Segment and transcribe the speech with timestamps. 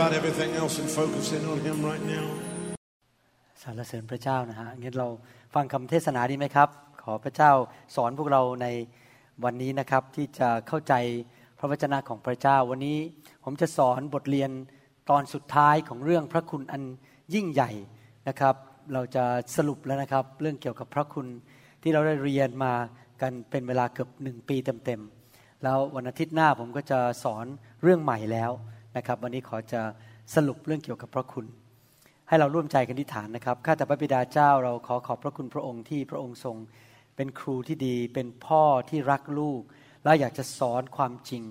[0.00, 2.26] about everything else and focus in on Him right now.
[3.62, 5.08] สรรเสริญพระเจ้านะฮะงั้นเรา
[5.54, 6.68] ฟังคำเทศนาดีไหมครับ
[7.02, 7.52] ขอพระเจ้า
[7.96, 8.66] สอนพวกเราใน
[9.44, 10.94] วันนี้นะครับที่จะเข้าใจ
[11.58, 12.98] พระวจนะของพระเจ้า วันนี้
[13.44, 14.50] ผมจะสอนบทเรียน
[15.10, 16.82] ตอนสุดท้ายของเรื่องพระคุณอัน
[17.34, 17.70] ยิ่งใหญ่
[18.28, 18.54] นะครับ
[18.92, 19.24] เราจะ
[19.56, 21.26] สรุปแล้วนะครับ เรื่องเกี่ยวกับพระคุณ
[21.82, 22.72] ที่เราได้เรียนมา
[23.22, 27.44] กันเป็นเวลาเกือบหนึ่งปีเต็มๆแล้ววันอาทิตย์หน้าผมก็จะสอน
[27.82, 28.52] เรื่องใหม่แล้ว
[28.96, 29.82] นะครับ วันนี้ขอจะ
[30.34, 31.46] สรุปเรื่องเกี่ยวกับพระคุณ
[32.28, 36.56] ให้เราร่วมใจกันที่ฐานนะครับข้าแต่พระบิดาเจ้าเราขอขอบพระคุณพระองค์ที่พระองค์ทรง
[37.16, 39.62] เป็นครูที่ดี เป็นพ่อที่รักลูก
[40.04, 41.42] และอยากจะสอนความจริง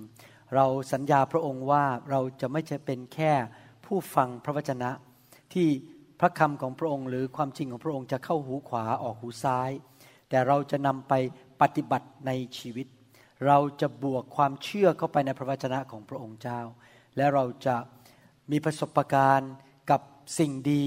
[0.56, 3.34] เราสัญญาพระองค์ว่าเราจะไม่ใช่เป็นแค่
[3.86, 4.92] ผู้ฟังพระวจนะ
[5.54, 5.68] ที่
[6.20, 9.72] พระคำของพระองค์ หรือความจริงของพระองค์จะเข้าหูขวาออกหูซ้าย
[10.30, 11.14] แต่เราจะนำไป
[11.62, 12.88] ปฏิบัติในชีวิต
[13.48, 16.62] เราจะบวกความเชื่อเข้าไปในพระวจนะของพระองค์เจ้า
[17.18, 17.76] และเราจะ
[18.52, 19.52] มีประสบการณ์
[19.92, 20.02] กับ
[20.40, 20.86] สิ่งดี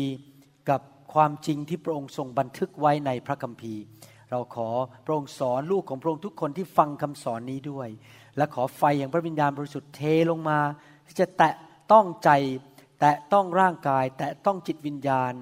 [0.71, 0.81] กับ
[1.15, 3.83] ความจริงที่พระองค์ทรงบันทึกไว้ในพระคัมภีร์
[4.31, 4.69] เราขอ
[5.05, 7.89] พระองค์สอนลูกของพระองค์ทุกคนที่ฟังคำสอนนี้ด้วย
[8.37, 10.59] และขอไฟอย่างพระวิญญาณบริสุทธิ์เทลงมา
[11.07, 11.55] ที่จะแตะ
[11.93, 12.31] ต้องใจ
[13.01, 15.33] แตะต้องร่างกาย แตะต้องจิตวิญญาณ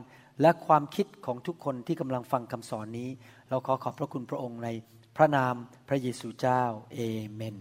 [0.40, 3.08] และความคิดของทุกคนที่กำลังฟังคำสอนนี้
[3.48, 4.68] เราขอขอบพระคุณพระองค์ใน
[5.16, 5.54] พระนาม
[5.88, 6.62] พระเยซูเจ้า
[6.94, 7.00] เอ
[7.32, 7.56] เมน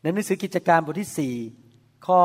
[0.00, 1.63] ในหนังสือกิจการบทที่4
[2.06, 2.22] ข้อ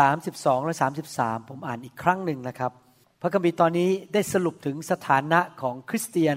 [0.00, 0.74] 32 และ
[1.12, 2.72] 33 ผมอ่านอีกครั้งหนึ่งนะครับ
[3.20, 6.36] พระคัมภีร์ตอนนี้ได้สรุปถึงสถานะของคริสเตียน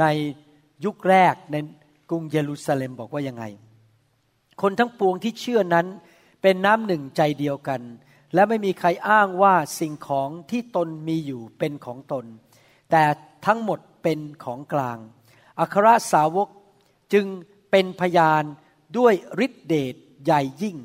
[0.00, 0.04] ใน
[0.84, 1.56] ยุคแรกใน
[2.10, 3.44] กรุงเยรูซาเล็มบอกว่ายังไง
[4.62, 5.86] คนทั้งปวงที่เชื่อนั้น
[6.42, 7.82] เป็นน้ำหนึ่งใจเดียวกัน
[8.34, 12.24] และไม่มีใครอ้างว่าสิ่งของที่ตนมีอยู่เป็นของตน
[12.90, 13.02] แต่
[13.46, 14.98] ทั้งหมดเป็นของกลาง
[15.60, 16.48] อัครสาวก
[17.12, 17.26] จึง
[17.70, 18.44] เป็นพยาน
[18.98, 19.14] ด้วย
[19.46, 19.94] ฤทธิเดช
[20.24, 20.76] ใหญ่ยิ่ง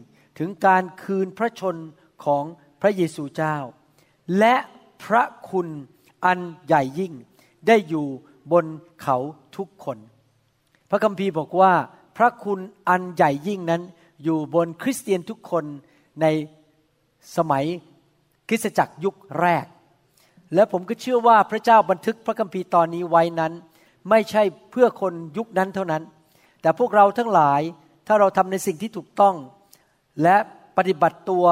[0.44, 1.75] ถึงการคืนพระชน
[2.25, 2.44] ของ
[2.81, 3.57] พระเยซูเจ้า
[4.40, 4.56] และ
[5.03, 5.68] พระคุณ
[6.25, 7.13] อันใหญ่ยิ่ง
[7.68, 8.07] ได้อยู่
[8.51, 8.66] บน
[9.01, 9.18] เขา
[9.57, 9.97] ทุกคน
[10.90, 11.74] พระคัมภีร์บอกว่า
[12.18, 12.59] พระคุณ
[12.90, 13.81] อันใหญ่ยิ่งนั้น
[14.24, 15.66] อยู่บนคริสเตียนทุกคน
[16.22, 16.25] ใน
[17.38, 17.66] สมัย
[18.47, 19.66] คริสตจักรยุคแรก
[20.53, 23.53] และผมก็เชื่อว่าพระเจ้าบันทึกพระคัมภีร์ตอนนี้ไว้นั้น
[24.09, 26.03] ไม่ใช่เพื่อคนยุคนั้นเท่านั้น
[26.62, 27.62] แต่พวกเราทั้งหลาย
[28.07, 29.35] ถ้าเราทำในสิ่งที่ถูกต้อง
[30.24, 30.36] และ
[30.78, 31.46] ปฏิบัติตัว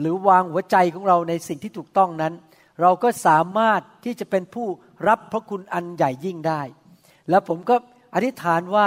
[0.00, 2.32] หรือวางหัวใจของเราในสิ่งที่ถูกต้องนั้น
[2.80, 4.66] เราก็สามารถที่จะเป็นผู้
[5.08, 6.62] รับพระคุณอันใหญ่ยิ่งได้
[7.30, 7.76] แล้วผมก็
[8.14, 8.86] อธิษฐานว่า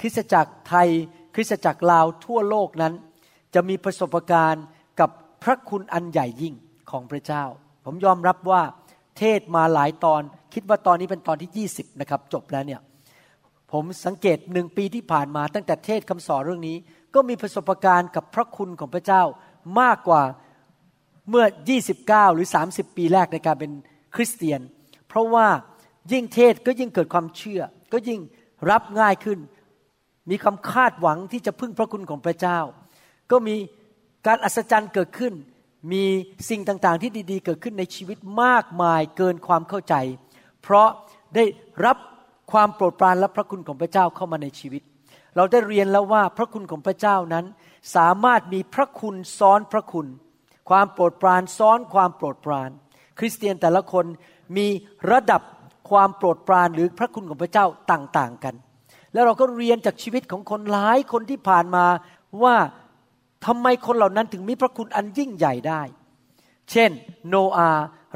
[0.00, 0.88] คริสตจักรไทย
[1.34, 2.94] คริสตจักรลาวทั่วโลกนั้น
[3.54, 4.64] จะมีประสบการณ์
[5.00, 5.10] กับ
[5.42, 6.54] พระคุณอันใหญ่ยิ่ง
[6.90, 7.44] ของพระเจ้า
[7.84, 8.62] ผมยอมรับว่า
[9.18, 10.22] เทศมาหลายตอน
[10.54, 12.80] คิดว่าตอนนี้เป็นตอนที่ 20 นะครับ จบแล้วเนี่ย
[13.72, 16.76] ผมสังเกตหนึ่งปีที่ผ่านมาตั้งแต่เทศคำสอนเรื่องนี้
[17.14, 19.22] ก็มีประสบการณ์กับพระคุณของพระเจ้า
[19.80, 20.22] มากกว่า
[21.30, 21.44] เมื่อ
[21.90, 23.72] 29 หรือ 30 ปีแรกในการเป็น
[24.14, 24.60] คริสเตียน
[25.08, 25.46] เพราะว่า
[26.12, 27.60] ยิ่งเทศก็ยิ่งเกิดความเชื่อ
[27.92, 28.20] ก็ยิ่ง
[28.70, 29.38] รับง่ายขึ้น
[30.30, 32.58] มีความคาดหวังที่จะพึ่งพระคุณของพระเจ้า
[33.30, 33.56] ก็มี
[34.26, 35.34] การอัศจรรย์เกิดขึ้น
[35.92, 36.04] มี
[36.50, 39.94] สิ่งต่างๆที่ดีๆ เกิดขึ้นในชีวิตมากมายเกินความเข้าใจ
[40.62, 40.88] เพราะ
[41.34, 41.44] ได้
[41.84, 41.96] รับ
[42.52, 44.82] ความโปรดปรานและพระคุณของพระเจ้าเข้ามาในชีวิต
[45.38, 47.44] เราได้เรียนแล้วว่าพระคุณของพระเจ้านั้น
[47.96, 50.06] สามารถมีพระคุณซ้อนพระคุณ
[50.70, 52.70] ความโปรดปรานซ้อนความโปรดปราน
[53.18, 54.04] คริสเตียนแต่ละคน
[54.56, 54.66] มี
[55.12, 55.42] ระดับ
[55.90, 58.54] ความโปรดปรานหรือพระคุณของพระเจ้าต่างๆกัน
[59.12, 61.86] แล้วเราก็เรียนจากชีวิตของคนหลายคนที่ผ่านมา
[62.42, 62.56] ว่า
[63.46, 65.82] ทำไมคนเหล่านั้นถึงมีพระคุณอันยิ่งใหญ่ได้
[66.70, 66.90] เช่น
[67.28, 67.70] โนอา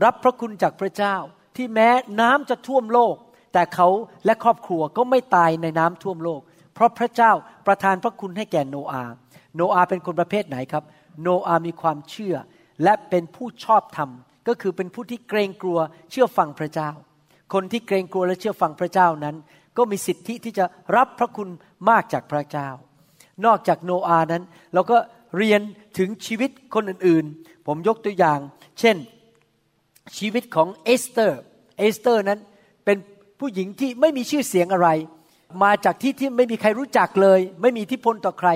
[0.05, 1.17] รับพระคุณจากพระเจ้า
[1.57, 1.89] ที่แม้
[2.21, 3.17] น้ำจะท่วมโลก
[3.53, 3.89] แต่เขา
[4.25, 6.41] และครอบครัวก็ไม่ตายในน้ำท่วมโลก
[6.75, 7.33] เพราะพระเจ้า
[7.67, 9.13] ประทานพระคุณให้แก่โนอาห์
[9.57, 10.85] โนอาห์เป็นคนประเภทไหนครับ
[11.23, 12.35] โนอาห์มีความเชื่อ
[12.83, 14.11] และเป็นผู้ชอบธรรม
[14.49, 15.79] ก็คือเป็นผู้ที่เกรงกลัว
[16.11, 16.91] เชื่อฟังพระเจ้า
[17.53, 19.37] คนที่เกรงกลัวและเชื่อฟังพระเจ้านั้น
[19.77, 20.65] ก็มีสิทธิที่จะ
[20.97, 21.49] รับพระคุณ
[21.89, 22.69] มากจากพระเจ้า
[23.45, 24.43] นอกจากโนอาห์นั้น
[24.75, 24.99] เราก็
[25.37, 25.61] เรียน
[25.99, 28.39] ถึงชีวิตคนอื่นๆ ผมยกตัวอย่าง
[28.81, 28.97] เช่น
[30.19, 31.41] ชีวิตของเอสเตอร์
[31.79, 32.41] เอสเตอร์นั้น
[32.85, 32.99] เป็น
[33.41, 34.89] ผู้หญิงที่ไม่มีชื่อเสียงอะไร
[35.63, 38.51] มาจากที่ที่ไม่มีใครรู้จักเลย ไม่มีอิทธิพลต่อใคร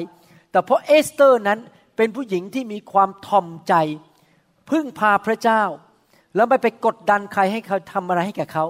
[0.50, 1.58] แต่เพราะเอสเตอร์นั้น
[1.96, 3.74] เป็นผู้หญิงที่มีความถ่อมใจ
[4.70, 5.62] พึ่งพาพระเจ้า
[6.36, 8.64] แล้วไม่ไปกดดันใครให้เขาทำอะไรให้แก่เขา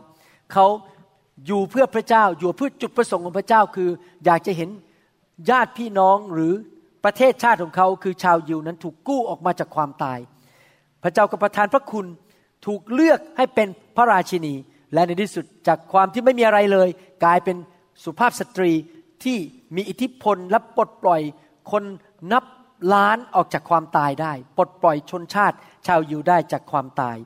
[0.53, 0.67] เขา
[1.47, 3.91] อยู่เพื่อพระเจ้าอยู่เพื่อจุดประสงค์ของพระเจ้าคือ
[4.25, 4.71] อยากจะเห็น
[5.51, 6.53] ญาติพี่น้องหรือ
[7.05, 10.19] ประเทศชาติของเขาคือชาวยิวนั้นถูกกู้ออกมาจากความตาย
[11.03, 12.07] พระเจ้าก็ประทานพระคุณ
[12.67, 14.55] ถูกเลือกให้เป็นพระราชินี
[14.93, 16.89] และในที่สุดจากความที่ไม่มีอะไรเลย
[17.25, 17.57] กลายเป็น
[18.05, 18.73] สุภาพสตรี
[19.25, 19.39] ที่
[19.77, 21.21] มีอิทธิพลและปลดปล่อย
[21.71, 21.85] คน
[22.33, 22.45] นับ
[22.95, 25.57] ล้านออกจากความตายได้ ปลดปล่อยชนชาติ
[25.87, 27.17] ชาวยิวได้จากความตาย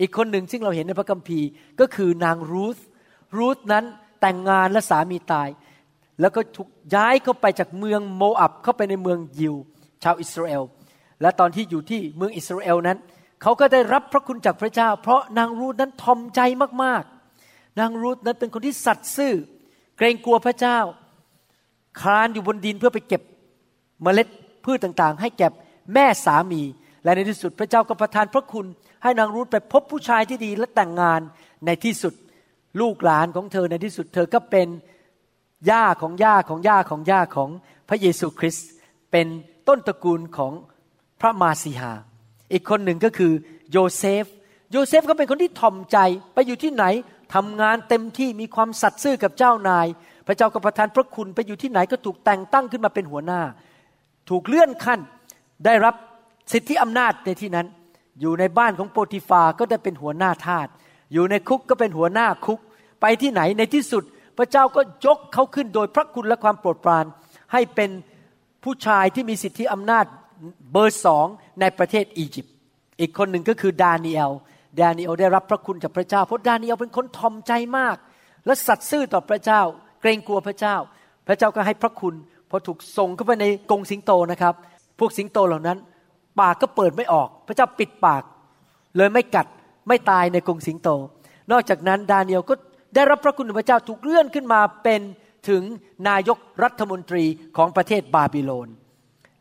[0.00, 1.48] อีกคนหนึ่งซึ่งเราเห็นในพระคัมภีร์
[1.80, 2.78] ก็คือนางรูธ
[3.36, 3.84] รูธนั้น
[4.20, 5.48] แต่งงานและสามีตาย
[6.20, 9.54] แล้วก็ถูกย้ายเข้าไปจากเมืองโมอับเข้าไปในเมืองยิว
[10.02, 10.62] ชาวอิสราเอล
[11.22, 12.98] และตอนที่อยู่ที่เมืองอิสราเอลนั้น
[13.42, 16.40] เขาก็ได้รับพระคุณจากพระเจ้า เพราะนางรูธนั้นทอมใจ
[16.82, 19.34] มากๆ นางรูธนั้นเป็นคนที่สัตย์ซื่อ
[19.96, 20.78] เกรงกลัวพระเจ้า
[22.00, 23.22] คลานอยู่บนดินเพื่อไปเก็บ
[24.02, 24.28] เมล็ด
[24.64, 25.48] พืชต่างๆ ให้แก่
[25.94, 26.62] แม่สามี
[27.04, 28.66] และในที่สุดพระเจ้าก็ประทานพระคุณ
[29.02, 31.20] ให้นางรูธไปพบผู้ชายที่ดีและแต่งงาน
[31.66, 32.14] ในที่สุด
[32.80, 34.68] ลูกหลานของเธอในที่สุดเธอก็เป็น
[35.70, 37.50] ย่าของย่าของย่าของย่าของ
[37.88, 38.68] พระเยซูคริสต์
[39.10, 39.26] เป็น
[39.68, 40.52] ต้นตระกูลของ
[41.20, 41.92] พระมาสีหา
[42.52, 43.32] อีกคนหนึ่งก็คือ
[43.70, 44.24] โยเซฟ
[44.72, 45.98] โยเซฟก็เป็นคนที่ถ่อมใจ
[46.34, 46.84] ไปอยู่ที่ไหน
[47.34, 49.86] ทำงานเต็มที่มีความสัตย์ซื่อกับเจ้านาย
[50.26, 53.40] พระเจ้าก็ประทานพระคุณไปอยู่ที่ไหนก็ถูกแต่งตั้งขึ้นมาเป็นหัวหน้า
[54.30, 55.00] ถูกเลื่อนขั้น
[55.64, 55.94] ได้รับ
[56.52, 57.66] สิทธิอำนาจในที่นั้น
[58.20, 60.68] อยู่ในบ้านของโปติฟาก็ได้เป็นหัวหน้าทาส
[61.12, 62.60] อยู่ในคุกก็เป็นหัวหน้าคุก
[63.00, 64.04] ไปที่ไหนในที่สุด
[64.38, 67.04] พระเจ้าก็ยกเขาขึ้นโดยพระคุณและความโปรดปราน
[67.52, 67.90] ให้เป็น
[68.64, 70.04] ผู้ชายที่มีสิทธิอำนาจ
[70.72, 71.26] เบอร์สอง
[71.60, 72.54] ในประเทศอียิปต์
[73.00, 74.30] อีกคนหนึ่งก็คือดาเนียล
[74.80, 77.96] ดาเนียลได้รับพระคุณจากพระเจ้า เพราะดาเนียลเป็นคนทอมใจมาก
[78.46, 79.60] และสัตย์ซื่อต่อพระเจ้า
[80.00, 80.76] เกรงกลัวพระเจ้า
[81.26, 82.14] พระเจ้าก็ให้พระคุณ
[82.50, 84.54] พอถูกส่งเข้าไปในกรงสิงโตนะครับ
[84.98, 85.78] พวกสิงโตเหล่านั้น
[86.40, 88.22] ปากก็เปิดไม่ออก พระเจ้าปิดปาก
[88.96, 89.46] เลยไม่กัด
[89.88, 90.88] ไม่ตายในกรงสิงโต
[91.52, 92.54] นอกจากนั้นดาเนียลก็
[92.94, 95.00] ได้รับพระคุณพระเจ้าถูกเลื่อนขึ้นมาเป็น
[95.48, 95.62] ถึง
[96.08, 97.24] นายกรัฐมนตรี
[97.56, 98.68] ของประเทศบาบิโลน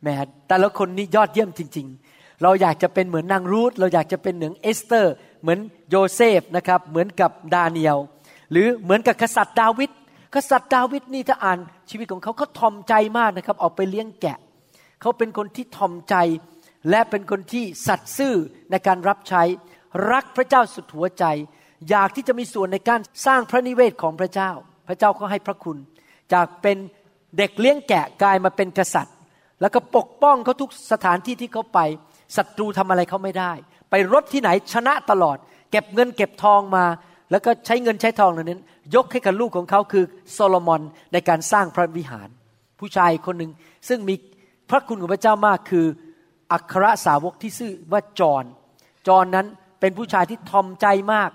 [0.04, 0.18] แหม
[0.48, 5.60] แต่ละคนนี้ยอดเยี่ยมจริง ๆ เราอยากจะเป็นเหมือนนางรูธเราอยากจะเป็นเหมือนเอสเตอร์ เหมือน
[5.90, 7.98] โยเซฟนะครับเหมือนกับดาเนียล
[8.52, 9.92] หรือเหมือนกับกษัตริย์ดาวิด
[10.36, 11.60] กษัตริย์ดาวิดนี่ถ้าอ่าน
[11.90, 14.38] ชีวิตของเขาเขาทอมใจมากนะครับออกไปเลี้ยงแกะ
[15.02, 16.16] เขาเป็นคนที่ทอมใจ
[16.90, 18.36] และเป็นคนที่สัตย์ซื่อ
[18.72, 19.44] ในการรับใช้
[20.12, 21.26] รักพระเจ้าสุดหัวใจ
[21.90, 24.52] อยากที่จะมีส่วนในการสร้างพระนิเวศของพระเจ้า
[24.88, 25.78] พระเจ้าก็ให้พระคุณ
[26.34, 26.78] จากเป็น
[27.38, 29.16] เด็กเลี้ยงแกะกลายมาเป็นกษัตริย์
[29.62, 31.80] แล้วก็ปกป้องเขาทุกสถานที่ที่เขาไป
[32.38, 33.54] ศัตรูทำอะไรเขาไม่ได้
[33.95, 35.38] ไปรบที่ไหนชนะตลอด
[35.71, 36.86] เก็บเงินเก็บทองมา
[37.31, 38.62] แล้วก็ใช้เงินใช้ทองเหล่านั้น
[38.95, 40.81] ยกให้กับลูกของเขาคือโซโลมอน
[41.13, 42.30] ในการสร้างพระวิหาร
[42.80, 43.51] ผู้ชายคนหนึ่ง
[43.88, 44.15] ซึ่งมี
[44.70, 45.86] พระคุณของพระเจ้ามากคือ
[46.51, 48.43] อัครสาวกที่ชื่อว่าจอน
[49.08, 49.48] จอนนั้น
[49.79, 51.29] เป็นผู้ชายที่ทอมใจมาก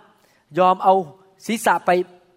[0.58, 0.94] ยอมเอา
[1.46, 1.90] ศีรษะไป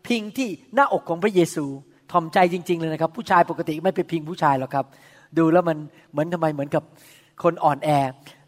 [0.07, 1.65] พิงที่หน้าอกของพระเยซู
[2.11, 4.85] ทอมใจจริง ๆ เลยนะครับ ผู้ชายปกติไม่ไปพิงผู้ชายหรอกครับ
[5.37, 5.77] ดูแล้วมัน
[6.11, 6.83] เหมือนทำไมเหมือนกับ
[7.43, 7.89] คนอ่อนแอ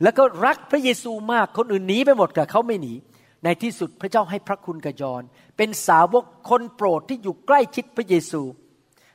[0.04, 2.94] แล้วก็รักพระเยซูมากคนอื่นหนีไปหมดแต่เขาไม่หนี
[3.44, 5.24] ในที่สุดพระเจ้าให้พระคุณกับยอน
[5.58, 8.42] เป็นสาวกคนโปรดที่อยู่ใกล้ชิดพระเยซู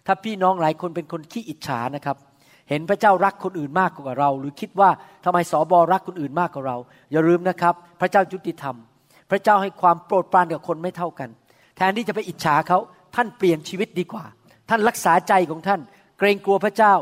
[0.07, 2.17] ถ้าพี่น้องหลายคนเป็นคนขี้อิจฉานะครับ
[2.69, 4.91] เห็นพระเจ้ารักคนอื่นมากกว่าเรา หรือคิดว่า
[5.25, 6.77] ทำไมสอบอรักคนอื่นมากกว่าเรา
[7.11, 8.77] อย่าลืมนะครับ พระเจ้ายุติธรรม
[9.31, 11.29] พระเจ้าให้ความโปรดปรานกับคนไม่เท่ากัน
[11.77, 12.79] แทนที่จะไปอิจฉาเขา
[13.17, 14.25] ท่านเปลี่ยนชีวิตดีกว่า
[14.69, 15.81] ท่านรักษาใจของท่าน
[16.19, 16.95] เกรงกลัวพระเจ้า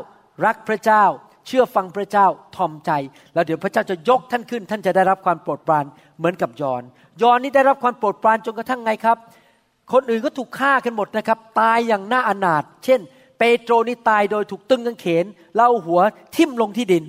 [0.45, 1.03] รักพระเจ้า
[1.49, 2.91] เชื่อฟังพระเจ้าทอมใจ
[3.33, 5.85] แล้วเดี๋ยวพระเจ้าจะยกท่านขึ้น ท่านจะได้รับความโปรดปราน
[6.17, 6.83] เหมือนกับยอน
[7.21, 9.17] ยอนนี่ได้รับความโปรดปรานจนกระทั่งไงครับ
[9.93, 12.99] คนอื่นก็ถูกฆ่ากันหมดนะครับ ตายอย่างน่าอนาถเช่น
[13.39, 15.25] เปโตรนี่ตายโดยถูกตึงกางเขน
[15.55, 15.99] เล่าหัว
[16.35, 17.03] ทิ่มลงที่ดิน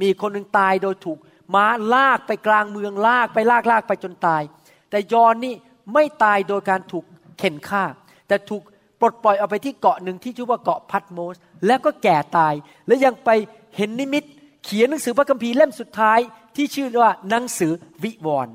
[0.00, 1.18] มีคนหนึ่งตายโดยถูก
[1.54, 4.42] ม้าลากไปกลางเมืองลากไปลากลากไปจนตาย
[4.90, 5.54] แต่ยอนนี่
[5.92, 7.04] ไม่ตายโดยการถูก
[7.38, 7.84] เข็นฆ่า
[8.28, 8.62] แต่ถูก
[9.00, 12.54] ปลดปล่อยเอาไปที่เกาะหนึ่งที่ชื่อว่าเกาะพัดโมส แล้วก็แก่ตาย
[12.86, 13.30] และยังไป
[13.76, 14.24] เห็นนิมิต
[14.64, 16.18] เขียนหนังสือพระคัมภีร์เล่มสุดท้าย
[16.56, 17.72] ที่ชื่อว่าหนังสือ
[18.02, 18.54] วิวรณ์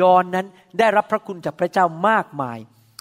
[0.00, 0.46] ยอนนั้น
[0.78, 2.58] ได้รับพระคุณจากพระเจ้ามากมาย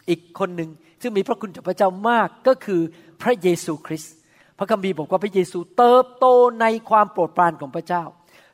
[0.09, 0.69] อีกคนหนึ่ง
[1.01, 2.81] ซึ่งมีพระคุณจากพระเจ้ามากก็คือ
[3.21, 4.13] พระเยซูคริสต์
[4.57, 6.25] พระคัมภีร์บอกว่าพระเยซูเติบโต
[6.61, 8.03] ในความโปรดปรานของพระเจ้า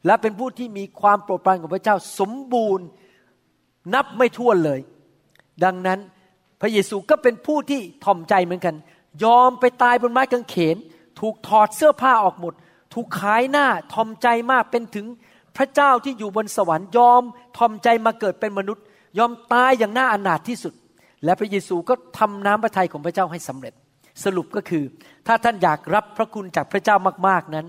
[0.06, 2.86] และเป็นผู้ที่มีความโปรดปรานของพระเจ้าสมบูรณ์
[3.94, 4.80] นับไม่ถ้วนเลย
[5.64, 6.00] ดังนั้น
[6.62, 8.76] พระเยซูก็เป็นผู้ที่ถ่อมใจเหมือนกัน
[9.24, 10.78] ยอมไปตายบนไม้กางเขน
[11.20, 12.54] ถูกถอดเสื้อผ้าออกหมด
[13.00, 15.06] ถูกขายหน้าถ่อมใจมากเป็นถึง
[15.58, 17.24] พระเจ้าที่อยู่บนสวรรค์ยอม
[17.58, 18.84] ถ่อมใจมาเกิดเป็นมนุษย์
[19.18, 20.74] ยอมตายอย่างน่าอนาถที่สุด
[21.24, 23.74] และพระเยซูก็ทำน้ำพระทัยของพระเจ้าให้สำเร็จ
[24.24, 24.84] สรุปก็คือ
[25.28, 26.96] ถ้าท่านอยากรับพระคุณจากพระเจ้า
[27.28, 27.66] มากๆนั้น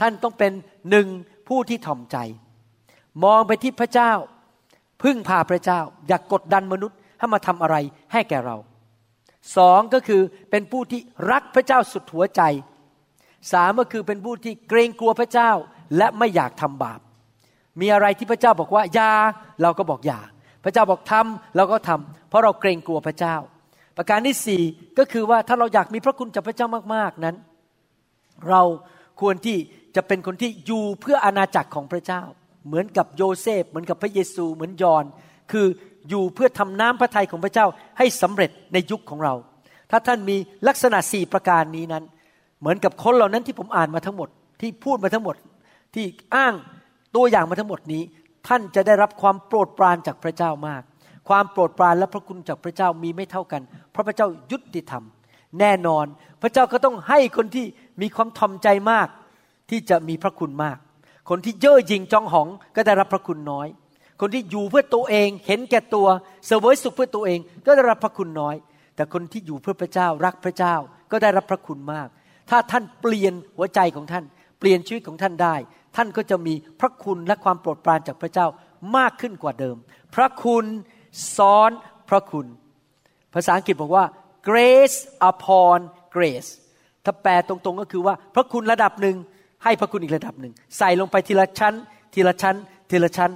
[0.00, 0.52] ท่านต้องเป็น
[0.90, 1.06] หนึ่ง
[1.48, 2.16] ผู้ที่ถ่อมใจ
[3.24, 4.12] มองไปที่พระเจ้า
[5.02, 7.76] พึ่งพาพระเจ้า อย่ากกดดันมนุษย์ให้มาทำอะไร
[8.12, 8.56] ให้แก่เรา
[9.56, 12.42] สองก็คือเป็นผู้ที่รักพระเจ้าสุดหัวใจ
[13.52, 15.50] สามก็คือเป็นผู้ที่เกรงกลัวพระเจ้า
[15.96, 17.00] และไม่อยากทำบาป
[17.80, 19.10] มีอะไรที่พระเจ้าบอกว่าอย่า
[19.62, 20.20] เราก็บอกอย่า
[20.64, 23.36] พระเจ้าบอกทำเราก็ทำเพราะเราเกรงกลัวพระเจ้า
[23.96, 24.62] ประการที่สี่
[24.98, 27.36] ก็คือว่าถ้าเราอยากมีพระคุณจากพระเจ้ามากๆนั้น
[28.50, 28.62] เรา
[29.20, 29.56] ควรที่
[29.96, 32.22] จะเป็นคนที่อยู่เพื่ออาณาจักรของพระเจ้า
[32.66, 35.04] เหมือนกับโยเซฟ เหมือนกับพระเยซูเหมือนยอน
[35.52, 35.66] คือ
[36.08, 37.66] อยู่เพื่อทำน้ำพระทัยของพระเจ้า
[37.98, 39.34] ให้สำเร็จในยุคของเรา
[39.90, 40.36] ถ้าท่านมี
[40.68, 42.04] ลักษณะสี่ประการนี้นั้น
[42.60, 44.28] เหมือนกับคนเหล่านั้นที่ผมอ่านมาทั้งหมด
[44.60, 45.36] ที่พูดมาทั้งหมด
[45.94, 46.54] ที่อ้าง
[47.16, 48.02] ตัวอย่างมาทั้งหมดนี้
[48.48, 50.82] ท่านจะได้รับความโปรดปรานจากพระเจ้ามาก
[51.28, 55.04] ความโปรดปรานและพระคุณจากพระเจ้ามีไม่เท่ากันเพราะพระเจ้ายุติธรรม
[55.60, 56.06] แน่นอน
[56.42, 57.66] พระเจ้าก็ต้องให้คนที่
[58.00, 59.08] มีความทอมใจมาก
[59.70, 60.78] ที่จะมีพระคุณมาก
[61.30, 63.68] คนที่เย่อหยิ่งจองหองก็ได้รับพระคุณน้อย
[64.20, 66.06] คนที่อยู่เพื่อตัวเอง เห็นแก่ตัว
[66.46, 68.56] เสวยสุขเพื่อตัวเอง ก็ได้รับพระคุณน้อย
[68.94, 70.74] แต่คนที่อยู่เพื่อพระเจ้ารักพระเจ้า
[71.10, 72.08] ก็ได้รับพระคุณมาก
[72.50, 74.24] ถ้าท่านเปลี่ยนหัวใจของท่าน
[74.58, 75.54] เปลี่ยนชีวิตของท่านได้
[75.96, 78.46] ท่านก็จะมีพระคุณและความโปรดปรานจากพระเจ้า
[78.96, 79.76] มากขึ้นกว่าเดิม
[80.14, 80.64] พระคุณ
[81.36, 81.70] ซ้อน
[82.08, 82.46] พระคุณ
[83.34, 84.04] ภาษาอังกฤษบอกว่า
[84.48, 84.98] grace
[85.30, 85.78] upon
[86.16, 86.50] grace
[87.04, 89.16] ถ้าแปลตรงๆก็คือว่า พระคุณระดับหนึ่ง
[89.64, 91.74] ให้พระคุณอีกระดับหนึ่ง ใส่ลงไปทีละชั้น
[92.14, 92.56] ทีละชั้น
[92.90, 93.30] ทีละชั้น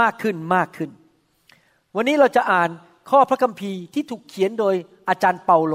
[0.00, 0.90] มากขึ้นมากขึ้น
[1.96, 2.70] วันนี้เราจะอ่าน
[3.10, 4.74] ข้อพระคัมภีร์ที่ถูกเขียนโดย
[5.08, 5.74] อาจารย์เปาโล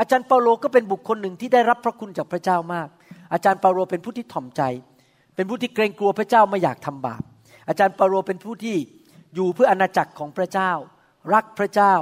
[0.00, 2.88] อาจารย์เปาโลก็เป็นบุคคลหนึ่งที่ได้รับพระคุณจากพระเจ้ามาก
[3.32, 4.62] อาจารย์เปาโลเป็นผู้ที่ถ่อมใจ
[5.34, 7.22] เป็นผู้ที่เกรงกลัวพระเจ้าไม่อยากทำบาป
[7.68, 8.76] อาจารย์เปาโลเป็นผู้ที่
[9.34, 10.70] อยู่เพื่ออาณาจักรของพระเจ้า
[11.32, 11.94] รักพระเจ้า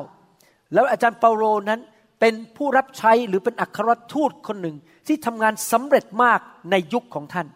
[0.73, 1.81] แล้วอาจารย์เปาโลนั้น
[2.21, 4.77] เป็นผู้รับใช้หรือเป็นอัครทูตคนหนึ่ง
[5.07, 6.41] ที่ทำงานสำเร็จมาก
[6.71, 7.47] ในยุคของท่าน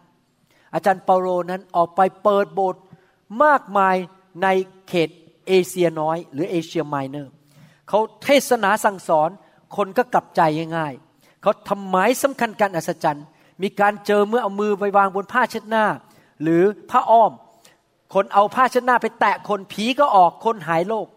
[0.73, 2.83] อาจารย์เปาโลนั้นออกไปเปิดโบสถ์
[3.43, 3.95] มากมาย
[4.43, 4.47] ใน
[4.89, 5.09] เขต
[5.47, 7.31] เอเชียน้อย หรือเอเชียไมเนอร์
[7.89, 9.29] เขาเทศนาสั่งสอน
[9.75, 10.41] คนก็กลับใจ
[10.77, 13.25] ง่ายๆเขาทำหมายสำคัญการอัศจรรย์
[13.61, 15.85] มีการเจอเมื่อเอามือไปวางบนผ้าเช็ดหน้า
[16.41, 17.31] หรือผ้าอ้อม
[18.13, 21.07] คนเอาผ้าเช็ดหน้าไปแตะคนผีก็ออกคนหายโรค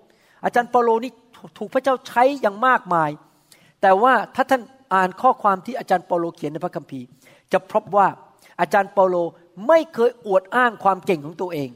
[0.45, 1.13] อาจารย์เปโลนี่
[1.59, 3.11] ถูกพระเจ้าใช้อย่างมากมาย
[3.83, 4.63] แต่ว่าถ้าท่าน
[4.95, 7.07] อ่านข้อความที่อาจารย์เปโลเขียนในพระคัมภีร์
[7.53, 8.07] จะพบว่า
[8.61, 9.15] อาจารย์เปโล
[9.69, 11.71] ไม่เคยอวดอ้างความเก่งของตัวเอง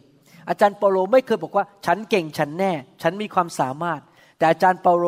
[0.48, 2.72] อาจารย์เปโลไม่เคยบอกว่า ฉันเก่งฉันแน่
[3.02, 4.00] ฉันมีความสามารถ
[4.38, 5.06] แต่อาจารย์เปโล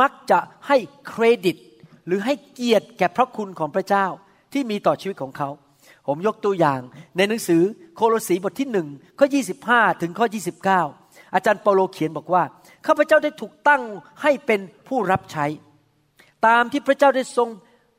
[0.00, 0.76] มักจะให้
[1.08, 1.56] เครดิต
[2.06, 4.06] หรือให้เกียรติแก่พระคุณของพระเจ้า
[4.52, 5.48] ที่มีต่อชีวิตของเขา
[6.06, 6.80] ผมยกตัวอย่าง
[7.16, 7.62] ในหนังสือ
[7.96, 9.26] โคโลสีบทที่หนึ่งข้อ
[9.64, 10.26] 25 ถึงข้อ
[10.80, 12.42] 29 อาจารย์เปาโลเขียนบอกว่า
[12.86, 13.82] ข้าพเจ้าได้ถูกตั้ง
[14.22, 15.46] ให้เป็นผู้รับใช้
[16.46, 17.48] ตามที่พระเจ้าได้ทรง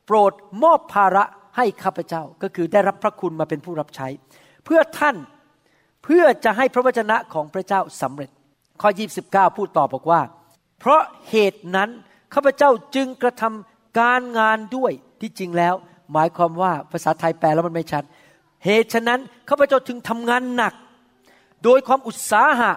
[0.06, 0.32] โปรด
[0.62, 1.24] มอบภาระ
[1.56, 4.08] ให้ข้าพเจ้าก็คือได้รับพระคุณมาเป็นผู้รับใช้
[4.64, 5.16] เพื่อท่าน
[6.04, 8.30] เพื่อจะให้พระวจนะของพระเจ้าสำเร็จ
[8.82, 8.90] ข้อ
[9.24, 10.20] 29 พูดต่อบอกว่า
[10.80, 11.90] เพราะเหตุนั้น
[12.34, 15.74] ข้าพเจ้าจึงกระทำการงานด้วยที่จริงแล้ว
[16.12, 18.04] หมายความว่าภาษาไทยแปลแล้วมันไม่ชัด
[18.64, 20.74] เหตุฉะนั้นข้าพเจ้าจึงทำงานหนัก
[21.64, 22.72] โดยความอุตสาหะ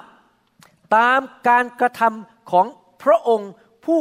[0.95, 2.65] ตามการกระทำของ
[3.03, 3.51] พระองค์
[3.85, 3.99] ผู้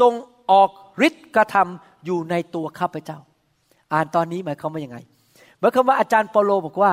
[0.00, 0.14] ทรง
[0.50, 0.70] ออก
[1.06, 3.18] ฤทธิ์กระทำอยู่ในตัวข้าพเจ้า
[3.92, 4.98] อ่านตอนนี้หมายความว่ายังไง
[5.58, 6.92] หมายความว่าอาจารย์เปโลบอกว่า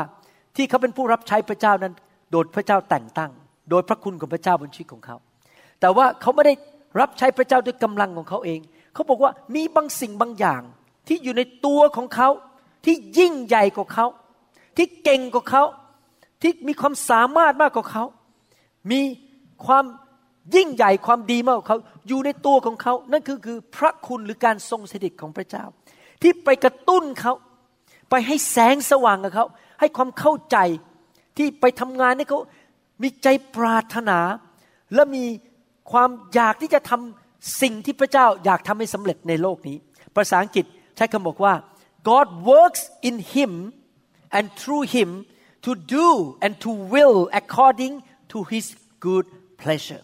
[0.55, 1.93] ที่เขาเป็นผู้รับใช้พระเจ้านั้น
[2.31, 3.31] โดยพระเจ้าแต่งตั้ง
[3.69, 5.17] โดยพระคุณของพระเจ้าบนชีวิตของเขา
[5.79, 6.53] แต่ว่าเขาไม่ได้
[6.99, 8.59] รับใช้พระเจ้าด้วยกำลังของเขาเอง
[8.93, 10.61] เขาบอกว่ามีบางสิ่งบางอย่าง
[11.07, 12.29] ที่อยู่ในตัวของเขา
[12.85, 14.05] ที่ยิ่งใหญ่กว่าเขา
[14.77, 15.63] ที่เก่งกว่าเขา
[16.41, 18.03] ที่มีความสามารถมากกว่าเขา
[18.91, 19.01] มี
[19.65, 19.85] ความ
[20.55, 25.65] ยิ่งใหญ่ความดีมากกว่าเขา อยู่ในตัวของเขา นั่นคือคือพระคุณหรือการทรงสถิตของพระเจ้า
[26.21, 27.33] ที่ไปกระตุ้นเขา
[28.09, 29.45] ไปให้แสงสว่างกับเขา
[29.79, 30.57] ให้ความเข้าใจ
[31.37, 32.39] ที่ไปทำงานให้เขา
[33.01, 34.19] มีใจปรารถนา
[34.93, 35.23] และมี
[35.91, 39.77] ความอยากที่จะทำสิ่งที่พระเจ้าอยากทำให้สำเร็จในโลกนี้
[40.15, 40.65] ภาษาอังกฤษ
[40.95, 41.53] ใช้คำบอกว่า
[42.09, 43.51] God works in him
[44.37, 45.09] and through him
[45.65, 46.07] to do
[46.43, 47.93] and to will according
[48.31, 48.65] to his
[49.05, 49.25] good
[49.61, 50.03] pleasure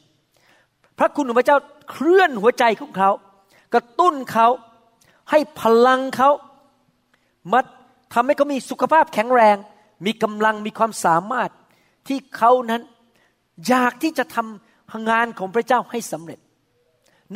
[0.97, 1.57] พระคุณของพระเจ้า
[1.91, 3.11] เคลื่อนหัวใจของเขา
[3.73, 4.47] กระตุ้นเขา
[5.31, 6.29] ให้พลังเขา
[7.51, 7.59] มา
[8.13, 9.57] ทำให้เขามีสุขภาพแข็งแรง
[10.05, 11.49] มีกำลังมีความสามารถ
[12.07, 12.81] ที่เขานั้น
[13.67, 14.64] อยากที่จะทำ
[15.09, 16.39] งานของพระเจ้าให้สำเร็จ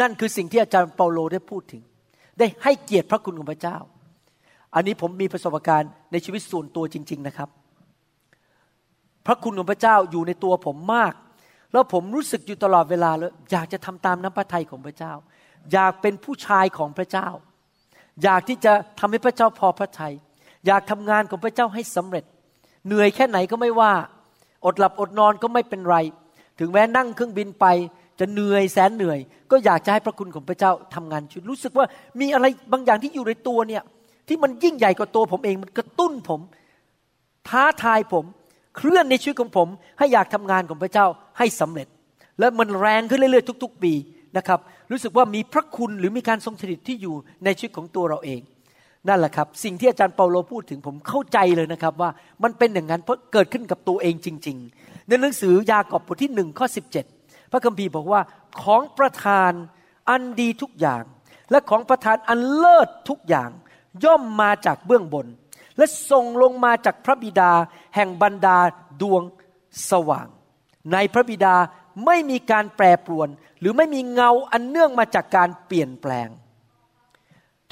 [0.02, 1.82] นั่นคือสิ่งที่อาจารย์เปาโลได้พูดถึง
[2.40, 3.78] ได้ให้เกียรติพระคุณของพระเจ้า
[4.76, 7.50] อันนี้ผมมีประสบการณ์ในชีวิตส่วนตัวจริง ๆนะครับ
[9.26, 11.14] พระคุณของพระเจ้าอยู่ในตัวผมมาก
[11.72, 15.14] แล้วผมรู้สึกอยู่ตลอดเวลาเลยอยากจะทำตามน้ำพระทัยของพระเจ้า
[15.72, 17.28] อยากเป็นผู้ชายของพระเจ้า
[18.24, 20.14] อยากที่จะทำให้พระเจ้าพอพระทยัย
[20.68, 22.24] อยากทำงานของพระเจ้าให้สำเร็จ
[22.86, 23.94] เหนื่อยแค่ไหนก็ไม่ว่า
[24.66, 25.98] อดหลับอดนอนก็ไม่เป็นไร
[26.60, 27.66] ถึงแม้นั่งเครื่องบินไป
[28.20, 29.20] จะเหนื่อยแสนเหนื่อย
[29.52, 31.86] ก็อยากจะให้พระคุณของพระเจ้าทำงานชุดรู้สึกว่า
[32.20, 33.84] มีอะไรบางอย่างที่อยู่ในตัวเนี่ย
[34.28, 36.42] ที่มันยิ่งใหญ่กว่าตัวผมเองมันกระตุ้นผม
[37.50, 38.26] ท้าทายผม
[38.76, 41.06] เคลื่อนในชีวิตของผม ให้อยากทำงานของพระเจ้า
[41.38, 41.88] ให้สำเร็จ
[42.40, 43.94] และมันแรงขึ้นเรื่อยๆทุก ๆ ปี
[44.38, 44.60] นะครับ
[44.92, 48.42] รู้สึกว่ามีพระคุณหรือมีการทรงสถิตที่อยู่ในชีวิตของตัวเราเอง
[49.08, 52.10] นั่นแหละครับ สิ่งที่อาจารย์เปาโลพูดถึงผมเข้าใจเลยนะครับว่า
[52.44, 56.68] มันเป็นอย่างนั้นเพราะเกิดขึ้นกับตัวเองจริงๆ ในหนังสือยากอบบทที่หนึ่งข้อ
[57.10, 58.22] 17พระคัมภีร์บอกว่า
[58.62, 59.52] ของประทาน
[60.10, 61.04] อันดีทุกอย่าง
[61.52, 63.50] และของประทานอันเลิศทุกอย่าง
[64.04, 65.28] ย่อมมาจากเบื้องบน
[65.78, 67.52] และส่งลงมาจากพระบิดา
[67.96, 68.58] แห่งบรรดา
[69.02, 69.24] ดวง
[69.92, 70.28] สว่าง
[70.94, 71.56] ในพระบิดา
[72.06, 76.30] ไม่มีการแปรปรวน หรือไม่มีเงาอันเนื่องมาจากการเปลี่ยนแปลง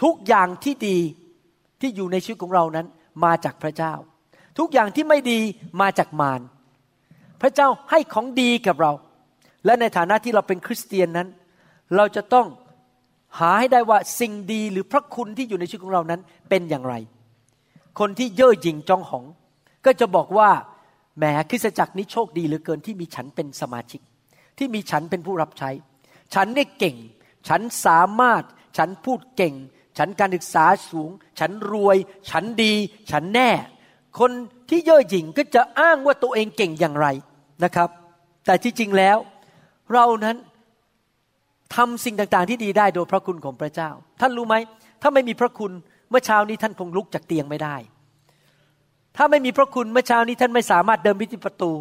[0.03, 0.98] ทุกอย่างที่ดี
[1.82, 2.88] ที่อยู่ในชีวิตของเรานั้น
[3.25, 3.94] มาจากพระเจ้า
[4.60, 5.39] ทุกอย่างที่ไม่ดี
[5.82, 6.41] มาจากมาร
[7.41, 8.91] พระเจ้าให้ของดีกับเรา
[9.65, 11.27] และในฐานะที่เราเป็นคริสเตียนนั้น
[11.96, 12.48] เราจะต้อง
[13.39, 16.96] หาให้ได้ว่าสิ่งดีหรือพระคุณที่อยู่ในชีวิตของเรานั้นเป็นอย่างไร
[18.00, 19.25] คนที่เย่อหยิ่งจองหอง
[19.86, 20.50] ก็จะบอกว่า
[21.17, 24.01] แหมคริสตจักรนี้โชคดีเหลือเกินที่มีฉันเป็นสมาชิก
[24.58, 25.70] ที่มีฉันเป็นผู้รับใช้
[26.34, 26.96] ฉันเนี่ยเก่ง
[27.48, 28.44] ฉันสามารถ
[28.77, 29.56] ฉันพูดเก่ง
[29.98, 31.98] ฉันการศึกษาสูง ฉันรวย
[32.29, 32.74] ฉันดี
[33.12, 33.51] ฉันแน่
[34.20, 34.32] คน
[34.70, 37.08] ที่เย่อหยิ่งก็จะอ้างว่าตัวเองเก่งอย่างไร
[37.63, 37.89] นะครับ
[38.46, 39.18] แต่ที่จริงแล้ว
[39.94, 40.38] เรานั้น
[41.76, 43.89] ทำสิ่งต่างๆที่ดีได้โดยพระคุณของพระเจ้า
[44.22, 44.56] ท่านรู้ไหม
[45.02, 45.72] ถ้าไม่มีพระคุณ
[46.10, 47.76] เมื่อเช้านี้ท่านคงลุกจากเตียงไม่ได้
[49.15, 51.72] ถ้าไม่มีพระคุณเมื่อเช้านี้ท่านไม่สามารถเดินไปที่ประตู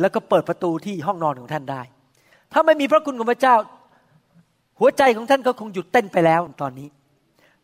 [0.00, 1.82] แล้วก็เปิดประตูที่ห้องนอนของท่านได้
[2.52, 3.56] ถ้าไม่มีพระคุณของพระเจ้า
[4.80, 6.88] หัวใจของท่านก็คงหยุดเต้นไปแล้วตอนนี้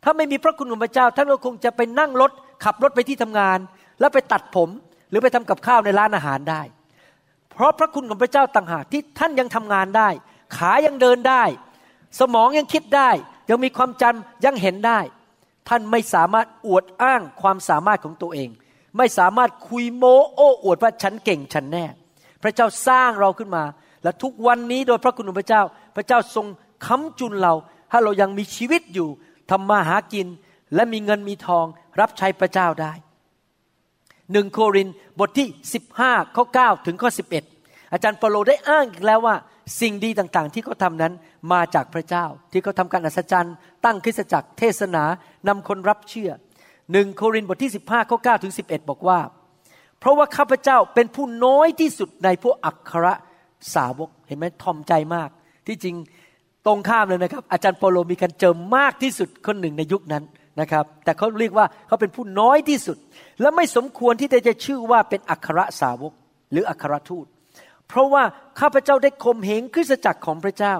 [0.02, 2.30] ถ้าไม่มีพระคุณของพระเจ้า ท่านก็คงจะไปนั่งรถ
[2.64, 3.58] ขับรถไปที่ทำงาน
[4.00, 4.68] แล้วไปตัดผม
[5.10, 6.62] หรือไปทำกับข้าวในร้านอาหารได้
[7.50, 10.08] เพราะพระคุณของพระเจ้าต่างหากที่ท่านยังทำงานได้
[10.56, 11.44] ขายังเดินได้
[12.20, 13.10] สมองยังคิดได้
[13.50, 15.00] ยังมีความจำยังเห็นได้
[15.68, 18.48] ท่านไม่สามารถอวดอ้างความสามารถของตัวเอง
[18.98, 20.04] ไม่สามารถคุยโม
[20.34, 21.84] โอ้อวดว่าฉันเก่งฉันแน่
[22.42, 23.64] พระเจ้าสร้างเราขึ้นมา
[24.02, 25.62] และทุกวันนี้โดยพระคุณของพระเจ้า
[25.96, 26.46] พระเจ้าทรง
[26.86, 27.54] ค้ำจุนเรา
[27.90, 29.08] ถ้าเรายังมีชีวิตอยู่
[29.50, 30.26] ทำมาหากิน
[30.74, 31.66] และมีเงินมีทอง
[32.00, 32.92] รับใช้พระเจ้าได้
[34.32, 35.48] หนึ่งโครินบทที่
[35.90, 37.10] 15 ข้อ 9 ถึงข้อ
[37.50, 39.36] 11 อาจารย์เปโลได้อ้างอีกแล้วว่า
[39.80, 41.12] สิ่งดีต่างๆ ที่เขาทานั้น
[41.52, 45.04] มาจากพระเจ้า ที่เขาทาการอัศจรรย์ ตั้งคริสตจักรเทศนา
[45.48, 46.30] นำคนรับเชื่อ
[46.92, 49.20] หนึ่งโครินบทที่ 15 ข้อ 9 ถึง 11 บอกว่า
[49.98, 53.06] เพราะว่าข้าพเจ้าเป็นผู้น้อยที่สุดในพวกอัคร
[53.74, 55.28] สาวกเห็นไหมทอมใจมาก
[55.66, 55.96] ที่จริง
[56.66, 60.24] ตรงข้ามเลยนะครับ อาจารย์โปโลมีการเจิมมากที่สุดคนหนึ่งในยุคนั้น
[60.60, 62.98] นะครับ แต่เขาเรียกว่าเขาเป็นผู้น้อยที่สุด
[63.40, 66.12] และไม่สมควรที่จะชื่อว่าเป็นอัครสาวก
[66.52, 67.26] หรืออัครทูต
[67.88, 68.22] เพราะว่า
[68.60, 70.74] ข้าพเจ้าได้ข่มเหงคริสตจักรของพระเจ้า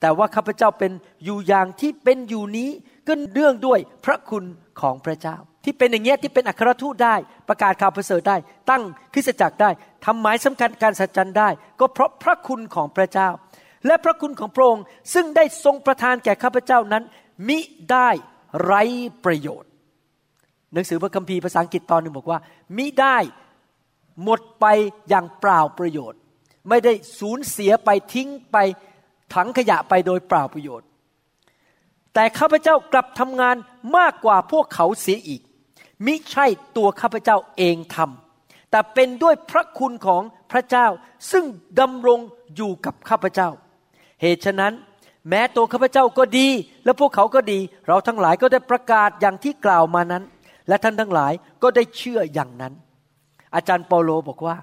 [0.00, 0.92] แต่ว่าข้าพเจ้าเป็น
[1.24, 2.70] อยู่อย่างที่เป็นอยู่นี้
[3.06, 4.44] ก็เนื่องด้วยพระคุณ
[4.80, 7.14] ของพระเจ้า ที่เป็นอย่างเงี้ยที่เป็นอัครทูตได้
[7.48, 8.36] ประกาศข่าวประเสริฐได้
[8.70, 8.82] ตั้ง
[9.14, 9.70] คริสตจักรได้
[10.04, 11.48] ทำหมายสำคัญการสัจจันได้
[11.80, 13.28] ก็เพราะพระคุณของพระเจ้า
[13.86, 17.04] และพระคุณของพระองค์ซึ่งได้ทรงประทานแก่ข้าพเจ้านั้น
[17.48, 17.58] มิ
[17.92, 18.10] ได้
[18.64, 18.72] ไร
[19.24, 19.70] ประโยชน์
[20.72, 22.38] หนังสือพระคัมภีร์ภาษาอังกฤษตอนหนึ่งบอกว่า
[22.76, 23.16] มิได้
[24.22, 24.66] หมดไป
[25.08, 26.20] อย่างเปล่าประโยชน์
[26.68, 28.56] ไม่ได้สูญเสียไปทิ้งไป
[29.34, 30.86] ถังขยะไปโดยเปล่าประโยชน์
[32.14, 33.56] แต่ข้าพเจ้ากลับทำงาน
[33.96, 35.42] มากกว่าพวกเขาเสียอีก
[36.06, 40.86] มิใช่ตัวข้าพเจ้าเองทำแต่เป็นด้วยพระคุณของพระเจ้า
[41.30, 41.44] ซึ่ง
[41.80, 42.20] ดำรง
[42.56, 43.48] อยู่กับข้าพเจ้า
[44.20, 44.72] เหตุฉะนั้น
[45.28, 46.48] แม้ตัวข้าพเจ้าก็ดี
[46.84, 50.24] และพวกเขาก็ดี เราทั้งหลายก็ได้ประกาศอย่างที่กล่าวมานั้น
[50.68, 52.72] และท่านทั้งหลายก็ได้เชื่ออย่างนั้น
[53.54, 54.56] อาจารย์เปโลบอกว่า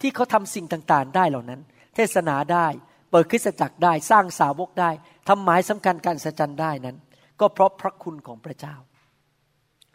[0.00, 1.60] ที่เขาทำสิ่งต่างๆได้เหล่านั้น
[1.94, 2.66] เทศนาได้
[3.10, 4.90] เปิดคริสตจักรได้สร้างสาวกได้
[5.28, 6.96] ทำหมายสำคัญการสัจจันได้นั้น
[7.40, 8.74] ก็เพราะพระคุณของพระเจ้า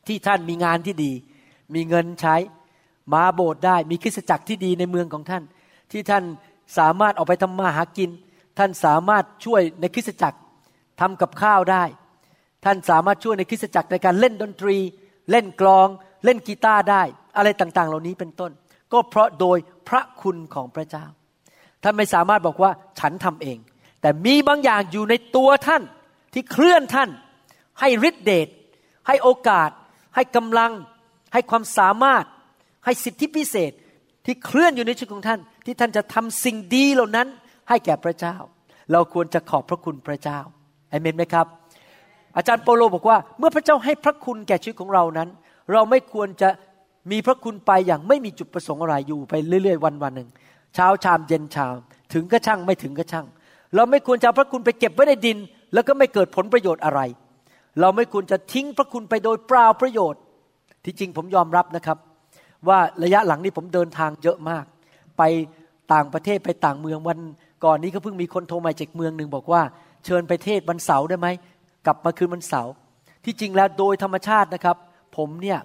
[0.08, 1.12] ที่ท่านมีงานที่ดี
[1.76, 2.36] มีเงินใช้
[3.14, 5.44] มาโบสถ์ได้มีคริสตจักรที่ดีในเมืองของท่าน
[5.92, 6.24] ที่ท่าน
[6.78, 8.10] สามารถออกไปทำมาหากิน
[8.58, 10.40] ท่านสามารถช่วยในคริสตจักร
[11.02, 11.84] ทำกับข้าวได้
[12.66, 14.78] ท่านสามารถช่วยในคริสตจักรในการเล่นดนตรี
[15.32, 15.88] เล่นกลอง
[16.26, 17.04] เล่นกีตาร์ได้
[17.38, 18.52] อะไรต่างๆ เหล่านี้เป็นต้น
[18.92, 19.58] ก็เพราะโดย
[19.90, 21.06] พระคุณของพระเจ้า
[21.84, 23.58] ท่านไม่สามารถบอกว่าฉันทำเอง
[24.02, 25.84] แต่มีบางอย่างอยู่ในตัวท่าน
[26.34, 27.10] ที่เคลื่อนท่าน
[27.80, 28.48] ให้ฤทธิเดช
[29.08, 29.70] ให้โอกาส
[30.16, 30.72] ให้กำลัง
[31.34, 32.26] ให้ความสามารถ
[32.86, 33.72] ให้สิทธิพิเศษ
[34.26, 37.28] ที่เคลื่อนอยู่ในชีวิตของท่าน ที่ท่านจะทำสิ่งดีเหล่านั้น
[37.72, 38.36] ให้แก่พระเจ้า
[38.92, 40.40] เราควรจะขอบพระคุณพระเจ้า
[40.90, 41.48] เอเมนไหมครับ
[42.38, 45.30] อาจารย์โปโลบอกว่า เมื่อพระเจ้าให้พระคุณแก่ชีวิตของเรานั้น
[45.72, 46.50] เราไม่ควรจะ
[47.12, 50.30] มีพระคุณไปอย่างไม่มีจุดประสงค์อะไรอยู่ไปเรื่อย ๆ วันวันหนึ่ง
[50.76, 51.76] เช้าชามเย็นชาม
[52.14, 53.26] ถึงก็ช่างไม่ถึงก็ช่าง
[53.76, 55.38] เราไม่ควรจะพระคุณไปเก็บไว้ในดิน
[55.74, 57.02] แล้วก็ไม่เกิดผลประโยชน์อะไร
[57.80, 60.22] เราไม่ควรจะทิ้งพระคุณไปโดยเปล่าประโยชน์
[60.86, 61.98] ที่จริงผมยอมรับนะครับ
[62.68, 64.66] ว่าระยะหลังนี้ผมเดินทางเยอะมาก
[65.18, 65.24] ไป
[65.94, 67.20] ต่างประเทศไปต่างเมืองวัน
[67.66, 69.62] ก่อนนี้ก็เพิ่งมีคนโทรมาจากเมืองหนึ่งบอกว่า
[70.06, 71.28] เชิญไปเทศวันเสาร์ได้ไหม
[71.86, 72.72] กลับมาคืนวันเสาร์
[73.26, 74.78] ที่จริงแล้วโดยธรรมชาตินะครับ
[75.18, 75.60] ผมเนี่ย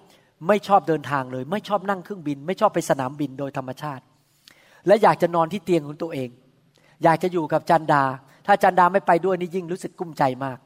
[0.49, 4.03] ไม่ชอบเดินทางเลย ไม่ชอบนั่งเครื่องบิน ไม่ชอบไปสนามบินโดยธรรมชาติ
[4.87, 6.29] และอยากจะนอนที่เตียงของตัวเอง
[7.05, 8.03] อยากจะอยู่กับจันดา
[8.47, 10.59] ถ้าจันดาไม่ไปด้วยนี่ยิ่งรู้สึกกุ้มใจมาก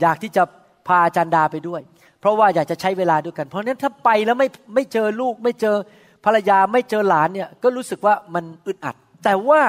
[0.00, 0.42] อยากที่จะ
[0.88, 1.80] พาจันดาไปด้วย
[2.20, 5.76] เพราะว่าอยากจะใช้เวลาด้วยกัน เพราะนั้นถ้าไปแล้วไม่ไม่เจอลูก ไม่เจอ
[6.24, 9.60] ภรรยาไม่เจอหลานเนี่ยก็รู้สึกว่ามันอึดอัด แต่ว่า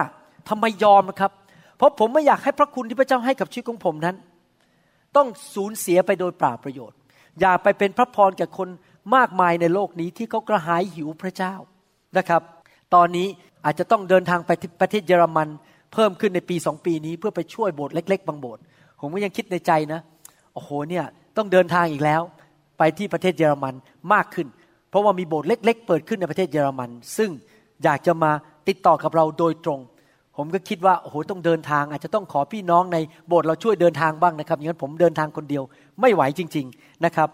[0.49, 1.31] ทำไมยอมครับ
[1.77, 4.15] เพราะผมไม่อยากให้พระคุณที่พระเจ้าให้กับชีวิตของผมนั้น
[5.15, 6.97] ต้องสูญเสียไปโดยปล่าประโยชน์
[7.39, 8.69] อย่าไปเป็นพระพรแก่คน
[9.15, 11.53] มากมายในโลกนี้ที่เขากระหายหิวพระเจ้า
[12.17, 12.41] นะครับ
[12.93, 13.27] ตอนนี้
[13.65, 14.51] อาจจะต้องเดินทางไป
[14.81, 15.47] ประเทศเยอรมัน
[15.93, 18.61] เพิ่มขึ้นในปีสองปีนี้เพื่อไปช่วยโบสถ์เล็ก ๆ บางโบสถ์
[18.99, 19.99] ผมก็ยังคิดในใจนะ
[20.53, 21.05] โอ้โหเนี่ย
[21.37, 22.21] ต้องเดินทางอีกแล้ว
[22.77, 23.75] ไปที่ประเทศเยอรมัน
[24.13, 24.47] มากขึ้น
[24.89, 27.29] เพราะว่ามีโบสถ์เล็ก ๆ เปิดขึ้นในประเทศเยอรมัน ซึ่ง
[27.83, 28.31] อยากจะมา
[28.67, 29.79] ติดต่อกับเราโดยตรง
[30.37, 35.63] ผมก็คิดว่าโอ้โหต้องเดินทาง อาจจะต้องขอพี่น้องในโบสถ์เราช่วยเดินทางบ้างนะครับอย่างนั้นผมเดินทางคนเดียว
[36.01, 37.29] ไม่ไหวจริง ๆนะครับ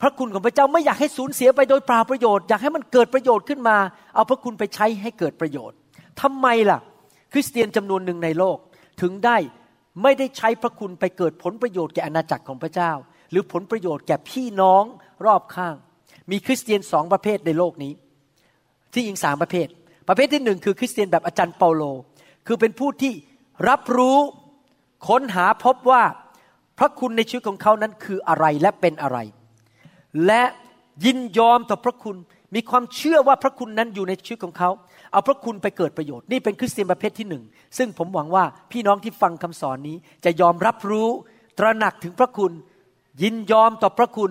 [0.00, 3.76] พระคุณของพระเจ้าไม่อยากให้สูญเสียไปโดยเปล่าประโยชน์อยากให้มันเกิดประโยชน์ขึ้นมา
[4.14, 5.76] เอาพระคุณไปใช้ให้เกิดประโยชน์
[6.22, 6.78] ทำไมล่ะ
[7.32, 8.58] คริสเตียนจำนวนหนึ่งในโลก
[9.02, 9.36] ถึงได้
[10.02, 12.92] ไม่ได้ใช้พระคุณไปเกิดผลประโยชน์แก่อาณาจักรของพระเจ้า
[13.30, 14.84] หรือผลประโยชน์แก่พี่น้อง
[15.26, 15.74] รอบข้าง
[16.30, 17.92] มีคริสเตียนสองประเภทในโลกนี้
[18.92, 19.68] ที่ยิงสามประเภท
[20.08, 21.82] ประเภทที่หนึ่งคือคริสเตียนแบบอาจารย์เปาโล
[22.46, 23.12] คือเป็นผู้ที่
[23.68, 24.18] รับรู้
[25.08, 26.02] ค้นหาพบว่า
[26.78, 29.18] พระคุณในชีวิตของเขานั้นคืออะไรและเป็นอะไร
[30.26, 30.42] และ
[31.04, 32.16] ยินยอมต่อพระคุณ
[32.54, 34.70] มีความเชื่อว่าพระคุณนั้นอยู่ในชีวิตของเขา
[35.12, 37.44] เอาพระคุณไปเกิดประโยชน์ นี่เป็นคริสเตียนประเภทที่หนึ่ง
[37.78, 41.08] ซึ่งผมหวังว่าพี่น้องที่ฟังคำสอนนี้จะยอมรับรู้
[41.58, 42.52] ตระหนักถึงพระคุณ
[43.22, 44.30] ยินยอมต่อพระคุณ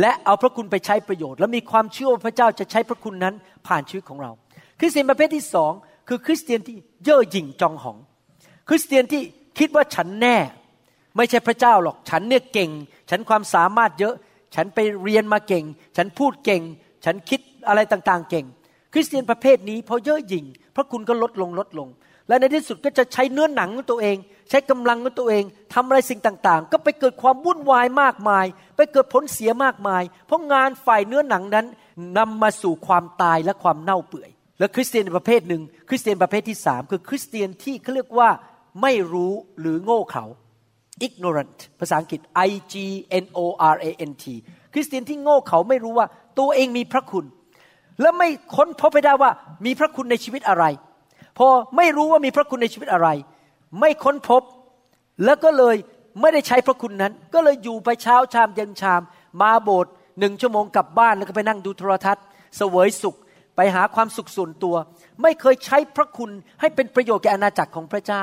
[0.00, 3.34] และเอาพระคุณไปใช้ประโยชน์ และมีความเชื่อว่าพระเจ้าจะใช้พระคุณนั้น
[3.66, 4.30] ผ่านชีวิตของเรา
[4.78, 5.72] คริสเตียนประเภทที่สอง
[6.08, 7.98] คือคริสเตียนที่เย่อหยิ่งจองหอง
[8.68, 9.22] คริสเตียนที่
[9.58, 10.36] คิดว่าฉันแน่
[11.16, 12.70] ไม่ใช่พระเจ้าหรอกฉันเนี่ยเก่ง
[13.10, 14.14] ฉันความสามารถเยอะ
[14.54, 15.64] ฉันไปเรียนมาเก่ง
[15.96, 16.62] ฉันพูดเก่ง
[17.04, 18.46] ฉันคิดอะไรต่างๆ เก่ง
[18.92, 20.44] คริสเตียนประเภทนี้พอเย่อหยิ่ง
[20.76, 21.88] พระคุณก็ลดลงลดลง
[22.28, 24.16] และในที่สุดก็จะใช้เนื้อหนังของตัวเอง
[24.50, 31.66] ใช้กำลังของตัวเองทำอะไรสิ่งต่างๆ ก็ไปเกิดความวุ่นวายมากมาย ไปเกิดผลเสียมากมาย เพราะงานฝ่ายเนื้อหนังนั้น
[32.18, 38.30] นำมาสู่ความตายและความเน่าเปื่อย และคริสเตียนประเภทหนึ่งคริสเตียนประเภทที่สามคือคริสเตียนที่เขาเรียกว่า
[38.82, 40.24] ไม่รู้หรือโง่เขลา
[41.06, 42.74] ignorant ภาษาอังกฤษ I G
[43.22, 43.40] N O
[43.74, 44.24] R A N T
[44.72, 46.06] คริสเตียนที่โง่เขาไม่รู้ว่า
[46.38, 47.24] ตัวเองมีพระคุณ
[48.00, 49.30] และไม่ค้นพบไปได้ว่า
[49.66, 50.64] มีพระคุณในชีวิตอะไร
[51.38, 53.08] พอไม่รู้ว่ามีพระคุณในชีวิตอะไร
[53.80, 54.42] ไม่ค้นพบ
[55.24, 55.76] แล้วก็เลย
[56.20, 59.02] ไม่ได้ใช้พระคุณนั้น ก็เลยอยู่ไปเช้าชามเย็นชาม
[59.40, 62.24] มาโบสถ์หนึ่งชั่วโมงกลับบ้านแล้วก็ไปนั่งดูโทรทัศน์
[62.56, 63.16] เสวยสุข
[63.60, 64.76] ไปหาความสุขส่วนตัว
[65.22, 68.22] ไม่เคยใช้พระคุณให้เป็นประโยชน์แก่อาณาจักรของพระเจ้า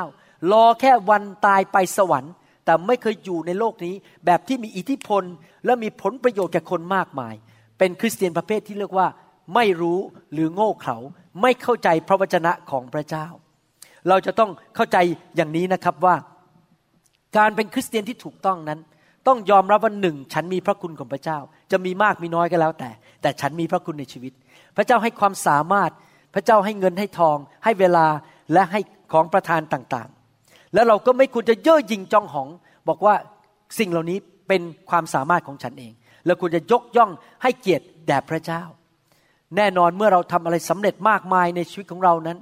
[0.52, 2.34] รอแค่วันตายไปสวรรค์
[2.66, 3.96] แต่ไม่เคยอยู่ในโลกนี้
[4.26, 5.24] แบบที่มีอิทธิพล
[5.66, 7.36] และมีผลประโยชน์แก่คนมากมาย
[7.78, 9.08] เป็นคริสเตียนประเภทที่เรียกว่า
[9.56, 10.00] ไม่รู้
[10.34, 10.98] หรือโง่เขลา
[11.42, 13.26] ไม่เข้าใจพระวจนะของพระเจ้า
[14.10, 14.98] เราจะต้องเข้าใจ
[15.36, 16.16] อย่างนี้นะครับว่า
[17.38, 18.80] การเป็นคริสเตียนที่ถูกต้องนั้น
[19.28, 21.40] ต้องยอมรับว่าหนึ่งฉันมีพระคุณของพระเจ้า
[21.72, 22.90] จะมีมากมีน้อยก็แล้วแต่
[23.22, 24.34] แต่ฉันมีพระคุณในชีวิต
[24.76, 25.92] พระเจ้าให้ความสามารถ
[26.34, 28.08] พระเจ้าให้เงินให้ทอง ให้เวลา
[28.54, 28.80] และให้
[29.14, 32.48] ของประทานต่างๆ แล้วเราก็ไม่ควรจะเย่อหยิ่งจองหอง
[32.88, 33.16] บอกว่า
[33.80, 35.94] สิ่งเหล่านี้เป็นความสามารถของฉันเอง
[36.26, 37.12] แล้วควรจะยกย่อง
[37.44, 38.62] ให้เกียรติแด่พระเจ้า
[39.56, 42.38] แน่นอนเมื่อเราทำอะไรสำเร็จมากมายในชีวิตของเรานั้น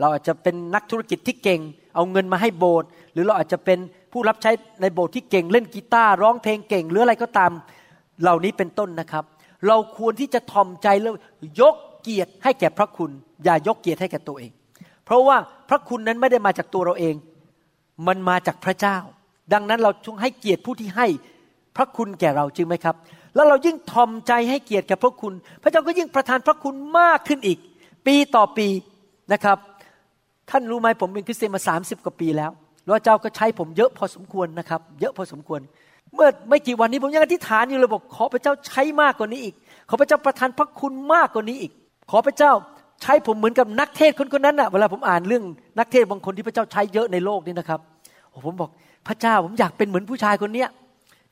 [0.00, 1.60] เราอาจจะเป็นนักธุรกิจที่เก่ง
[1.94, 3.78] เอาเงินมาให้โบสถ์หรือเราอาจจะเป็น
[4.12, 4.50] ผู้รับใช้
[4.80, 7.52] ในโบสถ์ที่เก่งเล่นกีตาร์ร้องเพลงเก่ง หรืออะไรก็ตาม
[8.22, 9.24] เหล่านี้เป็นต้นนะครับ
[9.66, 11.14] เราควรที่จะทอมใจแล้ว
[11.60, 13.10] ยกเกียรติให้แก่พระคุณ
[13.44, 14.50] อย่ายกเกียรติให้แก่ตัวเอง
[15.04, 15.36] เพราะว่า
[15.68, 17.14] พระคุณนั้นไม่ได้มาจากตัวเราเอง
[18.06, 18.96] มันมาจากพระเจ้า
[19.52, 21.06] ดังนั้นเราจงให้เกียรติผู้ที่ให้
[21.76, 22.96] พระคุณแก่เราจริงไหมครับ
[23.34, 27.58] แล้วเรายิ่งทอมใจให้เกียรติแก่พระคุณ พระเจ้าก็ยิ่งประทานพระคุณมากขึ้นอีก
[28.06, 28.68] ปีต่อปี
[29.32, 29.58] นะครับ
[30.50, 32.50] ท่านรู้ไหมผมเป็นคริสเตียนมา30กว่าปีแล้ว
[32.84, 35.60] พระเจ้าก็ใช้ผมเยอะพอสมควรนะครับ เยอะพอสมควร
[36.14, 39.54] เมื่อไม่กี่วันนี้ผมยังอธิษฐานอยู่เลยบอกขอพระเจ้าใช้มากกว่านี้อีก
[39.88, 41.72] ขอพระเจ้าประทานพระคุณมากกว่านี้อีก
[42.10, 42.52] ขอพระเจ้า
[43.02, 45.44] ใช้ผมเหมือนกับนักเทศคนคนนั้นนะเวลาผมอ่านเรื่อง
[45.78, 47.80] นักเทศบางคนที่พระเจ้าใช้เยอะในโลกนี้นะครับ
[48.46, 48.70] ผมบอก
[49.08, 50.68] พระเจ้าผมอยากเป็นเหมือนผู้ชายคนเนี้ย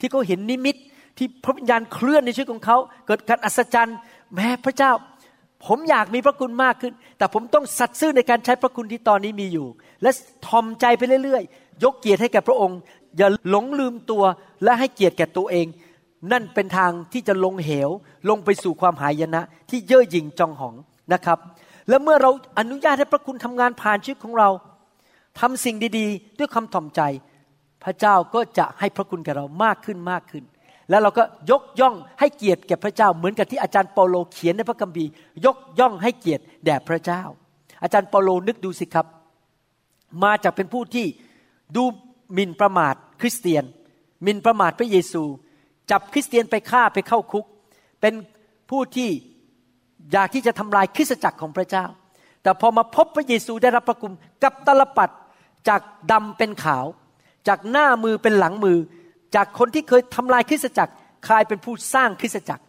[0.00, 0.76] ที่เขาเห็นนิมิต
[1.18, 3.96] ที่พระวิญญาณเคลื่อนในชีวิตของเขาเกิดการอัศจรรย์
[4.34, 4.92] แม้พระเจ้า
[5.66, 9.66] ผมอยากมีพระคุณมากขึ้น แต่ผมต้องสัตย์ซื่อในการใช้พระคุณที่ตอนนี้มีอยู่
[10.02, 10.10] และ
[10.46, 12.78] ทอมใจไปเรื่อยๆ ยกเกียรติให้แก่พระองค์
[13.16, 14.24] อย่าหลงลืมตัว
[14.64, 15.66] และให้เกียรติแก่ตัวเอง
[16.32, 17.90] นั่นเป็นทางที่จะลงเหว
[18.28, 20.74] ลงไปสู่ความหายนะ ที่เย่อหยิ่งจองหอง
[21.12, 21.38] นะครับ
[21.88, 24.48] และเมื่อเราอนุญาตให้พระคุณทำงานผ่านชีวิตของเรา
[25.40, 27.00] ทำสิ่งดีๆ ด้วยความถ่อมใจ
[27.84, 30.44] พระเจ้าก็จะให้พระคุณแก่เรามากขึ้นมากขึ้น
[30.90, 35.10] แล้วเราก็ยกย่องให้เกียรติแก่พระเจ้า เหมือนกับที่อาจารย์เปาโลเขียนในพระคัมภีร์
[35.44, 37.22] ยกย่องให้เกียรติแด่พระเจ้า
[37.82, 39.06] อาจารย์เปาโลนึกดูสิครับ
[40.24, 41.06] มาจากเป็นผู้ที่
[41.76, 41.84] ดู
[42.32, 43.64] หมิ่นประมาท คริสเตียน
[44.26, 45.22] มินประมาทพระเยซู
[45.90, 47.44] จับคริสเตียนไปฆ่าไปเข้าคุก
[48.00, 48.14] เป็น
[48.70, 49.10] ผู้ที่
[50.12, 51.84] อยากที่จะทำลายคริสตจักรของพระเจ้า
[52.42, 55.10] แต่พอมาพบพระเยซูได้รับพระกุมกับตลปัด
[55.68, 55.80] จาก
[56.12, 56.84] ดำเป็นขาว
[57.48, 58.78] จากหน้ามือเป็นหลังมือ
[59.34, 60.92] จากคนที่เคยทำลายคริสตจักร
[61.28, 62.64] กลายเป็นผู้สร้างคริสตจักร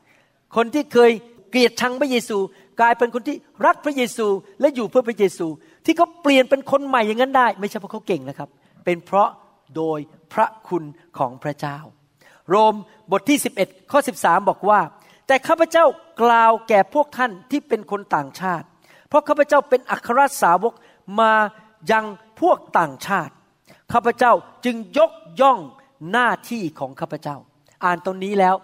[0.55, 1.11] คนที่เคย
[1.49, 2.37] เกลียดชังพระเยซู
[2.79, 4.27] กลายเป็นคนที่รักพระเยซู
[4.59, 5.47] และอยู่เพื่อพระเยซู
[5.85, 8.49] ที่เขาเปลี่ยนเป็นคนใหม่อย่างนั้นได้ ไม่ใช่เพราะเขาเก่งนะครับ
[8.85, 9.29] เป็นเพราะ
[9.75, 9.99] โดย
[10.33, 10.83] พระคุณ
[11.17, 11.77] ของพระเจ้า
[12.49, 12.75] โรม
[13.11, 14.79] บทที่ 11 ข้อ 13 บอกว่า
[15.27, 15.85] แต่ข้าพเจ้า
[16.21, 18.65] กล่าวแก่พวกท่านที่เป็นคนต่างชาติ
[19.09, 20.73] เพราะข้าพเจ้าเป็นอัครสาวก
[21.19, 21.33] มา
[21.91, 22.05] ยัง
[22.41, 23.33] พวกต่างชาติ
[23.93, 24.33] ข้าพเจ้า
[24.65, 25.59] จึงยกย่อง
[26.11, 27.37] หน้าที่ของข้าพเจ้า
[27.85, 28.55] อ่านตรงนี้แล้ว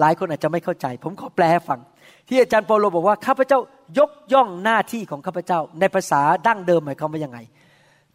[0.00, 1.80] หลายคนอาจจะไม่เข้าใจ ผมขอแปลให้ฟัง
[2.28, 3.58] ที่อาจารย์เปโลบอกว่าข้าพเจ้า
[3.98, 7.38] ยกย่องหน้าที่ของข้าพเจ้า ในภาษาดั้งเดิมหมายความว่ายังไง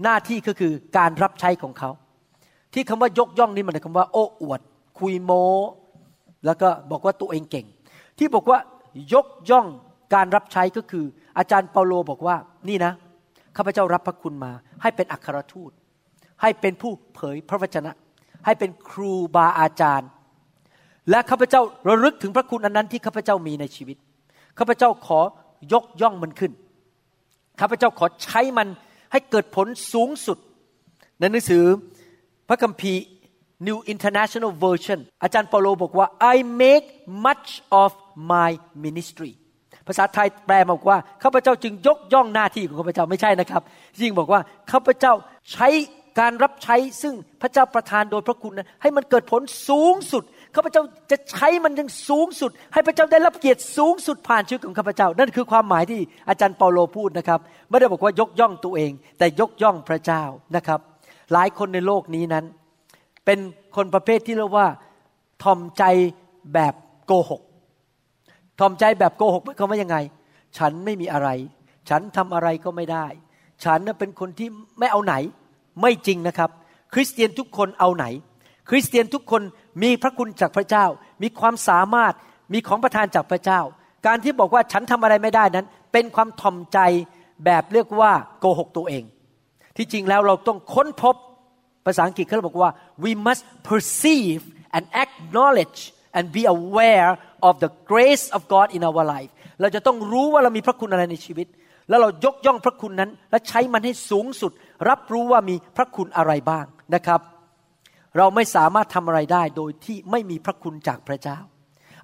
[0.04, 1.90] หน้าที่ก็คือการรับใช้ของเขา
[2.74, 4.62] ที่คำว่ายกย่องนี่มันหมายควาว่าโอ้อวด
[5.00, 5.32] คุยโม
[6.46, 7.66] แล้วก็บอกว่าตัวเองเก่ง
[8.18, 8.58] ที่บอกว่า
[9.14, 9.68] ยกย่อง
[10.14, 11.06] การรับใช้ก็คือ
[11.38, 12.36] อาจารย์เปาโลบอกว่า
[12.70, 12.94] นี่นะ
[13.58, 15.72] ข้าพเจ้ารับพระคุณมา ให้เป็นอัครทูต
[16.42, 17.92] ให้เป็นผู้เผยพระวจนะ
[18.46, 20.10] ให้เป็นครูบาอาจารย์
[21.10, 23.98] และข้าพเจ้าระลึกถึงพระคุณอันนั้นที่ข้าพเจ้ามีในชีวิต
[24.60, 25.20] ข้าพเจ้าขอ
[25.74, 26.52] ยกย่องมันขึ้น
[27.62, 28.68] ข้าพเจ้าขอใช้มัน
[29.12, 30.38] ให้เกิดผลสูงสุด
[31.20, 31.64] ในหนังสือ
[32.50, 33.02] พระคัมภีร์
[33.68, 36.88] New International Version อาจารย์เปาโลบอกว่า I make
[37.26, 37.50] much
[37.84, 37.92] of
[38.32, 38.50] my
[38.86, 39.32] ministry
[39.88, 43.62] ภาษาไทยแปลบอกว่าข้าพเจ้าจึงยกย่องหน้าที่ของข้าพเจ้าไม่ใช่นะครับ
[43.94, 45.14] จริงบอกว่าข้าพเจ้า
[45.54, 45.68] ใช้
[46.20, 50.24] การรับใช้ซึ่งพระเจ้าประทานโดยพระคุณนะให้มันเกิดผลสูงสุด
[50.56, 60.24] ข้าพเจ้าจะใช้มันยังสูงสุด ให้พระเจ้าได้รับเกียรติสูงสุดผ่านชีวิตของข้าพเจ้า นั่นคือความหมายที่อาจารย์เปาโลพูดนะครับ ไม่ได้บอกว่ายกย่องตัวเอง แต่ยกย่องพระเจ้า
[60.56, 60.80] นะครับ
[61.32, 62.46] หลายคนในโลกนี้นั้น
[63.26, 63.40] เป็น
[63.76, 64.68] คนประเภทที่เรียกว่า
[65.44, 65.84] ทอมใจ
[66.54, 66.74] แบบ
[67.06, 67.42] โกหก
[68.60, 69.98] ทอมใจแบบโกหกเขาว่ายังไง
[70.58, 71.30] ฉันไม่มีอะไร
[71.90, 73.06] ฉันทำอะไรก็ไม่ได้
[73.64, 75.16] ฉันเป็นคนที่ไม่เอาไหน
[75.82, 76.50] ไม่จริงนะครับ
[76.94, 78.06] คริสเตียนทุกคนเอาไหน
[78.70, 79.42] คริสเตียนทุกคน
[79.84, 80.86] มีพระคุณจากพระเจ้า
[81.22, 82.14] มีความสามารถ
[82.54, 83.62] มีของประทานจากพระเจ้า
[84.06, 86.80] การที่บอกว่าฉันทำอะไรไม่ได้นั้น เป็นความถ่อมใจ
[87.46, 89.04] แบบเรียกว่าโกหกตัวเอง
[89.78, 91.16] ที่จริงแล้วเราต้องค้นพบ
[91.86, 92.72] ภาษาอังกฤษเขาบอกว่า
[93.04, 94.42] we must perceive
[94.76, 95.80] and acknowledge
[96.18, 97.12] and be aware
[97.48, 99.32] of the grace of God in our life
[99.62, 101.48] เราจะต้องรู้ว่าเรามีพระคุณอะไรในชีวิต
[101.90, 104.52] แล้วเรายกย่องพระคุณนั้น และใช้มันให้สูงสุด
[104.90, 107.22] รับรู้ว่ามีพระคุณอะไรบ้างนะครับ
[108.18, 111.38] เราไม่สามารถทำอะไรได้โดยที่ไม่มีพระคุณจากพระเจ้า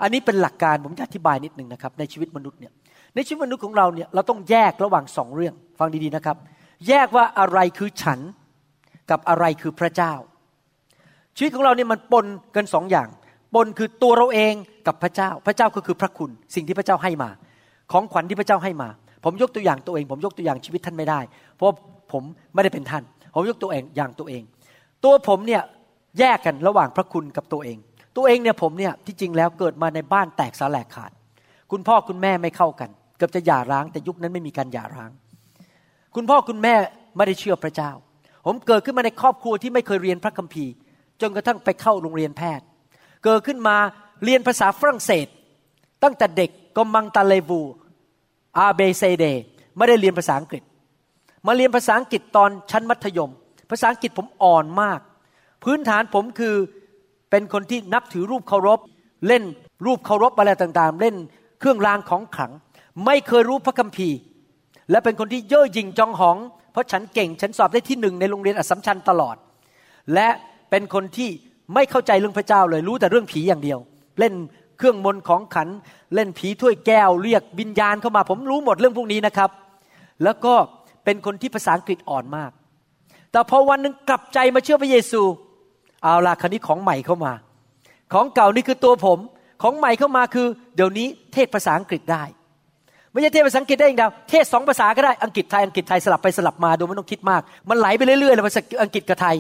[0.02, 2.74] อันนี้เป็นหลักการผมจะอธิบายนิดหนึ่งนะครับ ในชีวิตมนุษย์เนี่ย
[3.16, 6.38] ในชีวิตมนุษย์ของเราเนี่ยเราต้องแยกระหว่างสองเรื่อง ฟังดีๆนะครับ
[6.88, 8.20] แยกว่าอะไรคือฉัน
[9.10, 10.14] กับอะไรคือพระเจ้า
[11.38, 13.08] ชีวิตของเราเนี่ยมันปนกันสองอย่าง
[13.56, 14.54] ปนคือตัวเราเอง
[14.88, 17.30] กับพระเจ้า พระเจ้าก็คือพระคุณ สิ่งที่พระเจ้าให้มา
[17.92, 18.90] ของขวัญที่พระเจ้าให้มา
[19.24, 21.20] ผมยกตัวอย่างตัวเอง ผมยกตัวอย่างชีวิตท่านไม่ได้
[21.56, 21.68] เพราะ
[22.12, 24.44] ผมไม่ได้เป็นท่าน ผมยกตัวเองอย่างตัวเอง
[25.04, 25.62] ตัวผมเนี่ย
[26.20, 27.78] แยกกันระหว่างพระคุณกับตัวเอง
[28.18, 31.12] ตัวเองเนี่ยผมเนี่ยที่จริงแล้วเกิดมาในบ้านแตกสาแหลกขาด
[31.72, 35.12] คุณพ่อคุณแม่ไม่เข้ากัน เกือบจะหย่าร้างแต่ยุคนั้นไม่มีการหย่าร้าง
[36.16, 36.76] คุณพ่อคุณแม่
[37.16, 37.92] ไม่ได้เชื่อพระเจ้า
[38.46, 40.74] ผมเกิดขึ้นมาในครอบครัวที่ไม่เคยเรียนพระคัมภีร์
[41.22, 42.66] จนกระทั่งไปเข้าโรงเรียนแพทย์
[43.24, 43.76] เกิดขึ้นมา
[44.24, 45.28] เรียนภาษาฝรั่งเศส
[46.04, 47.62] ตั้งแต่เด็กก็มังตาเลวู
[48.58, 49.26] อาเบเซเด
[49.78, 50.64] ไม่ได้เรียนภาษาอังกฤษ
[51.46, 53.32] มาเรียนภาษาอังกฤษตอนชั้นมัธยม
[53.70, 55.00] ภาษาอังกฤษผมอ่อนมาก
[55.64, 56.56] พื้นฐานผมคือ
[57.30, 58.80] เป็นคนที่นับถือรูปเคารพ
[59.28, 59.44] เล่น
[59.86, 61.16] รูปเคารพอะไรต่างๆ เล่น
[61.60, 62.52] เครื่องรางของขลัง
[63.06, 64.18] ไม่เคยรู้พระคัมภีร์
[64.92, 66.38] และเป็นคนที่เย่อหยิ่งจองหอง
[66.72, 69.36] เพราะฉันเก่ง ฉันสอบได้ที่หนึ่งในโรงเรียนอัสสัมชัญตลอด
[70.14, 70.30] และ
[70.70, 71.30] เป็นคนที่
[71.74, 73.80] ไม่เข้าใจเรื่องพระเจ้าเลยรู้แต่เรื่องผีอย่างเดียว
[74.20, 74.34] เล่น
[74.78, 75.68] เครื่องมนต์ของขัน
[76.16, 79.50] เล่นผีถ้วยแก้วเรียกวิญญาณเข้ามา ผมรู้หมดเรื่องพวกนี้นะครับ
[80.24, 80.54] แล้วก็
[81.06, 82.52] เป็นคนที่ภาษาอังกฤษอ่อนมาก
[83.32, 85.22] แต่พอวันหนึ่งกลับใจมาเชื่อพระเยซู
[86.04, 87.34] เอาล่ะคันนี้ของใหม่เข้ามา
[88.14, 89.20] ของเก่านี่คือตัวผม
[89.64, 92.24] ของใหม่เข้ามาคือ เดี๋ยวนี้เทศภาษาอังกฤษได้
[93.12, 99.36] ไม่ใช่เทศภาษาอังกฤษได้อย่างเดียวเทศสองภาษาก็ได้อังกฤษไทยอังกฤษไทยสลับไปสลับมาโดยไม่ต้องคิดมาก มันไหลไปเรื่อยๆเลยภาษาอังกฤษกับไทย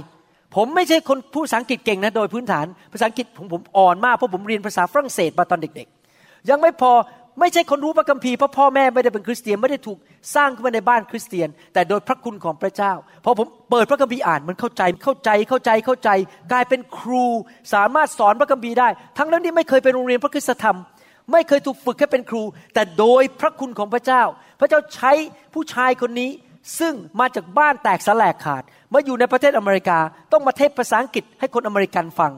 [0.56, 6.92] ผมไม่ใช่คนพูดภาษาอังกฤษเก่งนะโดยพื้นฐานภาษาอังกฤษผมผมอ่อนมากเพราะผมเรียนภาษาฝรั่งเศสมาตอนเด็กๆ ยังไม่พอ
[7.40, 9.98] ไม่ใช่คนรู้พระคัมภีร์เพราะพ่อแม่ไม่ได้เป็นคริสเตียนไม่ได้ถูก
[10.36, 12.94] สร้างขึ้นมาในบ้านคริสเตียน แต่โดยพระคุณของพระเจ้า
[13.26, 16.10] พอผมเปิดพระคัมภีร์อ่านมันเข้าใจเข้าใจเข้าใจเข้าใจ
[16.52, 17.26] กลายเป็นครู
[17.74, 20.78] สามารถสอนพระคัมภีร์ได้ ทั้งนั้นที่ไม่เคยไปโรงเรียนพระคริสตธรรม
[21.32, 24.24] ไม่เคยถูกฝึกให้เป็นครู แต่โดยพระคุณของพระเจ้า
[24.60, 25.12] พระเจ้าใช้
[25.54, 26.30] ผู้ชายคนนี้
[26.80, 28.64] ซึ่งมาจากบ้านแตกสลายขาด
[28.94, 30.00] มาอยู่ในประเทศอเมริกา
[30.32, 32.32] ต้องมาเทศภาษาอังกฤษให้คนอเมริกันฟัง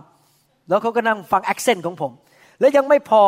[0.69, 2.12] แล้วเขาก็นั่งฟัง accent ของผม
[2.60, 3.21] และยังไม่พอ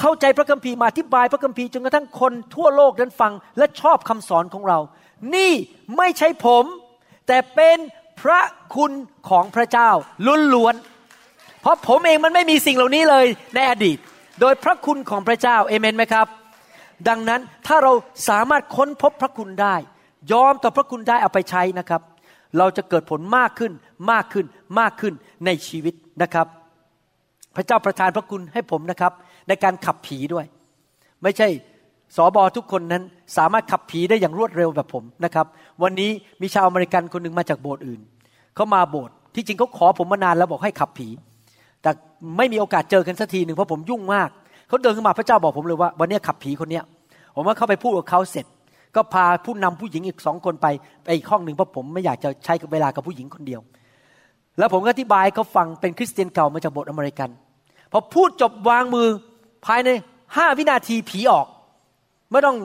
[0.00, 4.78] เข้าใจพระคัมภีร์มาอธิบายพระคัมภีร์จนกระทั่งคนทั่วโลกนั้นฟังและชอบคำสอนของเรา
[5.34, 5.52] นี่
[5.96, 6.64] ไม่ใช่ผม
[7.26, 7.78] แต่เป็น
[8.20, 8.40] พระ
[8.74, 8.92] คุณ
[9.28, 9.90] ของพระเจ้า
[10.54, 13.98] ล้วนๆเพราะผมเองมันไม่มีสิ่งเหล่านี้เลยในอดีต
[14.40, 16.26] โดยพระคุณของพระเจ้าเอเมนไหมครับ
[17.08, 17.92] ดังนั้นถ้าเรา
[18.28, 19.74] สามารถค้นพบพระคุณได้
[20.32, 22.02] ยอมต่อพระคุณได้เอาไปใช้นะครับ
[22.58, 23.72] เราจะเกิดผลมากขึ้น
[24.10, 24.46] มากขึ้น
[24.80, 25.14] มากขึ้น
[25.46, 26.46] ในชีวิตนะครับ
[27.56, 29.12] พระเจ้าประทานพระคุณให้ผมนะครับ
[29.48, 30.44] ในการขับผีด้วย
[31.22, 31.48] ไม่ใช่
[32.16, 33.02] สอบอทุกคนนั้น
[33.36, 35.46] สามารถขับผีได้อย่างรวดเร็วแบบผมนะครับ
[35.82, 38.00] วันนี้มีชาวอเมริกันคนหนึ่งมาจากโบสถ์อื่น
[38.54, 41.08] เขามาโบสถ์ที่จริงเขาขอผมมานานแล้วบอกให้ขับผี
[41.86, 41.94] แต่
[42.38, 44.28] ไม่มีโอกาสเจอกันสักทีหนึ่งเพราะผมยุ่งมาก
[44.68, 46.84] เขาเดินขึ้นมาพระเจ้าบอกผมเลยว่า วันนี้ขับผีคนเนี้ย
[47.34, 48.46] ผมว่าเข้าไปพูดกับเขาเสร็จ
[48.96, 50.66] ก็พาผู้นำผู้หญิงอีกสองคนไป
[51.04, 53.60] ไปอีกห้องหนึ่งเพราะผมไม่อยากจะใช้เวลากับผู้หญิงคนเดียว
[54.58, 57.30] แล้วผมก็อธิบายเขาฟังเป็นคริสเตียนเก่ามาจากโบสถ์อเมริกัน
[57.92, 59.08] พอพูดจบวางมือ
[59.66, 59.88] ภายใน
[60.36, 61.46] ห้าวินาทีผีออก
[62.30, 62.56] ไม่ต้อง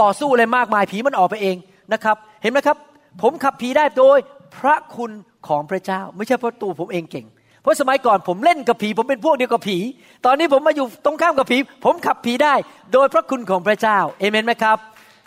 [0.00, 1.56] ต่อสู้อะไรมากมายผีมันออกไปเอง
[1.92, 2.76] นะครับ เห็นไหมครับ
[3.22, 4.18] ผมขับผีได้โดย
[4.56, 5.10] พระคุณ
[5.48, 7.26] ของพระเจ้า ไม่ใช่เพราะตัวผมเองเก่ง
[7.64, 9.78] เพราะสมัยก่อนผมเล่นกับผี ผมเป็นพวกเดียวกับผี
[10.26, 12.54] ตอนนี้ผมมาอยู่ตรงข้ามกับผี ผมขับผีได้
[12.92, 14.76] โดยพระคุณของพระเจ้าเอเมนไหมครับ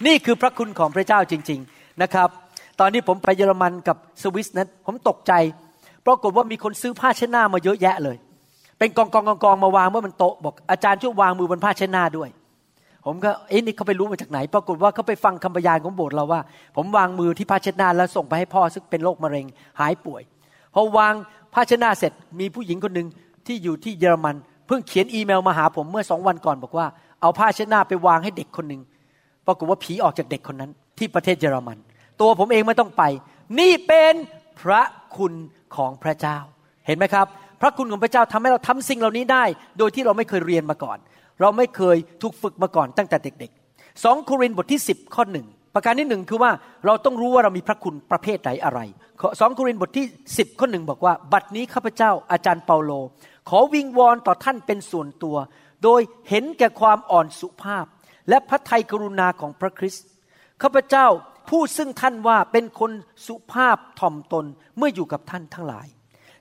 [0.05, 2.29] นี่คือพระคุณของพระเจ้าจริง ๆนะครับ
[2.79, 5.33] ตอนนี้ผมไปเยอรมันกับสวิสนั้น ผมตกใจ
[6.05, 8.17] ปรากฏว่ามีคนซื้อผ้าเช็ดหน้ามาเยอะแยะเลย
[8.79, 12.29] เป็นกองกองกองกองมาวางเมื่อมันโต๊ะบอกอาจารย์ช่วยวางมือบนผ้าเช็ดหน้าด้วย
[13.05, 16.41] ผมก็เอ้นี่เขาไปรู้มาจากไหน ปรากฏว่าเขาไปฟังคำบรรยายของโบสถ์เราว่า
[16.75, 19.45] ผมวางมือที่ผ้าเช็ดหน้าแล้วส่งไปให้พ่อซึ่งเป็นโรคมะเร็ง
[19.79, 20.21] หายป่วย
[20.79, 21.13] อวาง
[21.53, 23.07] ผ้าเช็ดหน้าเสร็จมีผู้หญิงคนหนึ่ง
[23.47, 24.35] ที่อยู่ที่เยอรมัน
[24.67, 26.87] เพิ่งเขียนอีเมลมาหาผมเมื่อสองวันก่อนบอกว่า
[27.21, 28.81] เอาผ้าเช็ดหน้าไปวางให้เด็กคนหนึ่ง
[29.45, 31.77] ปรากฏว่าผีออกจากเด็กคนนั้น ที่ประเทศเยอรมัน
[32.21, 33.03] ตัวผมเองไม่ต้องไป
[33.59, 34.13] นี่เป็น
[34.61, 34.81] พระ
[35.17, 35.33] คุณ
[35.75, 36.37] ของพระเจ้า
[36.85, 37.27] เห็นไหมครับ
[37.61, 39.43] พระคุณของพระเจ้าทำให้เราทำสิ่งเหล่านี้ได้
[39.77, 40.97] โดยที่เราไม่เคยเรียนมาก่อน
[41.41, 46.51] เราไม่เคยถูกฝึกมาก่อนตั้งแต่เด็กๆสองโครินธ์บทที่ 10 ข้อหนึ่ง ประการที่หนึ่งคือว่า
[46.85, 48.79] เราต้องรู้ว่าเรามีพระคุณประเภทไหนอะไร
[49.39, 52.91] สองโครินธ์บทที่ 10 ข้อหนึ่งบอกว่า บัดนี้ข้าพเจ้าอาจารย์เปาโล
[53.49, 55.37] ขอวิงวอนต่อท่านเป็นส่วนตัว
[55.83, 57.85] โดยเห็นแก่ความอ่อนสุภาพ
[58.29, 60.05] และพระทัยกรุณาของพระคริสต์
[60.61, 61.05] ข้าพเจ้า
[61.49, 62.91] ผู้ซึ่งท่านว่าเป็นคน
[63.27, 64.45] สุภาพถ่อมตน
[64.77, 65.87] เมื่ออยู่กับท่านทั้งหลาย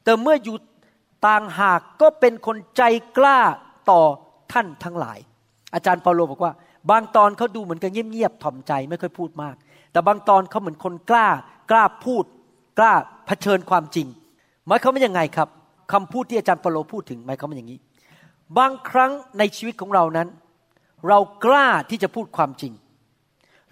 [0.04, 0.56] แต่เมื่ออยู่
[1.26, 2.82] ต่างหากก็เป็นคนใจ
[3.18, 3.38] กล้า
[3.90, 4.02] ต่อ
[4.52, 5.18] ท่านทั้งหลาย
[5.74, 6.52] อาจารย์เปาโลบอกว่า
[6.90, 9.56] บางตอนเขาดูเหมือนกันเงียบๆถ่อมใจไม่ค่อยพูดมาก
[9.92, 11.28] แต่บางตอนเขาเหมือนคนกล้า
[11.70, 12.24] กล้าพูด
[12.78, 12.92] กล้า
[13.26, 14.06] เผชิญความจริง
[14.66, 15.48] หมายเขาไม่ยังไงครับ
[15.92, 17.78] คำพูดที่อาจารย์เปโลพูดถึงหมายเขาเป็นอย่างนี้
[18.58, 20.28] บางครั้งในชีวิตของเรานั้น
[21.08, 22.72] เรากล้าที่จะพูดความจริง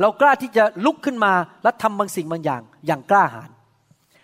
[0.00, 3.50] เรากล้าที่จะลุกขึ้นมาและทำบางสิ่งบางอย่างอย่างกล้าหาญ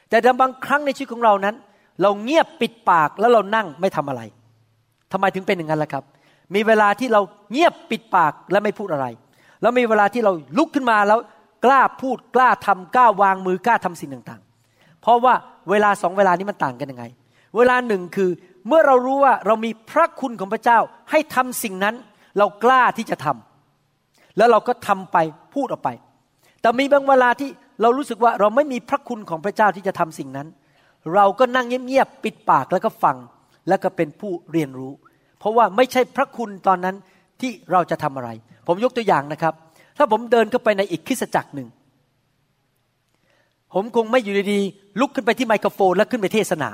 [0.08, 1.54] แต่บางครั้งในชีวิตของเรานั้น
[2.02, 4.22] เราเงียบปิดปากแล้วเรานั่งไม่ทำอะไร
[5.12, 6.04] ทำไมถึงเป็นอย่างนั้นล่ะครับ
[6.54, 7.20] มีเวลาที่เรา
[7.52, 9.06] เงียบปิดปากและไม่พูดอะไร
[9.62, 11.18] แล้วมีเวลาที่เราลุกขึ้นมาแล้ว
[11.64, 15.34] กล้าพูดกล้าทำกล้าวางมือกล้าทำสิ่งต่างๆ เพราะว่า
[15.70, 17.04] เวลาสองเวลานี้มันต่างกันยังไง
[17.56, 18.30] เวลาหนึ่งคือ
[18.68, 20.78] เมื่อเรารู้ว่าเรามีพระคุณของพระเจ้า
[21.10, 21.94] ให้ทำสิ่งนั้น
[22.38, 25.16] เรากล้าที่จะทำแล้วเราก็ทำไป
[25.54, 25.88] พูดออกไป
[26.60, 27.50] แต่มีบางเวลาที่
[27.82, 30.48] เรารู้สึกว่าเราไม่มีพระคุณของพระเจ้าที่จะทำสิ่งนั้น
[31.14, 33.16] เราก็นั่งเงียบๆปิดปากแล้วก็ฟัง
[33.68, 34.92] แล้วก็เป็นผู้เรียนรู้
[35.40, 36.96] เพราะว่าไม่ใช่พระคุณตอนนั้น
[37.40, 38.28] ที่เราจะทำอะไร
[38.66, 39.54] ผมยกตัวอย่างนะครับ
[39.98, 41.68] ถ้าผมเดินเข้าไปในอีกคริสจักรหนึ่ง
[43.74, 46.70] ผมคงไม่อยู่ดีๆลุกขึ้นไปที่ไมโครโฟน แล้วขึ้นไปเทศนา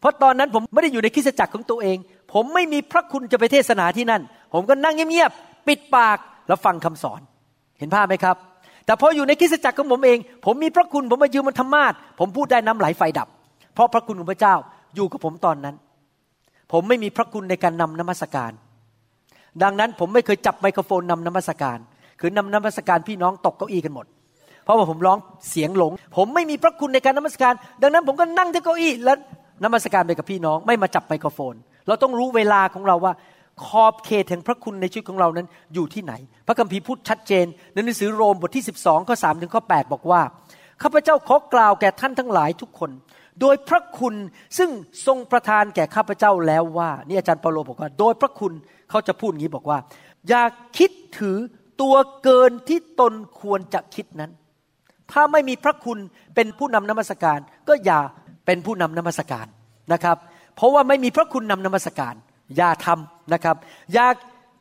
[0.00, 1.96] เพราะตอนนั้นผมไม่ได้อยู่ในคริสจักรของตัวเอง
[2.32, 4.22] ผมไม่มีพระคุณจะไปเทศนาที่นั่น
[4.52, 6.18] ผมก็นั่งเงียบๆปิดปาก
[6.48, 7.20] แล้วฟังคำสอน
[7.78, 8.36] เห็นภาพไหมครับ
[8.86, 13.28] แต่พออยู่ในคริสจักรของผมเอง ผมมีพระคุณผมมายืนบนธรรมาทผมพูดได้น้ำไหลไฟดับ
[13.74, 14.54] เพราะพระคุณของพระเจ้า
[14.96, 15.74] อยู่กับผมตอนนั้น
[16.72, 18.52] ผมไม่มีพระคุณในการนำนมัสการ
[19.62, 21.78] ดังนั้นผมไม่เคยจับไมโครโฟนนำนมัสการ
[22.20, 24.06] คือนำนมัสการพี่น้องตกเก้าอี้กันหมด
[24.64, 25.18] เพราะว่าผมร้อง
[25.50, 29.16] เสียงหลง ผมไม่มีพระคุณในการนมัสการ ดังนั้นผมก็นั่งที่เก้าอี้แล้ว
[29.64, 31.54] นมัสการไปกับพี่น้อง ไม่มาจับไมโครโฟน
[31.86, 33.12] เราต้องรู้เวลาของเราว่า
[33.66, 36.12] ขอบเขตแห่งพระคุณในชีวิตของเรานั้นอยู่ที่ไหน
[36.46, 40.20] พระคัมภีร์พูดชัดเจนในหนังสือโรมบทที่ 12 ข้อ 3 ถึงข้อ 8 บอกว่า
[40.82, 42.90] ข้าพเจ้าขอกล่าวแก่ท่านทั้งหลายทุกคน
[43.40, 44.14] โดยพระคุณ
[44.58, 44.70] ซึ่ง
[45.06, 48.52] ทรงประทานแก่ข้าพเจ้าแล้วว่านี่อาจารย์เปาโลบอกว่า โดยพระคุณ
[48.90, 49.78] เขาจะพูดอย่างนี้บอกว่า
[50.28, 50.42] อย่า
[50.78, 51.36] คิดถือ
[51.82, 54.30] ตัวเกินที่ตนควรจะคิดนั้น
[55.12, 55.98] ถ้าไม่มีพระคุณ
[56.34, 58.00] เป็นผู้นำนมัสการ ก็อย่า
[58.46, 59.46] เป็นผู้นำนมัสการ
[59.92, 60.16] นะครับ
[60.56, 62.14] เพราะว่าไม่มีพระคุณนำนมัสการ
[62.56, 63.56] อย่าทำนะครับ
[63.92, 64.06] อย่า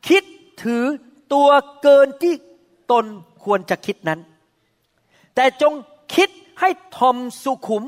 [0.10, 0.24] คิด
[0.64, 0.84] ถือ
[1.34, 1.50] ตัว
[1.82, 2.34] เกินที่
[2.92, 3.06] ตน
[3.44, 4.20] ควรจะคิดนั้น
[5.36, 5.74] แต่จง
[6.16, 7.84] คิดให้ทอมสุขุม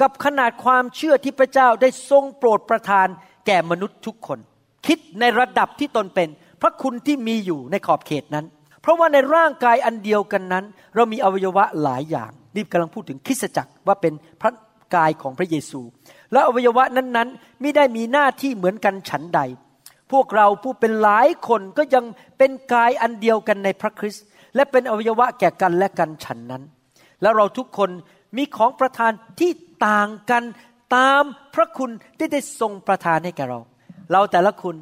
[0.00, 3.06] กับขนาดความเชื่อที่พระเจ้าได้ทรงโปรดประทาน
[3.46, 4.38] แก่มนุษย์ทุกคน
[4.86, 6.28] คิดในระดับที่ตนเป็น
[6.62, 8.46] พระคุณที่มีอยู่ในขอบเขตนั้น
[8.82, 14.52] เพราะว่าในร่างกายอันเดียวกันนั้น เรามีอวัยวะหลายอย่างนี่กำลังพูดถึงคริสตจักรว่าเป็นพระ
[14.94, 15.80] กายของพระเยซู
[16.32, 19.40] และอวัยวะนั้นๆไม่ได้มีหน้าที่เหมือนกันฉันใด
[20.12, 22.04] พวกเราผู้เป็นหลายคนก็ยัง
[22.38, 24.24] เป็นกายอันเดียวกันในพระคริสต์
[24.54, 26.62] และเป็นอวัยวะแก่กันและกันฉันนั้น
[27.22, 27.90] แล้วเราทุกคน
[28.36, 29.50] มีของประทานที่
[29.86, 30.42] ต่างกัน
[30.96, 31.22] ตาม
[31.54, 33.60] พระคุณที่ได้ทรงประทานให้แก่เรา
[34.12, 34.74] เราแต่ละคน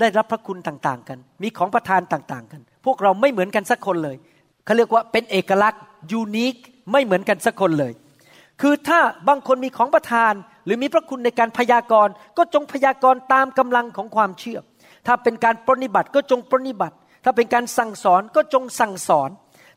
[0.00, 4.16] ได้รับพระคุณต่างๆ กัน มีของประทานต่างๆ กัน พวกเราไม่เหมือนกันสักคนเลย
[4.64, 5.82] เขาเรียกว่าเป็นเอกลักษณ์
[6.12, 6.54] ยูนิค
[6.92, 7.92] ไม่เหมือนกันสักคนเลย
[8.60, 10.32] คือถ้าบางคนมีของประทาน
[10.64, 14.58] หรือมีพระคุณในการพยากรณ์ ก็จงพยากรณ์ตามกำลังของความเชื่อ
[15.06, 19.30] ถ้าเป็นการปฏิบัติก็จงปฏิบัติ ถ้าเป็นการสั่งสอนก็จงสั่งสอน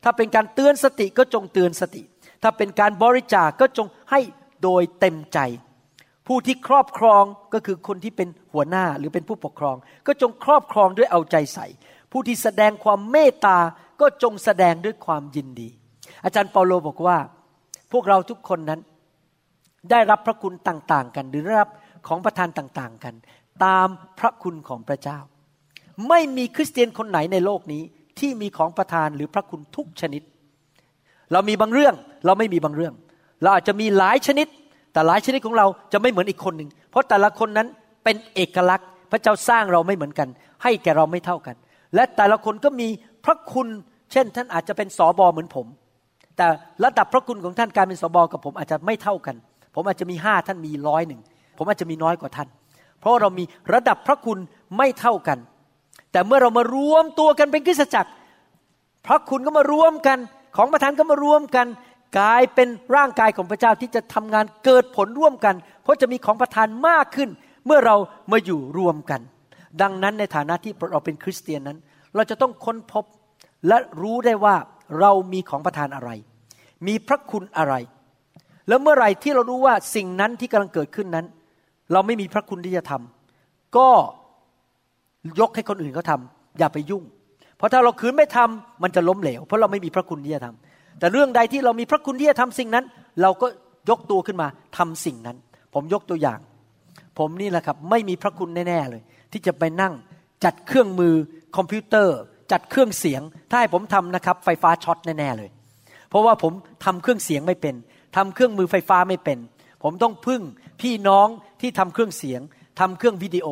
[0.04, 2.02] ถ้าเป็นการเตือนสติก็จงเตือนสติ
[2.42, 4.20] ถ้าเป็นการบริจาคก็จงให้
[4.62, 5.38] โดยเต็มใจ
[6.26, 11.66] ผู้ที่ครอบครองก็คือคนที่เป็นหัวหน้าหรือเป็นผู้ปกครอง ก็จงครอบครองด้วยเอาใจใส่
[12.12, 13.58] ผู้ที่แสดงความเมตตา
[14.00, 15.68] ก็จงแสดงด้วยความยินดี
[16.24, 17.18] อาจารย์เปาโลบอกว่า
[17.92, 18.80] พวกเราทุกคนนั้น
[19.90, 21.70] ได้รับพระคุณต่างๆ กัน หรือได้รับ
[22.08, 23.14] ของประทานต่างๆกัน
[23.64, 23.88] ตาม
[24.18, 25.18] พระคุณของพระเจ้า
[26.08, 27.82] ไม่มีคริสเตียนคนไหนในโลกนี้
[28.18, 30.22] ที่มีของประทานหรือพระคุณทุกชนิด
[31.32, 31.94] เรามีบางเรื่อง
[32.26, 32.94] เราไม่มีบางเรื่อง
[33.42, 34.46] เราอาจจะมีหลายชนิด
[34.92, 37.68] แต่หลายชนิดของเราจะไม่เหมือนอีกคนหนึ่งเพราะแต่ละคนนั้น
[38.04, 40.28] เป็นเอกลักษณ์ พระเจ้าสร้างเราไม่เหมือนกัน
[40.62, 41.56] ให้แก่เราไม่เท่ากัน
[41.94, 42.88] และแต่ละคนก็มี
[43.24, 43.68] พระคุณ
[44.12, 45.66] เช่น ท่านอาจจะเป็นสอบอเหมือนผม
[46.36, 46.46] แต่
[46.84, 49.36] ระดับพระคุณของท่านการเป็นสอบอกับผมอาจจะไม่เท่ากัน
[49.74, 51.20] ผมอาจจะมีห้าท่านมีร้อยหนึ่ง
[51.58, 52.48] ผมอาจจะมีน้อยกว่าท่าน
[53.00, 54.38] เพราะเรามีระดับพระคุณ
[54.76, 55.38] ไม่เท่ากัน
[56.12, 58.10] แต่เมื่อเรามารวมตัวกันเป็นคริสตจักร
[59.06, 60.18] พระคุณก็มารวมกัน
[60.56, 61.66] ของประทานก็มารวมกัน
[62.16, 67.30] กลายเป็นร่างกายของพระเจ้าที่จะทำงานเกิดผลร่วมกัน เพราะจะมีของประทานมากขึ้น
[67.66, 67.96] เมื่อเรา
[68.32, 69.20] มาอยู่รวมกัน
[69.82, 71.78] ดังนั้นในฐานะที่เราเป็นคริสเตียนนั้น
[72.14, 73.04] เราจะต้องค้นพบ
[73.68, 74.56] และรู้ได้ว่า
[75.00, 76.10] เรามีของประทานอะไร
[76.86, 77.74] มีพระคุณอะไร
[78.68, 81.26] แล้วเมื่อไหร่ที่เรารู้ว่าสิ่งนั้นที่กำลังเกิดขึ้นนั้น
[81.92, 83.88] เราไม่มีพระคุณที่จะทำก็
[85.40, 86.20] ยกให้คนอื่นเขาทา
[86.58, 87.02] อย่าไปยุ่ง
[87.56, 90.67] เพราะถ้าเราคืนไม่ทำมันจะล้มเหลว เพราะเราไม่มีพระคุณที่จะทำ
[90.98, 92.84] แต่เรื่องใดที่เรามีพระคุณที่จะทำสิ่งนั้น
[93.22, 93.46] เราก็
[93.90, 95.36] ยกตัวขึ้นมาทำสิ่งนั้น
[95.74, 96.38] ผมยกตัวอย่าง
[97.18, 99.94] ผมนี่แหละครับไม่มีพระคุณแน่ๆเลย ที่จะไปนั่ง
[100.44, 101.14] จัดเครื่องมือ
[101.56, 102.16] คอมพิวเตอร์
[102.52, 105.50] จัดเครื่องเสียง ถ้าให้ผมทำนะครับ ไฟฟ้าช็อตแน่ๆเลย
[106.08, 106.52] เพราะว่าผม
[106.84, 107.74] ทำเครื่องเสียงไม่เป็น
[108.16, 109.38] ทำเครื่องมือไฟฟ้าไม่เป็น
[109.82, 110.42] ผมต้องพึ่ง
[110.82, 111.28] พี่น้อง
[111.60, 112.40] ที่ทำเครื่องเสียง
[112.80, 113.48] ทำเครื่องวิดีโอ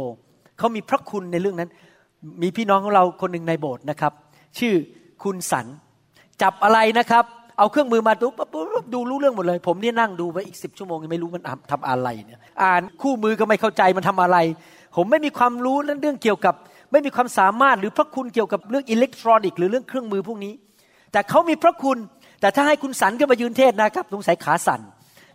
[0.58, 1.70] เขามีพระคุณในเรื่องนั้น
[2.42, 4.12] มีพี่น้องของเราคนหนึ่งในโบสถ์นะครับ
[4.58, 4.74] ชื่อ
[5.22, 5.66] คุณสัน
[6.42, 7.24] จับอะไรนะครับ
[7.58, 11.42] เอาเครื่องมือมาดูปั๊บดูรู้เรื่องหมดเลย ผมนี่นั่งดูไปอีกสิบชั่วโมงยังไม่รู้มัน
[11.72, 14.36] ทำอะไรเนี่ย อ่านคู่มือก็ไม่เข้าใจมันทำอะไร
[14.96, 16.54] ผมไม่มีความรู้เรื่องเกี่ยวกับ
[16.92, 20.52] ไม่มีความสามารถหรือพระคุณเกี่ยวกับเรื่องอิเล็กทรอนิกส์หรือเรื่องเครื่องมือพวกนี้
[21.12, 21.98] แต่เขามีพระคุณ
[22.40, 24.80] แต่ถ้าให้คุณสันขึ้นมายืนเทศนะครับสงสัยขาสัน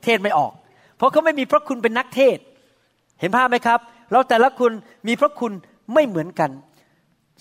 [0.03, 0.51] เทศไม่ออก
[0.97, 2.37] เพราะเขาไม่มีพระคุณเป็นนักเทศ
[3.19, 3.79] เห็นภาพไหมครับ
[4.11, 4.71] เราแต่ละคน
[5.07, 5.51] มีพระคุณ
[5.93, 6.49] ไม่เหมือนกัน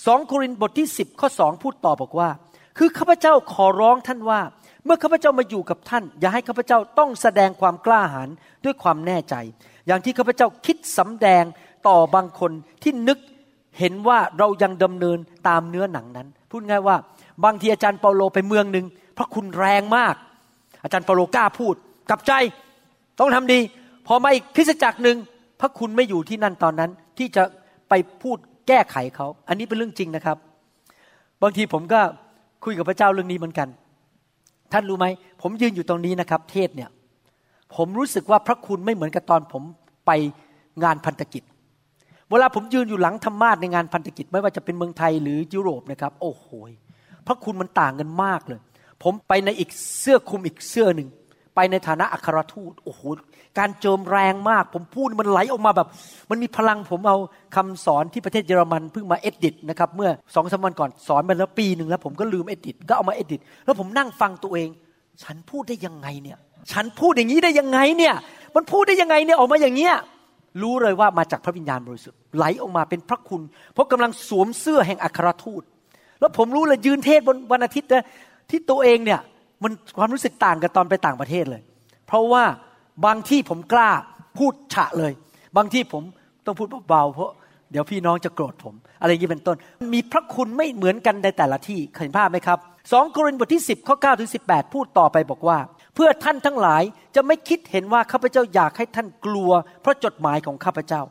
[0.06, 2.28] สองโครินธ์บทที่ 10 ข้อสองพูดต่อบอกว่า
[2.78, 4.40] คือข้าพเจ้าขอร้องท่านว่า
[4.84, 8.28] เมื่อข้าพเจ้ามาอยู่กับท่าน อย่าให้ข้าพเจ้าต้องแสดงความกล้าหาญ
[8.64, 9.34] ด้วยความแน่ใจ
[9.86, 11.44] อย่างที่ข้าพเจ้าคิดสำแดง
[11.88, 12.52] ต่อบางคน
[12.82, 13.18] ที่นึก
[13.78, 15.18] เห็นว่าเรายังดำเนิน
[15.48, 16.96] ตามเนื้อหนังนั้น พูดง่ายว่า
[17.44, 20.14] บางทีอาจารย์เปาโลไปเมืองหนึ่งพระคุณแรงมาก
[20.82, 21.74] อาจารย์เปาโลกล้าพูด
[22.10, 22.32] กับใจ
[23.18, 23.58] ต้องทำดี
[24.06, 25.16] พอมาอีกคริสตจักรหนึ่ง
[25.60, 27.42] พระคุณไม่อยู่ที่นั่นตอนนั้น ที่จะ
[27.88, 30.36] ไปพูดแก้ไขเขา อันนี้เป็นเรื่องจริงนะครับ
[31.42, 32.00] บางทีผมก็
[32.64, 33.68] คุยกับพระเจ้าเรื่องนี้เหมือนกัน
[34.72, 35.06] ท่านรู้ไหม
[35.42, 36.90] ผมยืนอยู่ตรงนี้นะครับ เทศเนี่ย
[37.76, 39.62] ผมรู้สึกว่าพระคุณไม่เหมือนกับตอนผม
[40.06, 40.10] ไป
[40.84, 41.42] งานพันธกิจ
[42.30, 46.46] เวลาผมยืนอยู่หลังธรรมาสในงานพันธกิจ ไม่ว่าจะเป็นเมืองไทยหรือยุโรปนะครับ โอ้โห
[47.26, 48.60] พระคุณมันต่างกันมากเลย
[49.02, 51.08] ผมไปในอีกเสื้อคลุมอีกเสื้อหนึ่ง
[51.55, 53.01] ไปในฐานะอัครทูตโอ้โห
[53.59, 55.88] การเจิมแรงมาก ผมพูดมันไหลออกมาแบบ
[56.30, 57.16] มันมีพลังผมเอา
[57.57, 64.68] คำสอนที่ประเทศเยอรมันเพิ่งมาเอดิตนะครับเมื่อสองสามวันก่อนสอนมาแล้วปีหนึ่งแล้ว ผมก็ลืมเอดิตก็เอามาเอดิตแล้วผมนั่งฟังตัวเอง
[65.22, 66.38] ฉันพูดได้ยังไงเนี่ย
[66.72, 68.14] ฉันพูดอย่างนี้ได้ยังไงเนี่ย
[68.57, 69.94] มันพูดได้ยังไงเนี่ยออกมาอย่างเงี้ย
[70.62, 73.42] รู้เลยว่ามาจากพระวิญญาณบริสุทธิ์ไหลออกมาเป็นพระคุณ
[73.72, 75.62] เพราะกำลังสวมเสื้อแห่งอัครทูต
[76.20, 78.05] แล้วผมรู้เลยยืนเทศบนวันอาทิตย์นะ
[78.51, 79.20] ที่ตัวเองเนี่ย
[79.62, 81.62] มันความรู้สึกต่างกับตอนไปต่างประเทศเลย
[82.06, 82.44] เพราะว่า
[83.06, 83.90] บางที่ผมกล้า
[84.38, 85.12] พูดฉะเลย
[85.56, 86.02] บางที่ผม
[86.46, 87.30] ต้องพูดเบาๆเพราะ
[87.70, 89.56] เดี๋ยวพี่น้องจะโกรธผม อะไรอย่างนี้เป็นต้น
[89.94, 92.58] มีพระคุณไม่เหมือนกันในแต่ละที่เห็นภาพไหมครับ
[92.92, 95.58] สองโครินธ์บทที่ 10ข้อ9ถึง18 พูดต่อไปบอกว่า
[95.94, 96.82] เพื่อท่านทั้งหลาย
[97.14, 99.50] จะไม่คิดเห็นว่าข้าพเจ้าอยากให้ท่านกลัว
[99.80, 101.02] เพราะจดหมายของข้าพเจ้า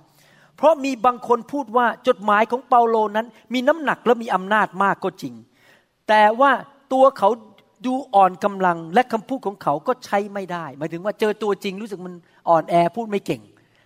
[0.57, 5.33] เพราะมีบางคนพูดว่าจดหมายของเปาโลนั้น มีน้ำหนักและมีอำนาจมากก็จริง
[6.09, 6.51] แต่ว่า
[6.93, 7.29] ตัวเขา
[7.85, 12.15] ดูอ่อนกำลังและคำพูดของเขาก็ใช้ไม่ได้ หมายถึงว่าเจอตัวจริงรู้สึกมัน
[12.49, 13.41] อ่อนแอพูดไม่เก่ง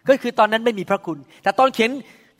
[0.10, 1.91] ก็คือตอนนั้นไม่มีพระคุณ แต่ตอนเขียน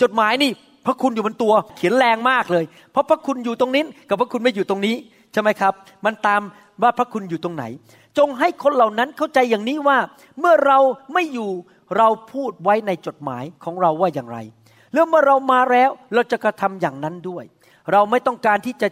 [0.02, 0.52] จดหมายนี่
[0.86, 4.96] พระคุณอยู่บนตัวเขียนแรงมากเลย เพราะพระคุณอยู่ตรงนี้กับพระคุณไม่อยู่ตรงนี้
[5.34, 5.74] ใช่ไหมครับ
[6.06, 6.42] มันตาม
[6.82, 7.64] ว่าพระคุณอยู่ตรงไหน
[8.18, 9.98] จงให้คนเหล่านั้นเข้าใจอย่างนี้ว่า
[10.40, 10.80] เมื่อเรา
[11.14, 11.50] ไม่อยู่
[11.98, 14.38] เราพูดไว้ในจดหมายของเราว่าอย่างไร
[14.94, 17.44] แล้วเมื่อเรามาแล้วเราจะกระทำอย่างนั้นด้วย
[17.92, 18.88] เราไม่ต้องการที่จะ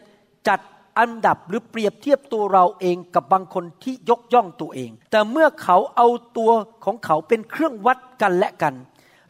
[0.48, 0.60] จัด
[1.00, 6.52] อันดับหรือเปรียบเทียบตัวเราเองกับบางคนที่ยกย่องตัวเอง แต่เมื่อเขาเอาตัว
[6.86, 8.74] ของเขาเป็นเครื่องวัดกันและกัน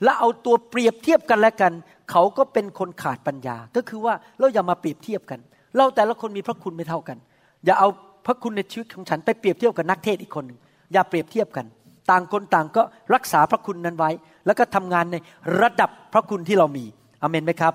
[0.04, 1.74] และเอาตัวเปรียบเทียบกันและกัน
[2.12, 5.40] เขาก็เป็นคนขาดปัญญา ก็คือว่าเราอย่ามาเปรียบเทียบกัน
[5.78, 7.18] เราแต่ละคนมีพระคุณไม่เท่ากัน
[7.66, 7.88] อย่าเอา
[8.26, 10.60] พระคุณในชีวิตของฉันไปเปรียบเทียบกับนักเทศอีกคนหนึ่ง
[10.94, 11.66] อย่าเปรียบเทียบกัน
[12.10, 12.82] ต่างคนต่างก็
[13.14, 14.12] รักษาพระคุณนั้นไว้
[14.46, 15.16] แล้วก็ทำงานใน
[15.62, 16.86] ระดับพระคุณที่เรามี
[17.22, 17.74] อเมนไหมครับ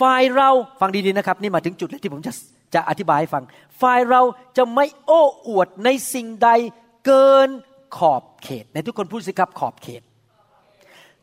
[0.00, 2.32] ฝ่ายเราฟังดีๆนะครับ นี่มาถึงจุดที่ผมจะ
[2.74, 3.42] จะอธิบายให้ฟัง
[3.80, 4.22] ฝ่ายเรา
[4.56, 6.50] จะไม่โอ้อวดในสิ่งใด
[7.06, 7.48] เกิน
[7.98, 10.02] ขอบเขต ในทุกคนพูดสิครับขอบเขต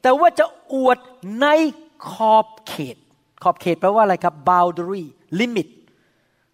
[0.01, 0.97] แต่ว่าจะอวด
[1.41, 1.47] ใน
[2.11, 2.97] ขอบเขต
[3.43, 5.03] ขอบเขตแปลว่าอะไรครับ boundary
[5.39, 5.67] limit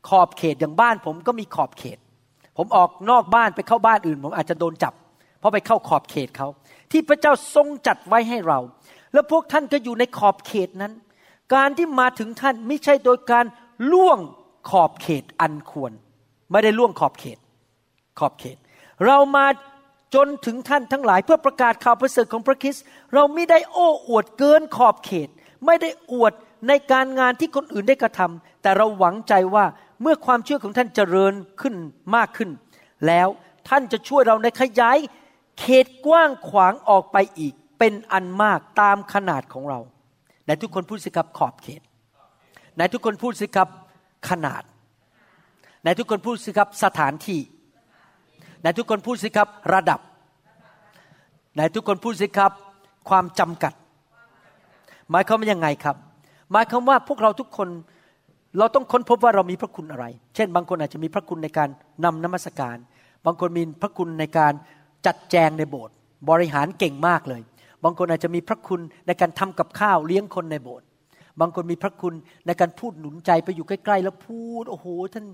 [0.09, 1.97] ขอบเขตอย่างบ้านผมก็มีขอบเขต
[2.57, 4.93] ผมออกนอกบ้านไปเข้าบ้านอื่น ผมอาจจะโดนจับ
[5.39, 6.47] เพราะไปเข้าขอบเขตเขา
[6.91, 8.59] ที่พระเจ้าทรงจัดไว้ให้เรา
[9.13, 10.93] แล้วพวกท่านก็อยู่ในขอบเขตนั้น
[11.53, 13.45] การที่มาถึงท่านไม่ใช่โดยการ
[13.91, 14.19] ล่วง
[14.69, 15.91] ขอบเขตอันควร
[16.51, 17.37] ไม่ได้ล่วงขอบเขต
[18.19, 18.57] ขอบเขต
[19.05, 19.45] เรามา
[20.15, 22.83] จนถึงท่านทั้งหลาย เพื่อประกาศข่าวประเสริฐของพระคริสต์
[23.13, 25.29] เราไม่ได้โอ้อวดเกินขอบเขต
[25.65, 26.33] ไม่ได้อวด
[26.67, 29.65] ในการงานที่คนอื่นได้กระทำแต่เราหวังใจว่า
[30.01, 31.75] เมื่อความเชื่อของท่านเจริญขึ้น
[32.15, 32.49] มากขึ้น
[33.07, 33.27] แล้ว
[33.69, 34.97] ท่านจะช่วยเราในขยาย
[35.59, 39.79] เขตกว้างขวางออกไปอีก เป็นอันมากตามขนาดของเรา
[40.43, 41.81] ไหนทุกคนพูดสิครับขอบเขต
[42.75, 43.69] ไหนทุกคนพูดสิครับ
[44.29, 44.63] ขนาด
[45.81, 47.39] ไหนทุกคนพูดสิครับสถานที่
[48.61, 49.99] ไหนทุกคนพูดสิครับระดับ
[51.55, 52.51] ไหนทุกคนพูดสิครับ
[53.09, 53.73] ความจำกัด
[55.11, 55.95] หมายความว่ายังไงครับ
[56.51, 57.69] หมายความว่าพวกเราทุกคน
[58.57, 61.69] เราต้องค้นพบว่าเรามีพระคุณอะไร เช่น บางคนอาจจะมีพระคุณในการ
[62.03, 62.77] นำนมัสการ
[63.25, 64.53] บางคนมีพระคุณในการ
[65.05, 65.95] จัดแจงในโบสถ์
[66.29, 67.41] บริหารเก่งมากเลย
[67.83, 70.87] บางคนอาจจะมีพระคุณในการทำกับข้าวเลี้ยงคนในโบสถ์
[71.39, 72.13] บางคนมีพระคุณ
[72.47, 75.25] ในการพูดหนุนใจไปอยู่ใกล้ๆ แล้วพูดโอ้โหท่าน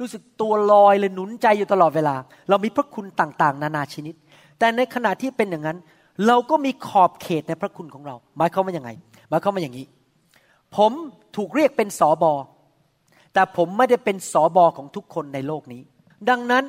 [0.00, 2.14] รู้สึกตัวลอยเลยหนุนใจอยู่ตลอดเวลา
[2.48, 4.14] เรามีพระคุณต่างๆ นานาชนิด
[4.58, 5.78] แต่ในขณะที่เป็นอย่างนั้น
[6.26, 8.90] เราก็มีขอบเขตในพระคุณของเรา หมายความว่าอย่างไง
[9.28, 9.86] หมายความว่าอย่างนี้
[10.76, 10.92] ผม
[11.36, 12.32] ถูกเรียกเป็นสอบอ
[13.34, 15.82] แต่ผมไม่ได้เป็นสอบอของทุกคนในโลกนี้
[16.30, 16.64] ดังนั้น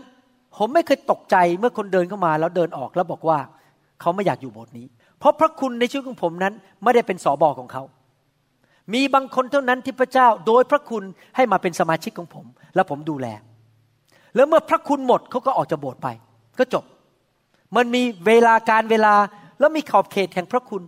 [0.57, 3.39] ผมไม่เคยตกใจเมื่อคนเดินเข้ามาแล้วเดินออกแล้วบอกว่า
[4.01, 4.85] เขาไม่อยากอยู่โบสถ์นี้
[5.19, 6.53] เพราะพระคุณในชีวิตของผมนั้น
[6.83, 7.83] ไม่ได้เป็นสอบอของเขา
[8.93, 11.03] มีบางคนเท่านั้นที่พระเจ้าโดยพระคุณ
[11.35, 12.45] ให้มาเป็นสมาชิกของผม
[12.75, 13.27] แล้วผมดูแล
[14.35, 16.07] แล้วเมื่อพระคุณหมดเขาก็ออกจากโบสถ์ไป
[16.59, 16.83] ก็จบ
[17.75, 19.13] มันมีเวลาการเวลา
[19.59, 20.81] แล้วมีขอบเขตแห่งพระคุณ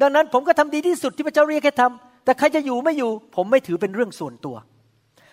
[0.00, 4.56] ดังนั้นผมก็ทำดีที่สุดที่พระเจ้าเรียกให้ทำแต่ใครจะอยู่ไม่อยู่ ผมไม่ถือเป็นเรื่องส่วนตัว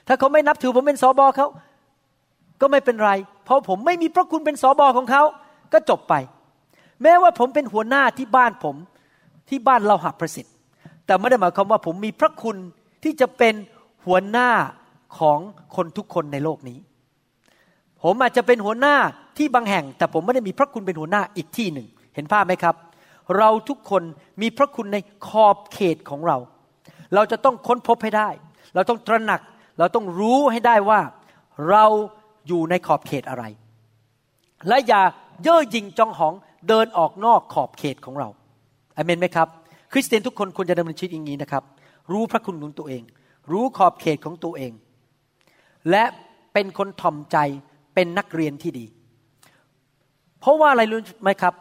[0.08, 1.48] ถ้าเขาไม่นับถือผมเป็นสอบอเขา
[2.62, 3.12] ก็ไม่เป็นไร
[3.46, 5.24] เพราะผมไม่มีพระคุณเป็นสอบอของเขา
[5.74, 6.14] ก็จบไป
[7.04, 8.76] แม้ว่าผมเป็นหัวหน้าที่บ้านผม
[9.49, 10.54] ที่บ้านเราหับประสิทธิ์
[11.06, 12.58] แต่ไม่ได้หมายความว่าผมมีพระคุณ
[13.04, 13.54] ที่จะเป็น
[14.06, 14.49] หัวหน้า
[15.18, 15.39] ของ
[15.76, 16.80] คนทุกคนในโลกนี้
[18.04, 18.95] ผมอาจจะเป็นหัวหน้า
[19.38, 22.76] ที่บางแห่ง แต่ผมไม่ได้มีพระคุณเป็นหัวหน้าอีกที่หนึ่ง เห็นภาพไหมครับ
[23.38, 24.04] เราทุกคน
[24.41, 24.97] มีพระคุณใน
[25.28, 26.38] ขอบเขตของเรา
[27.14, 28.30] เราจะต้องค้นพบให้ได้
[28.76, 29.41] เราต้องตระหนัก
[29.80, 31.01] เราต้องรู้ให้ได้ว่า
[31.70, 31.86] เรา
[32.47, 33.43] อยู่ในขอบเขตอะไร
[34.68, 35.01] และอย่า
[35.43, 36.34] เย่อหยิ่งจองหอง
[36.68, 38.30] เดินออกนอกขอบเขตของเรา
[38.95, 39.47] อเมนไหมครับ
[39.91, 41.64] คริสเตียนทุกคนควรจะดำเนินชีวิตอย่างนี้นะครับ
[42.11, 43.03] รู้พระคุณของตัวเอง
[43.51, 44.72] รู้ขอบเขตของตัวเอง
[45.89, 46.03] และ
[46.53, 47.38] เป็นคนถ่อมใจ
[47.93, 48.86] เป็นนักเรียนที่ดี
[50.39, 51.53] เพราะว่าอะไรรู้ไหมครับ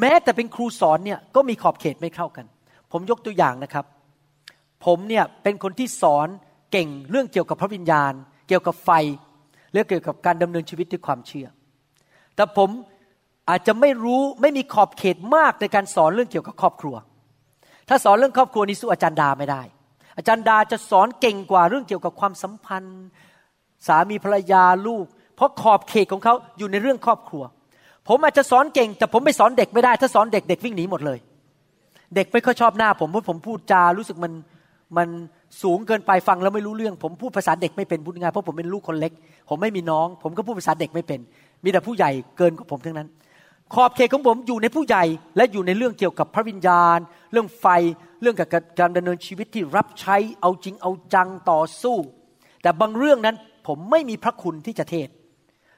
[0.00, 2.46] แม้แต่เป็นครูสอนเนี่ยก็มีขอบเขตไม่เข้ากัน
[2.92, 3.84] ผมยกตัวอย่างนะครับ
[4.84, 6.28] ผมเนี่ยเป็นคนที่สอน
[6.72, 8.12] เก่งเรื่องเกี่ยวกับพระวิญญาณ
[8.48, 8.90] เกี่ยวกับไฟ
[9.72, 11.46] เรื่องเกี่ยวกับการดำเนินชีวิตด้วยความเชื่อ
[12.34, 12.70] แต่ผม
[13.50, 16.96] อาจจะไม่รู้ไม่มีขอบเขตมากในการสอนเรื่องเกี่ยวกับครอบครัว
[17.88, 19.62] ถ้าสอนเรื่องครอบครัวนี้สู้อาจารย์ดาไม่ได้
[20.16, 23.02] อาจารย์ดาจะสอนเก่งกว่าเรื่องเกี่ยวกับความสัมพันธ์
[23.86, 25.04] สามีภรรยาลูก
[25.36, 27.42] เพราะขอบเขตของเขาอยู่ในเรื่องครอบครัว
[28.08, 31.18] ผมอาจจะสอนเก่ง แต่ผมไปสอนเด็กไม่ได้ ถ้าสอนเด็กเด็กวิ่งหนีหมดเลย
[32.14, 34.32] เด็กไม่ค่อยชอบหน้า ผมเพราะผมพูดจารู้สึกมัน
[34.96, 35.08] มัน
[35.62, 39.12] สูงเกินไปฟังแล้วไม่รู้เรื่อง ผมพูดภาษาเด็กไม่เป็นพูดง่ายเพราะผมเป็นลูกคนเล็ก
[39.48, 41.20] ผมไม่มีน้อง ผมก็พูดภาษาเด็กไม่เป็น
[41.64, 43.08] มีแต่ผู้ใหญ่เกินกว่าผมทั้งนั้น
[43.72, 45.04] ขอบเขตของผมอยู่ในผู้ใหญ่
[45.36, 46.98] และอยู่ในเรื่องเกี่ยวกับพระวิญญาณ
[47.32, 47.66] เรื่องไฟ
[48.20, 48.48] เรื่องกับ
[48.78, 51.96] การดำเนินชีวิตที่รับใช้เอาจริงเอาจังต่อสู้
[52.62, 53.36] แต่บางเรื่องนั้น
[53.66, 55.08] ผมไม่มีพระคุณที่จะเทศ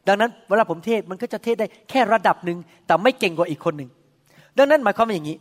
[0.08, 3.90] ดังนั้นเวลาผมเทศมันก็จะเทศได้แค่ระดับหนึ่งแต่ไม่เก่งกว่าอีกคนหนึ่ง
[4.58, 5.38] ดังนั้นหมายความว่าอย่างนี้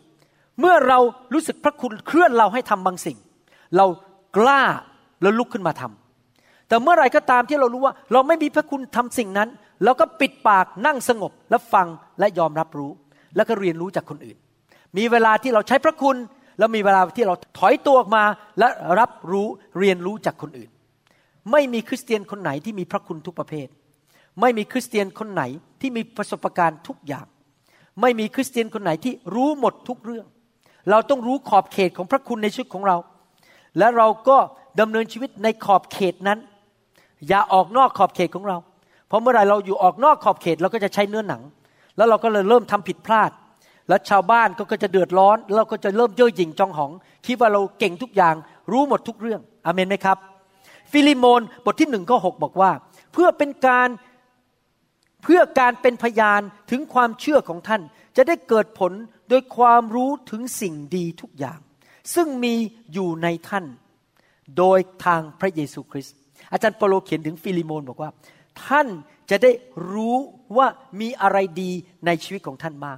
[0.59, 0.99] เมื่อเรา
[1.33, 3.17] รู้สึกพระคุณเคลื่อนเราให้ทำบางสิ่ง
[3.77, 3.85] เรา
[4.37, 4.61] กล้า
[5.21, 9.49] แล้วลุกขึ้นมาทำแต่เมื่อไรก็ตามที่เรารู้ว่า เราไม่มีพระคุณทำสิ่งนั้น
[9.83, 11.87] เราก็ปิดปากนั่งสงบแล้วฟัง
[12.19, 12.91] และยอมรับรู้
[13.35, 14.37] แล้วก็เรียนรู้จากคนอื่น
[14.97, 16.17] มีเวลาที่เราใช้พระคุณ
[16.57, 18.23] แล้วมีเวลาที่เราถอยตัวออกมา
[18.59, 18.67] และ
[18.99, 19.47] รับรู้
[19.79, 20.69] เรียนรู้จากคนอื่น
[21.51, 23.67] ไม่มีคริสเตียนคนไหนที่มีพระคุณทุกประเภท
[24.41, 25.43] ไม่มีคริสเตียนคนไหน
[25.81, 27.25] ที่มีประสบการณ์ทุกอย่าง
[28.01, 30.25] ไม่มีคริสเตียนคนไหนที่รู้หมดทุกเรื่อง
[30.89, 32.97] เราต้องรู้ขอบเขตของพระคุณในชีวิตของเรา
[33.77, 34.37] และเราก็
[34.79, 36.39] ดำเนินชีวิตในขอบเขตนั้น
[37.27, 38.57] อย่าออกนอกขอบเขตของเรา
[39.15, 41.41] ราะเมื่อไรเราอยู่ออกนอกขอบเขตเราก็จะใช้เนื้อหนัง
[41.97, 43.31] แล้วเราก็เลยเริ่มทำผิดพลาด
[43.89, 46.91] แล้วชาวบ้านก็จะเดือดร้อน เราก็จะเริ่มเย่อหยิ่งจองหอง
[47.25, 48.35] คิดว่าเราเก่งทุกอย่าง
[48.71, 50.17] รู้หมดทุกเรื่องอาเมนไหมครับ
[50.91, 52.71] ฟิลิโมนบทที่หนึ่งข้อหกบอกว่า
[53.13, 53.89] เพื่อเป็นการ
[55.23, 56.41] เพื่อการเป็นพยาน
[56.71, 57.81] ถึงความเชื่อของท่าน
[58.17, 58.91] จะได้เกิดผล
[59.29, 61.59] โดยความรู้ถึงสิ่งดีทุกอย่าง
[62.15, 62.55] ซึ่งมี
[62.93, 63.65] อยู่ในท่าน
[64.57, 66.15] โดยทางพระเยซูคริสต์
[66.51, 68.09] อาจารย์เปาโลเขียนถึงฟิลิโมนบอกว่า
[68.65, 68.87] ท่าน
[69.29, 69.51] จะได้
[69.91, 70.15] รู้
[70.57, 70.67] ว่า
[71.01, 71.71] มีอะไรดี
[72.05, 72.97] ในชีวิตของท่านบ้าง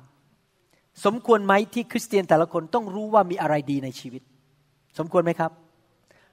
[1.06, 4.22] สมควรไหมที่คริสเตียนแต่ละคนต้องรู้ว่ามีอะไรดีในชีวิต
[4.98, 5.52] สมควรไหมครับ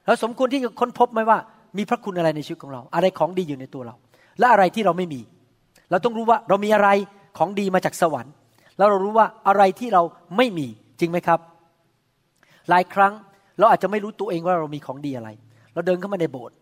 [0.05, 1.39] แล้วสมควรที่จะค้นพบไหมว่า
[1.77, 3.95] มีพระคุณอะไรในชีวิตของเรา อะไรของดีอยู่ในตัวเรา
[4.39, 5.21] และอะไรที่เราไม่มี
[5.91, 6.89] เราต้องรู้ว่าเรามีอะไร
[7.39, 8.33] ของดีมาจากสวรรค์
[8.79, 10.03] แล้วเรารู้ว่าอะไรที่เรา
[10.37, 10.67] ไม่มี
[11.01, 11.41] จริงไหมครับ
[12.69, 13.13] หลายครั้ง
[13.59, 15.29] เราอาจจะไม่รู้ตัวเองว่าเรามีของดีอะไร
[15.73, 16.57] เราเดินเข้ามาในโบสถ์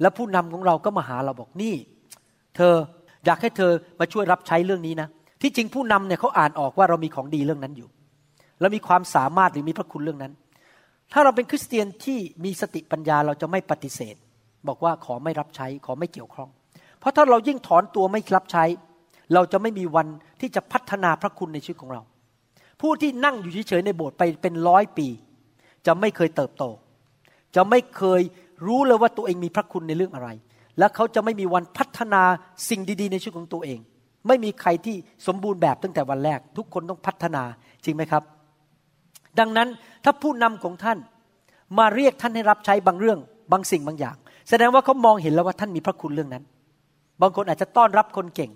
[0.00, 1.74] แล้วผู้นำของเราก็มาหาเราบอกนี่
[2.58, 2.74] เธอ
[3.26, 5.08] อยากให้เธอมาช่วยรับใช้เรื่องนี้นะ
[5.42, 7.88] ที่จริงผู้นำเนี่ยเขาอ่านออกว่าเรามีของดีเรื่องนั้นอยู่
[8.60, 10.32] เรามีความสามารถหรือมีพระคุณเรื่องนั้น
[11.12, 14.16] ถ้าเราเป็นคริสเตียนที่มีสติปัญญาเราจะไม่ปฏิเสธ
[14.68, 16.48] บอกว่าขอไม่รับใช้ขอไม่เกี่ยวข้อง
[17.00, 18.64] เพราะถ้าเรายิ่งถอนตัวไม่รับใช้
[19.34, 20.06] เราจะไม่มีวัน
[20.40, 22.02] ที่จะพัฒนาพระคุณในชีวิตของเรา
[22.80, 25.08] ผู้ที่นั่งอยู่เฉยๆในโบสถ์ไปเป็นร้อยปี
[25.86, 26.64] จะไม่เคยเติบโต
[27.56, 28.20] จะไม่เคย
[28.66, 30.28] รู้เลยว่าตัวเองมีพระคุณในเรื่องอะไร
[30.78, 32.22] และเขาจะไม่มีวันพัฒนา
[32.68, 33.78] สิ่งดี ๆ ในชีวิตของตัวเอง
[34.26, 37.42] ไม่มีใครที่สมบูรณ์แบบตั้งแต่วันแรก ทุกคนต้องพัฒนา
[37.84, 38.22] จริงไหมครับ
[39.38, 39.68] ดังนั้น
[40.04, 40.98] ถ้าผู้นำของท่าน
[41.78, 43.18] มาเรียกท่านให้รับใช้บางเรื่อง
[43.52, 44.16] บางสิ่งบางอย่าง
[44.48, 46.44] แสดงว่าเขามองเห็นแล้วว่าท่านมีพระคุณเรื่องนั้น
[47.22, 48.50] บางคนอาจจะต้อนรับคนเก่ง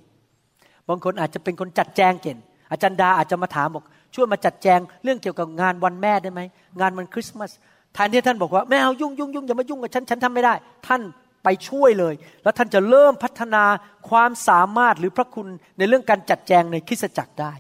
[0.88, 2.38] บางคนอาจจะเป็นคนจัดแจงเก่ง
[2.70, 6.40] อาจารย์ดาอาจจะมาถามบอกช่วยมาจัดแจงเรื่องเกี่ยวกับงานวันแม่ได้ไหม
[6.80, 7.50] งานวันคริสต์มาส
[7.94, 10.54] แทนที่ท่านบอกว่าไม่เอายุ่งยุ่งยุ่งอย่ามายุ่งกับฉันฉันทำไม่ได้
[10.86, 11.00] ท่าน
[11.44, 13.64] ไปช่วยเลย แล้วท่านจะเริ่มพัฒนา
[14.10, 17.52] ความสามารถหรือพระคุณในเรื่องการจัดแจงในคริสตจักรได้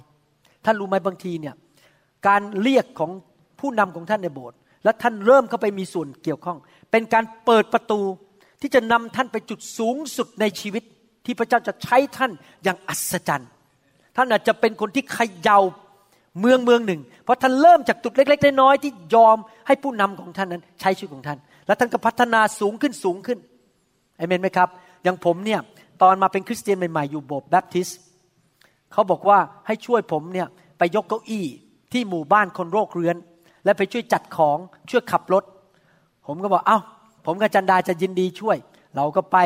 [0.64, 1.54] ท่านรู้ไหมบางทีเนี่ย
[2.28, 3.10] การเรียกของ
[3.60, 6.58] ผู้นำของท่านในโบสถ์และท่านเริ่มเข้าไปมีส่วนเกี่ยวข้อง
[6.90, 8.00] เป็นการเปิดประตู
[8.60, 10.82] ที่จะนำท่านไปจุดสูงสุดในชีวิต
[11.24, 12.32] ที่พระเจ้าจะใช้ท่าน
[12.64, 13.50] อย่างอัศจรรย์
[14.16, 15.60] ท่านอาจจะเป็นคนที่ขย่า
[16.40, 23.38] เมืองเมืองหนึ่ง เพราะท่านเริ่มจากจุดเล็ก ๆ น้อยๆที่ยอมให้ผู้นำของท่านนั้นใช้ชีวิตของท่าน แล้วท่านก็พัฒนาสูงขึ้นสูงขึ้น
[24.28, 24.68] เมนไหมครับ
[25.04, 25.60] อย่างผมเนี่ย
[26.02, 27.88] ตอนมาเป็นคริสเตียนใหม่ ๆ อยู่โบสถ์แบปทิส
[28.92, 30.48] เขาบอกว่าให้ช่วยผมเนี่ย
[30.78, 31.46] ไปยกเก้าอี้
[31.92, 33.16] ที่หมู่บ้านคนโรคเรื้อน
[33.64, 34.58] และไปช่วยจัดของ
[34.90, 35.44] ช่วยขับรถ
[36.26, 36.78] ผมก็บอกเอา้า
[37.26, 38.56] ผมกับจันดาจะยินดีช่วย
[38.96, 39.38] เราก็ไป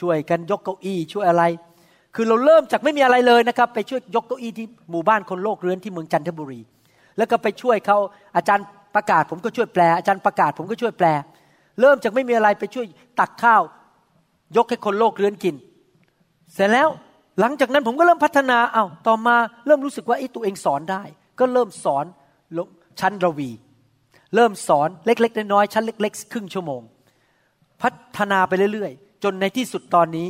[0.00, 1.42] ช่วยกันยกเก้าอี้ช่วยอะไร
[2.14, 6.60] คือเราเริ่มจากไม่มีอะไรเลยนะครับ ไปช่วยยกเก้าอี้ที่หมู่บ้านคนโลกเรื้อนที่เมืองจันทบุรี
[7.16, 7.98] แล้วก็ไปช่วยเขา
[8.36, 11.06] อาจารย์ประกาศ ผมก็ช่วยแปล อาจารย์ประกาศ ผมก็ช่วยแปล
[11.80, 12.86] เริ่มจากไม่มีอะไรไปช่วย
[13.20, 13.62] ตักข้าว
[14.56, 15.54] ยกให้คนโลกเรื้อนกิน
[16.54, 16.88] เสร็จแล้ว
[17.40, 19.36] หลังจากนั้นผมก็เริ่มพัฒนาเอา้าต่อมา
[19.66, 21.02] เริ่มรู้สึกว่าไอ้ตัวเองสอนได้
[21.38, 22.04] ก็เริ่มสอน
[23.00, 23.50] ชั้นระวี
[24.34, 26.82] เริ่มสอนเล็กๆน้อยๆชั้นเล็ก ๆ ครึ่งชั่วโมง
[27.82, 30.28] พัฒนาไปเรื่อยๆ จนในที่สุดตอนนี้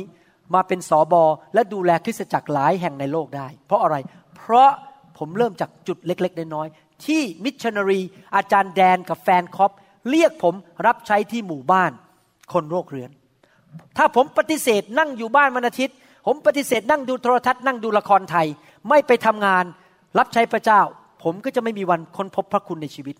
[0.53, 3.95] มาเป็นสอบอและดูแลคริสตจักรหลายแห่งในโลกได้ เพราะอะไร
[4.35, 4.69] เพราะ
[5.17, 8.01] ผมเริ่มจากจุดเล็ก ๆ น้อยๆที่มิชชันนารี
[8.35, 9.71] อาจารย์แดนกับแฟนคอป
[10.09, 10.55] เรียกผม
[10.85, 11.91] รับใช้ที่หมู่บ้าน
[12.53, 13.11] คนโรคเรื้อน
[13.97, 15.95] ถ้าผมปฏิเสธนั่งอยู่บ้านวันอาทิตย์
[16.27, 18.47] ผมปฏิเสธนั่งดูโทรทัศน์นั่งดูละครไทย
[18.89, 19.65] ไม่ไปทำงาน
[20.17, 20.81] รับใช้พระเจ้า
[21.23, 23.15] ผมก็จะไม่มีวันค้นพบพระคุณในชีวิต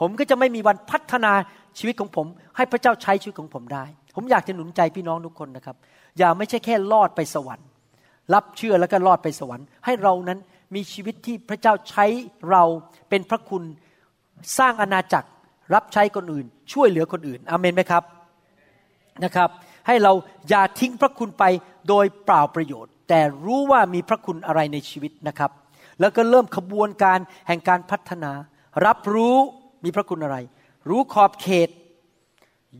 [0.00, 1.32] ผมก็จะไม่มีวันพัฒนา
[1.78, 3.84] ชีวิตของผม ให้พระเจ้าใช้ชีวิตของผมได้
[4.16, 5.76] ผมอยากจะหนุนใจพี่น้องทุกคนนะครับ
[6.18, 7.66] อย่าไม่ใช่แค่รอดไปสวรรค์
[8.34, 10.38] รับเชื่อแล้วก็รอดไปสวรรค์ ให้เรานั้น
[10.74, 12.06] มีชีวิตที่พระเจ้าใช้
[12.50, 12.64] เรา
[13.08, 13.62] เป็นพระคุณ
[14.58, 15.28] สร้างอาณาจักร
[15.74, 18.04] รับใช้คนอื่น ช่วยเหลือคนอื่นอเมนไหมครับ
[19.24, 19.50] นะครับ
[19.86, 20.12] ให้เรา
[20.48, 21.44] อย่าทิ้งพระคุณไป
[21.88, 25.50] โดยเปล่าประโยชน์ แต่รู้ว่ามีพระคุณอะไรในชีวิตนะครับ
[26.00, 27.18] แล้วก็เริ่มขบวนการ
[27.48, 28.32] แห่งการพัฒนา
[28.86, 29.36] รับรู้
[29.84, 30.36] มีพระคุณอะไร
[30.88, 31.68] รู้ขอบเขต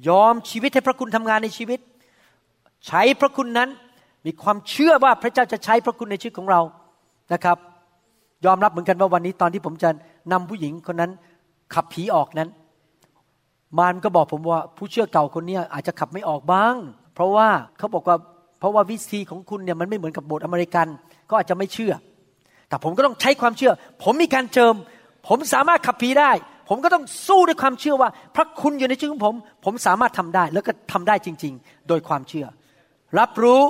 [0.09, 1.81] ยอมชีวิตให้พระคุณทำงานในชีวิต
[2.87, 3.69] ใช้พระคุณนั้น
[4.27, 6.61] มีความเชื่อว่าพระเจ้าจะใช้พระคุณในชีวิตของเรา
[7.33, 7.59] นะครับ
[8.47, 9.91] ยอมรับเหมือนกันว่าวันนี้ตอนที่ผมจะ
[10.33, 11.11] นำผู้หญิงคนนั้น
[11.75, 12.49] ขับผีออกนั้น
[13.79, 16.75] มารก็บอกผมว่าผู้เชื่อเก่าคนนี้อาจจะขับไม่ออกบ้าง
[17.15, 17.49] เพราะว่า
[17.79, 18.17] เขาบอกว่า
[18.59, 20.87] เพราะว่าวิธีของคุณเนี่ยมันไม่เหมือนกับโบสถ์อเมริกัน
[21.31, 21.93] ก็อาจจะไม่เชื่อ
[22.69, 24.75] แต่ผมก็ต้องใช้ความเชื่อ ผมมีการเจิม
[25.29, 26.31] ผมสามารถขับผีได้
[26.69, 32.47] ผมก็ต้องสู้ด้วยความเชื่อว่า พระคุณอยู่ในชีวิตของผม ผมสามารถทำได้แล้วก็ทำได้จริง ๆ โดยความเชื่อ
[33.19, 33.63] รับรู้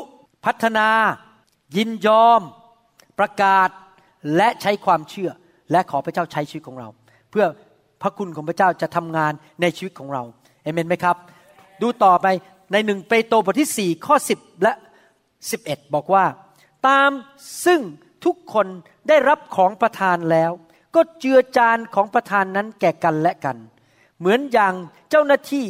[0.46, 0.88] พัฒนา
[1.76, 2.40] ยินยอม
[3.18, 3.68] ประกาศ
[4.36, 5.30] และใช้ความเชื่อ
[5.72, 6.88] และขอพระเจ้าใช้ชีวิตของเรา
[7.30, 7.46] เพื่อ
[8.02, 10.22] พระคุณของพระเจ้าจะทำงานในชีวิตของเรา
[10.62, 11.16] เอเมนไหมครับ
[11.82, 12.26] ดูต่อไป
[12.72, 14.72] ในหนึ่งเปโตรบทที่ 4 ข้อ 10 และ
[15.34, 16.24] 11 บอกว่า
[16.86, 17.10] ตาม
[17.64, 17.80] ซึ่ง
[18.24, 18.66] ทุกคน
[19.08, 20.50] ได้รับของประทานแล้ว
[20.94, 23.56] ก็เจือจานของประทานนั้นแก่กันและกัน
[24.18, 24.74] เหมือนอย่าง
[25.10, 25.66] เจ้าหน้าที่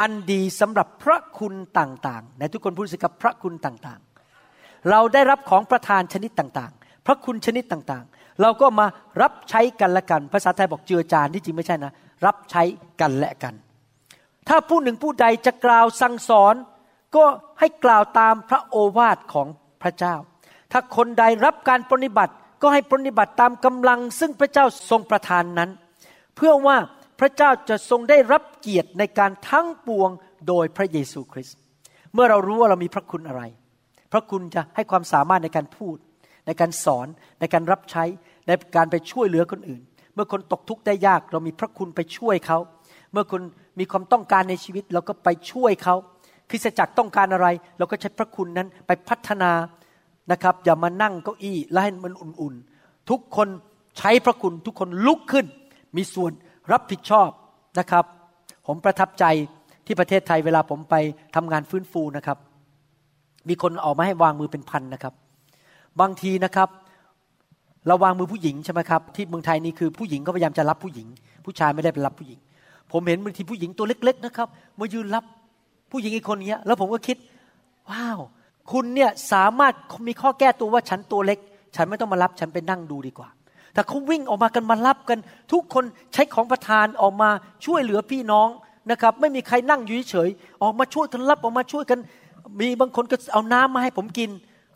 [0.00, 8.86] อันดีสำหรับพระคุณต่างๆในทุกคนพูดสิครับพระคุณต่างๆ เราได้รับของประทานชนิดต่างๆ พระคุณชนิดต่างๆ เราก็มา
[9.22, 11.92] รับใช้กันและกัน ภาษาไทยบอกเจือจานที่จริงไม่ใช่นะ
[12.26, 12.62] รับใช้
[13.00, 13.54] กันและกัน
[14.48, 16.54] ถ้าผู้หนึ่งผู้ใดจะกล่าวสั่งสอน
[17.16, 17.24] ก็
[17.60, 19.48] ให้กล่าวตามพระโอวาทของ
[19.82, 20.14] พระเจ้า
[20.72, 22.32] ถ้าคนใดรับการปฏิบัติ
[22.62, 25.70] ก็ให้ปฏิบัติตามกำลัง ซึ่งพระเจ้าทรงประทานนั้น
[26.36, 26.76] เพื่อว่า
[27.20, 30.10] พระเจ้าจะทรงได้รับเกียรติในการทั้งปวง
[30.48, 31.58] โดยพระเยซูคริสต์
[32.14, 33.42] เมื่อเรารู้ว่าเรามีพระคุณอะไร
[34.12, 35.96] พระคุณจะให้ความสามารถในการพูด
[36.46, 37.06] ในการสอน
[37.40, 38.04] ในการรับใช้
[38.50, 39.80] ในการไปช่วยเหลือคนอื่น
[40.14, 42.58] เมื่อคนตกทุกข์ได้ยากเรามีพระคุณไปช่วยเขา
[43.12, 43.42] เมื่อคน
[43.78, 45.94] มีความต้องการในชีวิตเราก็ไปช่วยเขา
[46.50, 47.48] คริสตจักรต้องการอะไร
[47.78, 49.52] เราก็ใช้พระคุณนั้นไปพัฒนา
[50.32, 53.48] นะครับ อย่ามานั่งเก้าอี้แล้วให้มันอุ่นๆ ทุกคน
[53.98, 55.46] ใช้พระคุณทุกคนลุกขึ้น
[55.96, 56.32] มีส่วน
[56.72, 57.30] รับผิดชอบ
[57.78, 58.04] นะครับ
[58.66, 59.24] ผมประทับใจ
[59.86, 60.94] ที่ประเทศไทยเวลาผมไป
[61.36, 62.38] ทำงานฟื้นฟูนะครับ
[63.48, 65.14] มีคนออกมาให้วางมือเป็นพันนะครับ
[66.00, 66.68] บางทีนะครับ
[67.86, 71.06] เราวางมือผู้หญิงใช่ไหมครับที่เมืองไทยนี่คือผู้หญิงก็พยายามจะรับผู้หญิง
[71.44, 72.38] ผู้ชายไม่ได้ไปรับผู้หญิง
[72.92, 75.24] ผมเห็นบางทีผู้หญิงตัวเล็ก ๆ นะครับมายืนรับ
[75.90, 77.16] ผู้หญิงอีกคนเนี้ย แล้วผมก็คิด
[77.90, 78.18] ว้าว
[78.72, 79.74] คุณเนี่ยสามารถ
[80.06, 81.38] มีข้อแก้ตัวว่าฉันตัวเล็ก
[81.76, 83.28] ฉันไม่ต้องมารับฉันไปนั่งดูดีกว่า
[83.74, 85.18] แต่เขาวิ่งออกมากันมารับกัน
[85.52, 87.30] ทุกคนใช้ของประทานออกมา
[87.64, 88.48] ช่วยเหลือพี่น้อง
[88.90, 90.28] นะครับ ไม่มีใครนั่งอยู่เฉย
[90.62, 91.98] ออกมาช่วยกันรับออกมาช่วยกัน
[92.60, 94.30] มีบางคนก็เอาน้ำมาให้ผมกิน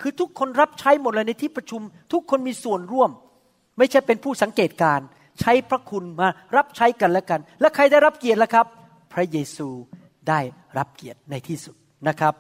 [0.07, 1.83] คือทุกคนรับใช้หมดเลยในที่ประชุม
[2.13, 3.11] ทุกคนมีส่วนร่วม
[3.79, 5.01] ไม่ใช่เป็นผู้สังเกตการ
[5.41, 8.67] ใช้พระคุณมารับใช้กันและกัน และใครได้รับเกียรติล่ะครับ
[9.13, 9.69] พระเยซู
[10.29, 10.41] ได้
[10.79, 11.77] รับเกียรติในที่สุด
[12.09, 12.35] นะครับ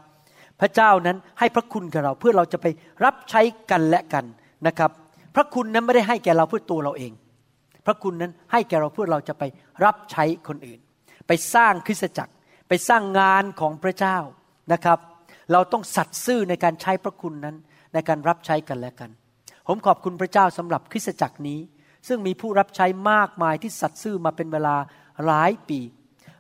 [0.60, 2.66] พระเจ้านั้นให้พระคุณกับเราเพื่อเราจะไป
[3.04, 3.40] รับใช้
[3.70, 4.24] กันและกัน
[4.66, 4.90] นะครับ
[5.34, 7.12] พระคุณนั้นไม่ได้ให้แก่เราเพื่อตัวเราเอง
[7.86, 9.42] พระคุณนั้นให้แก่เราเพื่อเราจะไป
[9.84, 10.80] รับใช้คนอื่น
[11.26, 12.32] ไปสร้างคริสตจักร
[12.68, 14.18] ไปสร้างงานของพระเจ้า
[14.72, 14.98] นะครับ
[15.52, 17.56] เราต้องสัตย์ซื่อในการใช้พระคุณนั้น
[17.94, 19.10] ในการรับใช้กันและกัน
[19.66, 21.60] ผมขอบคุณพระเจ้าสำหรับคริสตจักรนี้
[22.08, 24.76] ซึ่งมีผู้รับใช้มากมายที่สัตย์ซื่อมาเป็นเวลา
[25.26, 25.80] หลายปี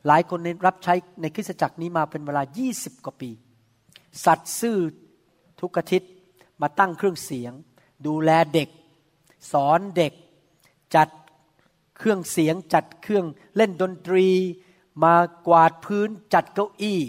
[0.06, 2.42] หลายคนในรับใช้ในคริสตจักรนี้มาเป็นเวลา
[2.74, 3.30] 20 กว่าปี
[4.24, 4.78] สัตย์ซื่อ
[5.60, 6.10] ทุกอาทิตย์
[6.62, 7.52] มาตั้งเครื่องเสียง
[8.06, 8.68] ดูแลเด็ก
[9.52, 10.12] สอนเด็ก
[10.96, 11.08] จัด
[11.98, 13.26] เครื่องเสียง จัดเครื่อง
[13.56, 14.28] เล่นดนตรี
[15.04, 15.14] มา
[15.48, 17.00] กวาดพื้นจัดเก้าอี้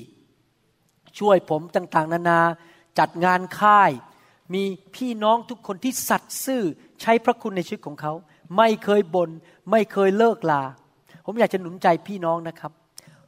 [1.20, 2.40] ช่วยผมต่างๆ นานา
[3.00, 3.92] จัดงานค่าย
[4.54, 4.64] มี
[4.96, 6.64] พี่น้องทุกคนที่สัตย์ซื่อ
[7.02, 8.14] ใช้พระคุณในชีวิตของเขา
[8.58, 9.30] ไม่เคยบน่น
[9.72, 10.64] ไม่เคยเลิกลา
[11.26, 12.72] ผมอยากจะหนุนใจพี่น้องนะครับ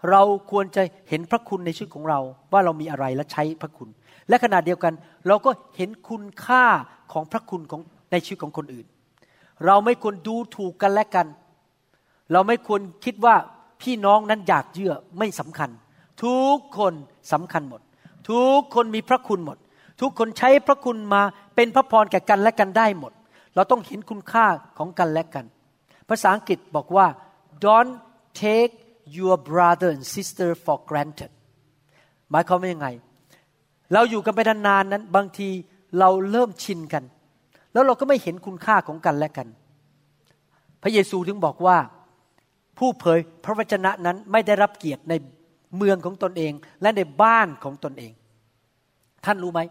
[0.09, 0.21] เรา
[0.51, 2.19] ควรจะเห็นพระคุณในชีวิตของเรา
[2.51, 3.89] ว่าเรามีอะไรและใช้พระคุณ
[4.29, 4.93] และขณะเดียวกัน
[5.27, 6.65] เราก็เห็นคุณค่า
[7.13, 7.81] ของพระคุณของ
[8.11, 8.85] ในชีวิตของคนอื่น
[9.65, 11.27] เราไม่ควรดูถูกกันและกัน
[12.31, 13.35] เราไม่ควรคิดว่า
[13.81, 15.69] พี่น้องนั้นอยากเยื่อไม่สำคัญ
[16.23, 16.93] ทุกคน
[17.31, 17.81] สำคัญหมด
[18.29, 19.57] ทุกคนมีพระคุณหมด
[20.01, 21.21] ทุกคนใช้พระคุณมา
[21.55, 23.13] เป็นพระพรแก่กันและกันได้หมด
[23.55, 24.45] เราต้องเห็นคุณค่า
[24.77, 25.45] ของกันและกัน
[26.09, 27.07] ภาษาอังกฤษบอกว่า
[27.65, 27.95] don't
[28.41, 28.73] take
[29.17, 31.31] your brother and sister for granted
[32.31, 32.87] หมายความว่ายังไง
[33.93, 35.49] เราอยู่กันไปนานๆนั้น บางที
[35.99, 37.03] เราเริ่มชินกัน
[37.73, 39.47] แล้วเราก็ไม่เห็นคุณค่าของกันและกัน
[40.81, 41.77] พระเยซูถึงบอกว่า
[42.77, 45.13] ผู้เผยพระวจนะนั้นไม่ได้รับเกียรติใน
[45.75, 48.11] เมืองของตนเอง และในบ้านของตนเอง
[49.25, 49.61] ท่านรู้ไหม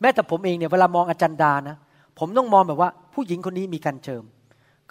[0.00, 1.76] แม้แต่ผมเองเนี่ยเวลามองอาจารย์ดานะ
[2.18, 4.24] ผมต้องมองแบบว่า ผู้หญิงคนนี้มีการเจิม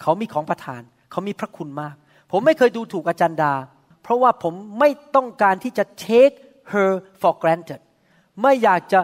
[0.00, 1.94] เขามีของประทาน เขามีพระคุณมาก
[2.32, 3.52] ผมไม่เคยดูถูกอาจารย์ดา
[4.02, 6.36] เพราะว่าผมไม่ต้องการที่จะ take
[6.72, 6.90] her
[7.20, 7.80] for granted
[8.42, 9.00] ไม่อยากจะ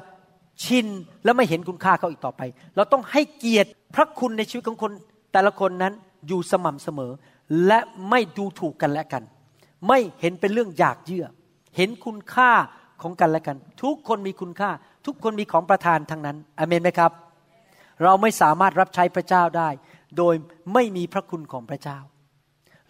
[0.64, 0.86] ชิน
[1.24, 2.42] และไม่เห็นคุณค่าเขาอีกต่อไป
[2.76, 4.92] เราต้องให้เกียรติพระคุณในชีวิตของคน
[5.32, 5.92] แต่ละคนนั้น
[6.28, 7.12] อยู่สม่ำเสมอ
[7.66, 7.78] และ
[8.10, 9.22] ไม่ดูถูกกันและกัน
[9.88, 11.26] ไม่เห็นเป็นเรื่องอยากเยื่อ
[11.76, 12.52] เห็นคุณค่า
[13.02, 14.70] ของกันและกัน ทุกคนมีคุณค่า
[15.06, 17.12] ทุกคนมีของประทานทั้งนั้นอเมนไหมครับ
[18.02, 19.68] เราไม่สามารถรับใช้พระเจ้าได้
[20.18, 20.34] โดย
[20.74, 21.98] ไม่มีพระคุณของพระเจ้า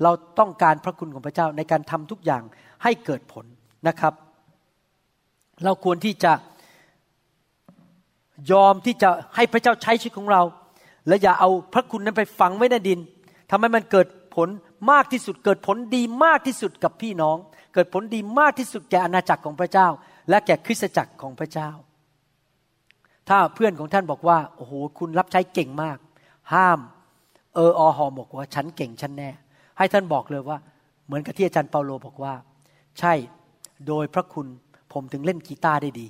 [0.03, 2.43] เราต้องการพระคุณของพระเจ้าในการทำทุกอย่าง
[2.83, 3.45] ให้เกิดผล
[3.89, 4.15] นะครับ
[5.65, 6.33] เราควรที่จะ
[8.53, 10.43] ยอมที่จะให้พระเจ้าใช้ชีวิตของเรา
[11.09, 12.99] และอย่าเอาพระคุณนั้นไปฝังไว้ในดิน
[13.51, 14.07] ทำให้มันเกิด
[14.37, 14.49] ผล
[14.91, 17.37] มากที่สุดเกิดผลดีมากที่สุดกับพี่น้อง
[17.73, 19.89] เกิดผลดีมากที่สุดแก่อาณาจักรของพระเจ้า
[20.29, 21.71] และแก่คริสตจักรของพระเจ้า
[23.29, 25.99] ถ้าเพื่อนของท่านบอกว่าโอ้โหคุณรับใช้เก่งมาก
[26.55, 26.79] ห้าม
[27.55, 29.31] เอออหอบอกว่าฉันเก่งฉันแน่
[29.79, 30.59] ให้ท่านบอกเลยว่า
[31.07, 32.35] เหมือนกับที่อาจารย์เปาโลบอกว่า
[32.99, 33.13] ใช่
[33.89, 34.47] โดยพระคุณ
[34.93, 36.07] ผมถึงเล่นกีตาร์ได้ดี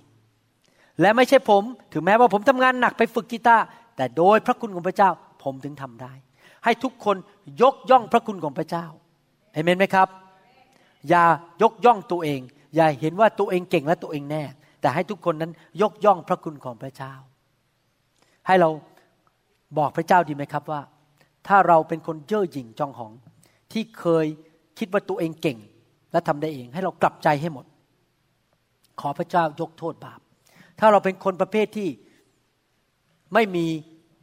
[1.00, 3.64] และไม่ใช่ผม ถึงแม้ว่าผมทำงานหนักไปฝึกกีตาร์
[3.96, 5.10] แต่โดยพระคุณของพระเจ้า
[5.42, 6.12] ผมถึงทำได้
[6.64, 7.16] ให้ทุกคน
[7.62, 8.86] ยกย่องพระคุณของพระเจ้า
[9.52, 10.08] เห็นไหมครับ
[11.08, 11.24] อย่า
[11.62, 12.40] ยกย่องตัวเอง
[12.74, 14.42] อย่าเห็นว่าตัวเองเก่งและตัวเองแน่
[14.80, 17.12] แต่ให้ทุกคนนั้นยกย่องพระคุณของพระเจ้า
[18.46, 18.70] ให้เรา
[19.78, 20.80] บอกพระเจ้าดีไหมครับว่า
[21.48, 23.12] ถ้าเราเป็นคนเย่อหยิ่งจองหอง
[23.72, 24.26] ที่เคย
[24.78, 25.58] คิดว่าตัวเองเก่ง
[26.12, 27.66] และทำได้เอง ให้เรากลับใจให้หมด
[29.00, 30.20] ขอพระเจ้ายกโทษบาป
[30.78, 31.88] ถ้าเราเป็นคนประเภทที่
[33.34, 33.66] ไม่มี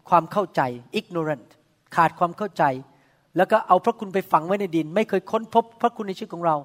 [0.09, 0.61] ความเข้าใจ
[0.99, 1.47] ignorant
[1.95, 2.63] ขาดความเข้าใจ
[3.37, 6.55] แล้วก็เอาพระคุณไปฝังไว้ในดิน ไม่เคยค้นพบพระคุณในชีวิตของเรา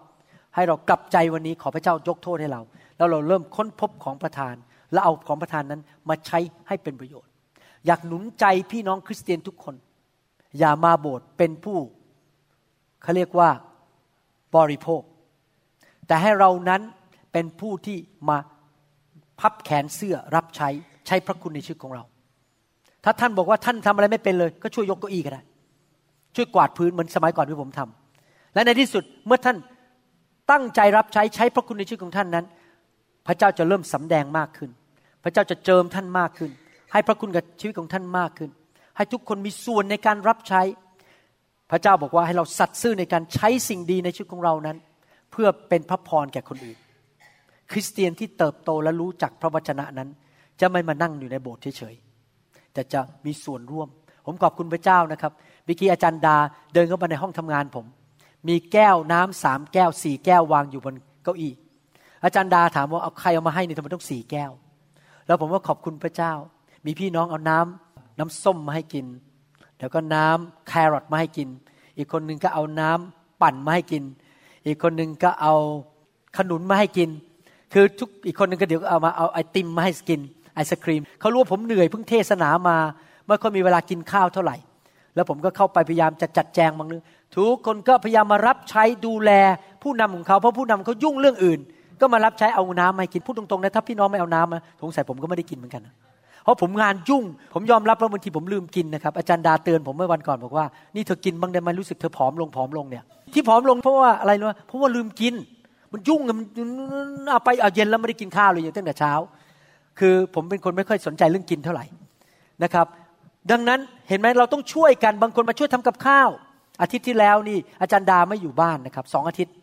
[0.55, 2.62] ให้เรากลับใจวันนี้ขอพระเจ้ายกโทษให้เรา
[2.97, 4.55] แล้วเราเริ่มค้นพบของประทาน
[4.93, 6.39] แล้วเอาของประทานนั้นมาใช้
[6.69, 7.31] ให้เป็นประโยชน์
[7.87, 9.75] อยากหนุนใจพี่น้องคริสเตียนทุกคน
[10.59, 11.79] อย่ามาโบสถ์เป็นผู้
[13.03, 13.51] เขาเรียกว่า
[14.57, 15.03] บริโภค
[16.07, 16.83] แต่ให้เรานั้น
[17.33, 17.99] เป็นผู้ที่
[18.29, 18.39] มา
[19.41, 20.69] พับแขนเสื้อรับใช้
[21.07, 22.05] ใช้พระคุณในชีวิตของเรา
[23.05, 25.43] ถ้าท่านบอกว่าท่านทำอะไรไม่เป็นเลย ก็ช่วยยกเก้าอี้ก็ได้
[26.37, 29.57] ช่วยกวาดพื้นเหมือนสมัยก่อนที่ผมทำและในที่สุดเมื่อท่าน
[30.51, 32.47] ตั้งใจรับใช้ใช้พระคุณในชีวิตของท่านนั้น
[33.26, 34.70] พระเจ้าจะเริ่มสำแดงมากขึ้น
[35.24, 36.51] พระเจ้าจะเจิมท่านมากขึ้น
[36.93, 38.51] ให้พระคุณกับชีวิตของท่านมากขึ้น
[38.97, 40.62] ให้ทุกคนมีส่วนในการรับใช้
[41.70, 44.76] พระเจ้าบอกว่าให้เราสัตย์ซื่อในการใช้สิ่งดีในชีวิตของเรานั้น
[45.30, 46.78] เพื่อเป็นพระพรแก่คนอื่น
[47.72, 50.09] คริสเตียนที่เติบโตและรู้จักพระวจนะนั้น
[50.61, 53.89] จะไม่มานั่งอยู่ในโบสถ์เฉยๆแต่จะมีส่วนร่วม
[54.26, 55.32] ผมขอบคุณพระเจ้านะครับ
[55.65, 56.37] เมื่อกี้อาจารย์ดา
[56.75, 57.87] เดินเข้ามาในห้องทำงานผม
[58.49, 60.95] มีแก้วน้ำสามแก้วสี่แก้ววางอยู่บน
[61.25, 61.53] เก้าอี้
[62.25, 64.51] อาจารย์ดาถามว่าเอาใครเอามาให้นี่ทำไมต้องสี่แก้ว
[65.27, 66.33] แล้วผมก็ขอบคุณพระเจ้า
[66.87, 69.07] มีพี่น้องเอาน้ำน้ำส้มมาให้กิน
[69.79, 71.49] แล้วก็น้ำแครอทมาให้กิน
[71.97, 74.03] อีกคนหนึ่งก็เอาน้ำปั่นมาให้กิน
[74.67, 75.55] อีกคนหนึ่งก็เอา
[76.37, 77.11] ขนุนมาให้กิน
[77.73, 80.21] คือทุกอีกคนหนึ่งก็เดี๋ยวเอามาเอาไอติมมาให้กิน
[80.55, 82.77] ไอศครีมเขารู้ว่าผมเหนื่อยเพิ่งเทศนามา
[83.27, 84.57] ไม่ค่อยมีเวลากินข้าวเท่าไหร่
[85.15, 87.03] แล้วผมก็เข้าไปพยายามจะจัดแจงบางเรื่อง
[87.37, 89.31] ทุกคนก็พยายามมารับใช้ดูแล
[89.83, 91.61] ผู้นำของเขาเพราะผู้นำเขายุ่งเรื่องอื่น
[92.01, 95.83] ก็มารับใช้เอาน้ำมากินพูดตรงๆนะถ้าพี่น้องไม่เอาน้ำมาสงสัยผมก็ไม่ได้กินเหมือนกัน
[96.45, 103.05] เพราะผมงานยุ่ง ผมยอมรับว่าบางทีผมลืมกินนะครับอาจารย์ดาเตือนผมเมื่อวันก่อนบอกว่านี่เธอกินบ้างได้ไหมรู้สึกเธอผอมลงผอมลงเนี่ย
[103.35, 105.35] ที่ผอมลงเพราะว่าอะไรรู้ไหมเพราะว่าลืมกิน
[105.93, 106.45] มันยุ่งมั
[107.25, 109.12] นเอาไปเอาเย็นแล้วไม่ได้กินข้าวเลยอย่างตั้งแต่เช้า
[109.99, 111.85] คือผมเป็นคนไม่ค่อยสนใจเรื่องกินเท่าไหร่
[112.62, 112.87] นะครับ
[113.51, 116.31] ดังนั้นเห็นไหมเราต้องช่วยกันบางคนมาช่วยทำกับข้าว
[116.81, 119.55] อาทิตย์ที่แล้วนี่อาจารย์ดาไม่อยู่บ้านนะครับสองอาทิตย์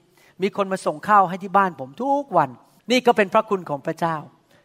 [0.42, 2.50] มีคนมาส่งข้าวให้ที่บ้านผมทุกวัน
[2.92, 4.16] นี่ก็เป็นพระคุณของพระเจ้า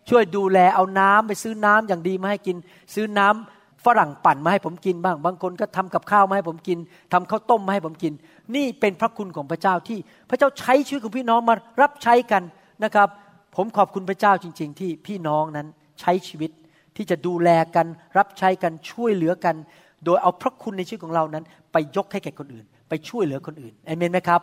[0.09, 2.57] ช่วยดูแลเอาน้ำไปซื้อน้ำอย่างดีมาให้กิน
[2.95, 6.79] ซื้อน้ำฝรั่งปั่นมาให้ผมกินบ้าง บางคนก็ทำกับข้าวมาให้ผมกิน
[7.12, 8.12] ทำข้าวต้มมาให้ผมกิน
[8.55, 9.99] นี่เป็นพระคุณของพระเจ้าที่
[10.31, 12.43] พระเจ้าใช้ชีวิตของพี่น้องมารับใช้กัน
[12.85, 13.09] นะครับ
[13.57, 15.67] ผมขอบคุณพระเจ้าจริง ๆ ที่พี่น้องนั้น
[16.01, 16.51] ใช้ชีวิต
[16.97, 17.86] ที่จะดูแลกัน
[18.18, 19.57] รับใช้กันช่วยเหลือกัน
[20.05, 24.40] โดยเอาพระคุณในชีวิตของเรานั้น ไปยกให้แก่คนอื่น ไปช่วยเหลือคนอื่นเอเมนไหมครับ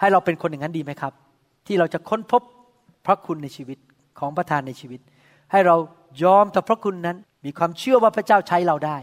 [0.00, 1.12] ให้เราเป็นคนอย่างนั้นดีไหมครับ
[1.66, 2.42] ที่เราจะค้นพบ
[3.06, 3.78] พระคุณในชีวิต
[4.18, 5.00] ของประทานในชีวิต
[5.52, 5.76] ให้เรา
[6.22, 8.96] ยอมต่อพระคุณนั้น มีความเชื่อว่าพระเจ้าใช้เราได้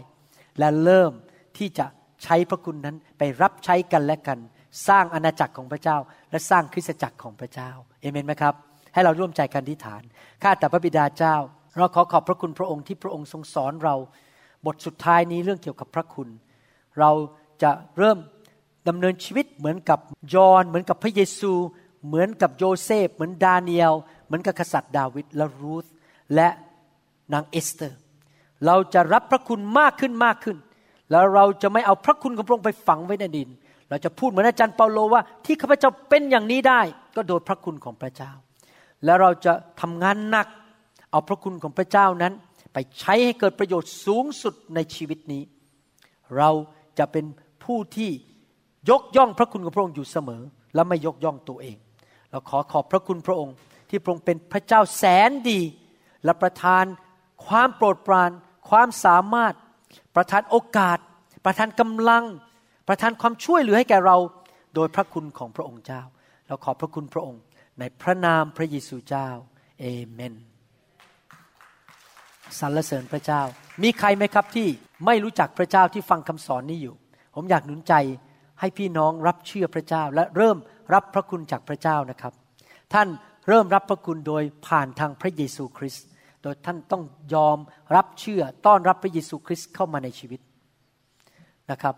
[0.58, 1.12] และเริ่ม
[1.58, 1.86] ที่จะ
[2.24, 4.38] ใช้พระคุณนั้นไปรับใช้กันและกัน
[4.88, 5.96] สร้างอาณาจักรของพระเจ้า
[6.30, 8.54] และสร้างคริสตจักรของพระเจ้าเอเมนไหมครับ
[8.94, 10.02] ให้เราร่วมใจกันที่ฐาน
[10.42, 11.36] ข้าแต่พระบิดาเจ้า
[11.78, 13.94] เราขอขอบพระคุณพระองค์ที่พระองค์ทรงสอนเรา
[14.66, 16.28] บทสุดท้ายนี้เรื่องเกี่ยวกับพระคุณ
[17.00, 17.10] เรา
[17.62, 18.18] จะเริ่ม
[18.88, 19.98] ดำเนินชีวิตเหมือนกับ
[20.34, 21.52] ยอห์นเหมือนกับพระเยซู
[22.06, 23.92] เหมือนกับโยเซฟ เหมือนดาเนียล
[24.26, 25.86] เหมือนกับกษัตริย์ดาวิดและรูธ
[26.34, 26.48] และ
[27.32, 27.98] นางเอสเตอร์
[28.66, 30.56] เราจะรับพระคุณมากขึ้นมากขึ้น
[31.10, 33.48] แล้วเราจะไม่เอาพระคุณของพระองค์ไปฝังไว้ในดิน
[33.88, 36.80] เราจะพูดเหมือนอาจารย์เปาโลว่าที่ข้าพเจ้าเป็นอย่างนี้ได้
[37.16, 38.32] ก็โดยพระคุณของพระเจ้า
[39.04, 40.48] แล้วเราจะทำงานหนัก
[41.12, 42.32] เอาพระคุณของพระเจ้านั้น
[42.72, 45.42] ไปใช้ให้เกิดประโยชน์สูงสุดในชีวิตนี้
[46.36, 46.50] เรา
[46.98, 47.24] จะเป็น
[47.64, 48.10] ผู้ที่
[48.90, 50.42] ยกย่องพระคุณของพระองค์อยู่เสมอ
[50.74, 51.76] และไม่ยกย่องตัวเอง
[52.30, 53.54] เราขอขอบพระคุณพระองค์
[53.88, 55.60] ที่พระองค์เป็นพระเจ้าแสนดี
[56.24, 56.84] และประทาน
[57.46, 58.30] ความโปรดปราน
[58.70, 59.54] ความสามารถ
[60.16, 60.98] ประทานโอกาส
[61.44, 62.24] ประทานกำลัง
[62.88, 64.16] ประทานความช่วยเหลือให้แก่เรา
[64.74, 66.02] โดยพระคุณของพระองค์เจ้า
[66.48, 67.42] เราขอบพระคุณพระองค์
[67.78, 69.28] ในพระนามพระเยซูเจ้า
[69.80, 70.34] เอเมน
[72.60, 73.42] สรรเสริญพระเจ้า
[73.82, 74.68] มีใครไหมครับที่
[75.06, 76.94] ไม่รู้จักพระเจ้าที่ฟังคำสอนนี้อยู่
[77.34, 77.94] ผมอยากหนุนใจ
[78.60, 80.56] ให้พี่น้องรับเชื่อพระเจ้า และเริ่ม
[80.94, 82.32] รับพระคุณจากพระเจ้านะครับ
[82.92, 83.08] ท่าน
[83.48, 86.06] เริ่มรับพระคุณโดยผ่านทางพระเยซูคริสต์
[86.42, 87.02] โดยท่านต้อง
[87.34, 87.58] ยอม
[87.94, 90.40] รับเชื่อต้อนรับพระเยซูคริสต์เข้ามาในชีวิต
[91.70, 91.94] นะครับ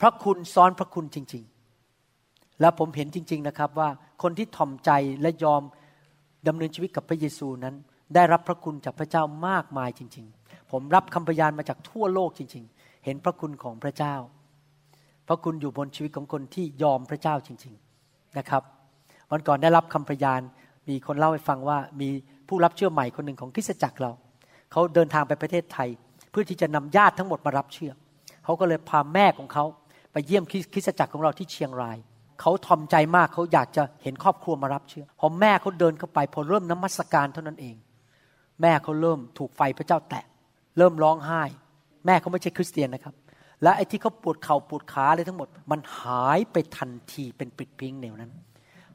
[0.00, 3.88] พระคุณซ้อนพระคุณจริง ๆ และผมเห็นจริง ๆนะครับว่า
[4.22, 4.90] คนที่ถ่อมใจ
[5.22, 5.62] และยอม
[6.48, 7.74] ดำเนินชีวิตกับพระเยซูนั้น
[8.14, 14.14] ได้รับพระคุณจากพระเจ้ามากมายจริง ๆ ผมรับคำพยานมาจากทั่วโลกจริง ๆ เห็นพระคุณของพระเจ้า
[15.28, 17.74] พระคุณอยู่บนชีวิตของคนที่ยอมพระเจ้าจริง
[18.06, 18.62] ๆนะครับ
[19.30, 20.40] วันก่อนได้รับคำพยาน
[20.88, 22.08] มีคนเล่าให้ฟังว่ามี
[22.48, 24.12] ผู้รับเชื่อใหม่คนหนึ่งของคริสตจักรเรา
[24.72, 25.88] เขาเดินทางไปประเทศไทย
[26.30, 27.92] เพื่อที่จะนำญาติทั้งหมดมารับเชื่อ
[28.44, 29.64] เขาก็เลยพาแม่ของเขา
[30.12, 31.98] ไปเยี่ยมคริสตจักรของเราที่เชียงราย
[32.40, 37.76] เขาทอมใจมากเขาอยากจะเห็นครอบครัวมารับเชื่อพอแม่เขาเดินเข้าไปพอเริ่มน้ำมัสการเท่านั้นเอง
[38.62, 40.24] แม่เขาเริ่มถูกไฟพระเจ้าแตะ
[40.78, 41.42] เริ่มร้องไห้
[42.06, 43.14] แม่เขาไม่ใช่คริสเตียนนะครับ
[43.62, 48.32] และไอ้ที่เขาปวดเข่าปวดขาอะไรทั้งหมด มันหายไปทันทีเป็นปิดพิงแนวนั้น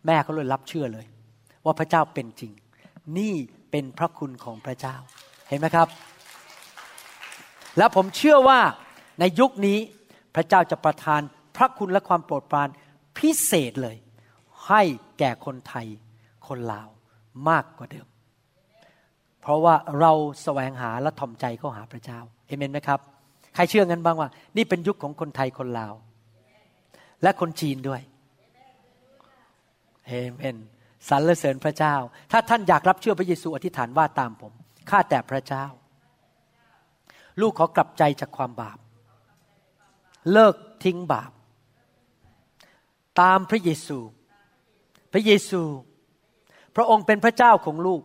[0.05, 1.05] แม่เขาเลยรับเชื่อเลย
[1.65, 2.51] ว่าพระเจ้าเป็นจริง
[3.17, 3.35] นี่
[3.71, 4.95] เป็นพระคุณของพระเจ้า
[5.49, 5.87] เห็นไหมครับ
[7.77, 8.59] และผมเชื่อว่า
[9.19, 9.79] ในยุคนี้
[10.35, 11.21] พระเจ้าจะประทาน
[11.57, 12.69] พระคุณและความโปรดปราน
[13.17, 13.97] พิเศษเลย
[14.67, 14.81] ให้
[15.19, 15.87] แก่คนไทย
[16.47, 16.89] คนลาว
[17.49, 18.07] มากกว่าเดิม
[19.43, 20.11] เพราะว่าเรา
[20.43, 22.99] แสวงหาและถ่อมใจเข้าหาพระเจ้าเอเมนไหมครับ
[23.55, 25.93] ใครเชื่องั้นบ้างว่า นี่เป็นยุคของคนไทยคนลาว
[27.23, 28.01] และคนจีนด้วย
[30.07, 30.57] เอเมน
[31.09, 31.95] สรรเสริญพระเจ้า
[32.31, 34.53] ถ้าท่านอยากรับเชื่อพระเยซูอธิษฐานว่าตามผม
[34.89, 35.65] ข้าแต่พระเจ้า
[37.41, 38.77] ลูกขอกลับใจจากความบาป
[40.31, 41.31] เลิกทิ้งบาป
[43.21, 43.99] ตามพระเยซู
[45.13, 45.61] พระเยซู
[46.75, 48.01] พระองค์เป็นพระเจ้าของลูก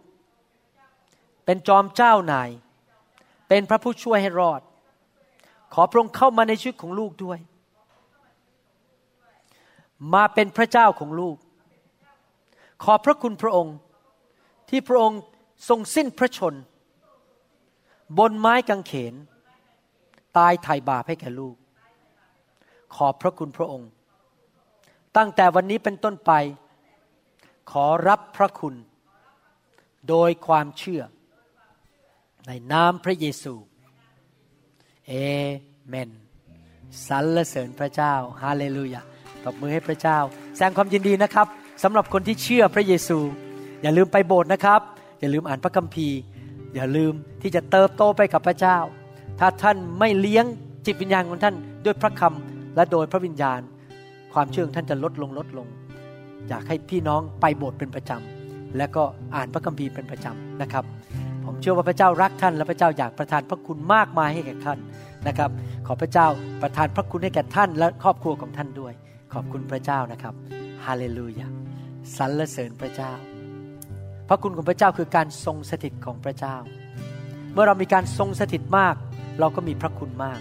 [1.48, 2.50] เป็นจอมเจ้านาย
[3.48, 4.60] เป็นพระผู้ช่วยให้รอด
[5.74, 7.38] ขอพระองค์เข้ามาในชีวิตของลูกด้วย
[10.14, 11.36] มาเป็นพระเจ้าของลูก
[12.82, 13.76] ขอพระคุณพระองค์
[14.68, 15.20] ที่พระองค์
[15.68, 16.54] ทรงสิ้นพระชน
[18.18, 19.14] บนไม้กางเขน
[20.38, 21.56] ตายไถ่บาปให้แก่ลูก
[22.94, 23.90] ขอพระคุณพระองค์
[25.16, 26.32] ตั้งแต่วันนี้เป็นต้นไป
[27.70, 28.74] ขอรับพระคุณ
[30.08, 31.02] โดยความเชื่อ
[32.46, 33.54] ในนามพระเยซู
[35.06, 35.12] เอ
[35.88, 36.10] เมน
[37.08, 39.02] สรรเสริญพระเจ้า ฮาเลลูยา
[39.44, 40.18] ตบมือให้พระเจ้า
[40.54, 41.46] แสดงความยินดีนะครับ
[41.82, 43.18] สำหรับคนที่เชื่อพระเยซู
[43.82, 44.80] อย่าลืมไปโบสถ์นะครับ
[45.20, 46.18] อย่าลืมอ่านพระคัมภีร์
[46.74, 47.12] อย่าลืม
[47.42, 48.78] ที่จะเติบโตไปกับพระเจ้า
[49.40, 50.44] ถ้าท่านไม่เลี้ยง
[50.86, 53.60] จิตวิญญาณของท่านด้วยพระคำและโดยพระวิญญาณ
[54.32, 55.66] ความเชื่อของท่านจะลดลงลดลง
[56.48, 59.02] อยากให้พี่น้องไปโบสถ์เป็นประจำและก็
[59.34, 60.84] อ่านพระคัมภีร์เป็นประจำนะครับ
[61.50, 64.78] ผมเชื่อว่าพระเจ้ารักท่าน และพระเจ้าอยากประทานพระคุณมากมายให้แก่ท่าน
[65.26, 65.50] นะครับ
[65.86, 66.26] ขอพระเจ้า
[66.62, 68.92] ประทานพระคุณให้แก่ท่าน และครอบครัวของท่านด้วย
[69.32, 70.34] ขอบคุณพระเจ้านะครับ
[70.84, 71.46] ฮาเลลูยา
[72.16, 73.12] สรรเสริญพระเจ้า
[74.28, 76.56] พระคุณของพระเจ้าคือการทรงสถิตของพระเจ้า
[77.52, 78.94] เมื่อเรามีการทรงสถิตมาก
[79.40, 80.40] เราก็มีพระคุณมาก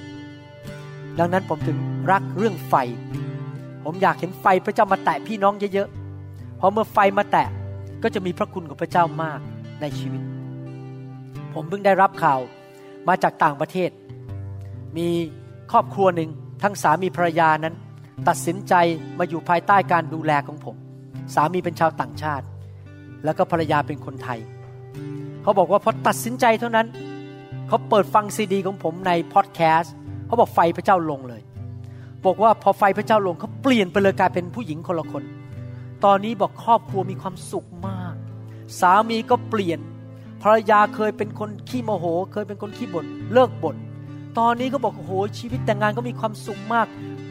[1.19, 1.77] ดังนั้นผมถึง
[2.11, 2.75] รักเรื่องไฟ
[3.83, 7.47] ผมอยากเห็นไฟพระเจ้ามาแตะพี่น้องเยอะๆเพราะเมื่อไฟมาแตะ
[8.03, 9.39] ก็จะมีพระคุณของพระเจ้ามาก
[9.83, 10.23] ในชีวิต
[11.59, 12.39] ผมเพิ่งได้รับข่าว
[13.07, 13.89] มาจากต่างประเทศ
[14.97, 15.07] มี
[15.71, 16.29] ครอบครัวหนึ่ง
[16.63, 17.75] ทั้งสามีภรรยานั้น
[18.27, 18.73] ตัดสินใจ
[19.19, 20.75] มาอยู่ภายใต้การดูแลของผม
[21.35, 22.45] สามีเป็นชาวต่างชาติ
[23.23, 24.39] แล้วก็ภรรยาเป็นคนไทย
[25.41, 26.87] เขาบอกว่าพอตัดสินใจเท่านั้น
[27.67, 29.93] เขาเปิดฟังซีดีของผมในพอดแคสต์
[30.25, 31.41] เขาบอกไฟพระเจ้าลงเลย
[32.25, 35.23] บอกว่าพอไฟพระเจ้าลงเขาเปลี่ยนไปเลยกลายเป็นผู้หญิงคนละคน
[36.05, 38.15] ตอนนี้บอกครอบครัวมีความสุขมาก
[38.79, 39.79] สามีก็เปลี่ยน
[40.41, 43.75] ภรรยาเคยเป็นคนขี้โมโห เคยเป็นคนขี้บ่นเลิกบ่น
[44.37, 46.87] ตอนนี้ก็บอกโอ้โหชีวิตแต่งงานก็มีความสุขมาก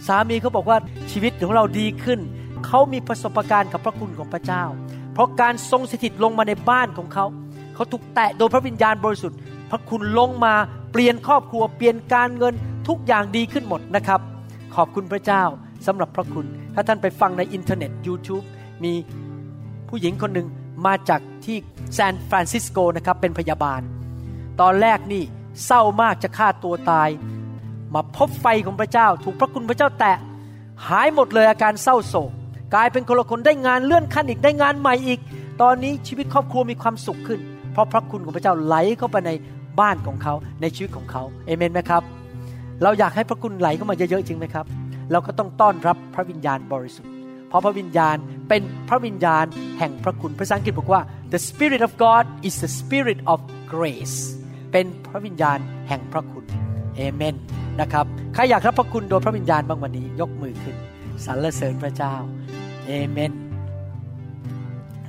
[0.07, 0.79] สามีเขาบอกว่า
[1.11, 2.21] ชีวิตของเราดีขึ้น
[2.67, 4.65] เขามีประสบการณ์กับพระคุณของพระเจ้า
[5.13, 7.27] เพราะการทรงสถิตลงมาในบ้านของเขา
[7.75, 9.39] เขาถูกแตะโดยพระวิญญาณบริสุทธิ์
[9.71, 10.55] พระคุณลงมา
[10.93, 12.55] เปลี่ยนครอบครัวเปลี่ยนการเงิน
[12.89, 14.21] ทุกอย่างดีขึ้นหมดนะครับ
[14.75, 15.43] ขอบคุณพระเจ้า
[15.87, 18.45] สำหรับพระคุณ ถ้าท่านไปฟังในอินเทอร์เน็ต YouTube
[18.85, 18.93] มี
[19.89, 20.49] ผู้หญิงคนหนึ่ง
[20.87, 21.57] มาจากที่
[21.97, 23.81] ซานฟรานซิสโกนะครับเป็นพยาบาล
[24.61, 25.23] ตอนแรกนี่
[25.67, 27.09] เศร้ามากจะฆ่าตัวตาย
[27.95, 30.17] มาพบไฟของพระเจ้า ถูกพระคุณพระเจ้าแตะ
[30.89, 32.31] หายหมดเลยอาการเศร้าโศก
[32.75, 35.21] กลายเป็นคนละคนได้งานเลื่อนขั้นอีกได้งานใหม่อีก
[35.63, 37.41] ตอนนี้ชีวิตครอบครัวมีความสุขขึ้น
[37.73, 39.31] เพราะพระคุณของพระเจ้าไหลเข้าไปใน
[39.81, 42.03] บ้านของเขาในชีวิตของเขาเอเมนไหมครับ
[42.83, 44.67] เราอยากให้พระคุณไหลเข้ามาเยอะๆจริงไหมครับ
[45.13, 47.16] เราก็ต้องต้อนรับพระวิญญาณบริสุทธิ์
[47.49, 48.17] เพราะพระวิญญาณ
[48.49, 49.45] เป็นพระวิญญาณ
[49.79, 51.01] แห่งพระคุณภาษาอังกฤษบอกว่า
[51.33, 53.39] the spirit of God is the spirit of
[53.73, 54.17] grace
[54.73, 56.45] เป็นพระวิญญาณแห่งพระคุณ
[56.97, 57.37] เอเมน
[57.81, 60.77] นะครับใครอยากรับพระคุณโดยพระวิญญาณบ้างวันนี้ยกมือขึ้น
[61.25, 62.15] สรรเสริญพระเจ้า
[62.87, 63.33] เอเมน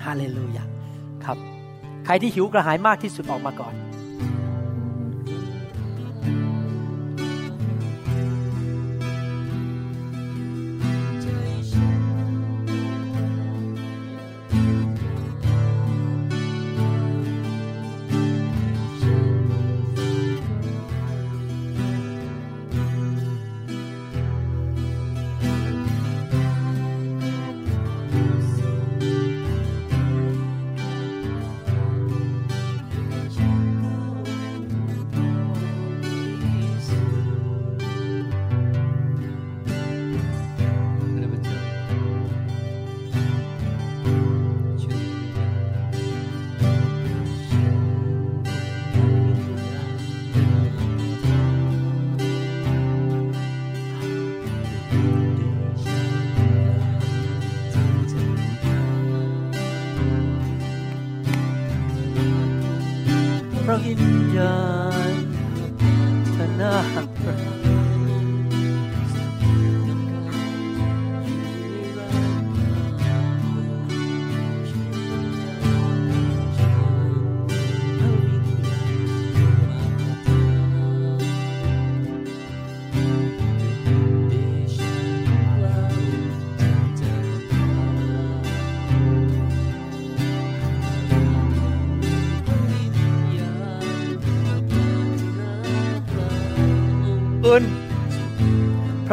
[0.05, 0.63] ฮาเลลูยา
[1.25, 1.37] ครับ
[2.05, 3.73] ใครที่หิวกระหายมากที่สุดออกมาก่อน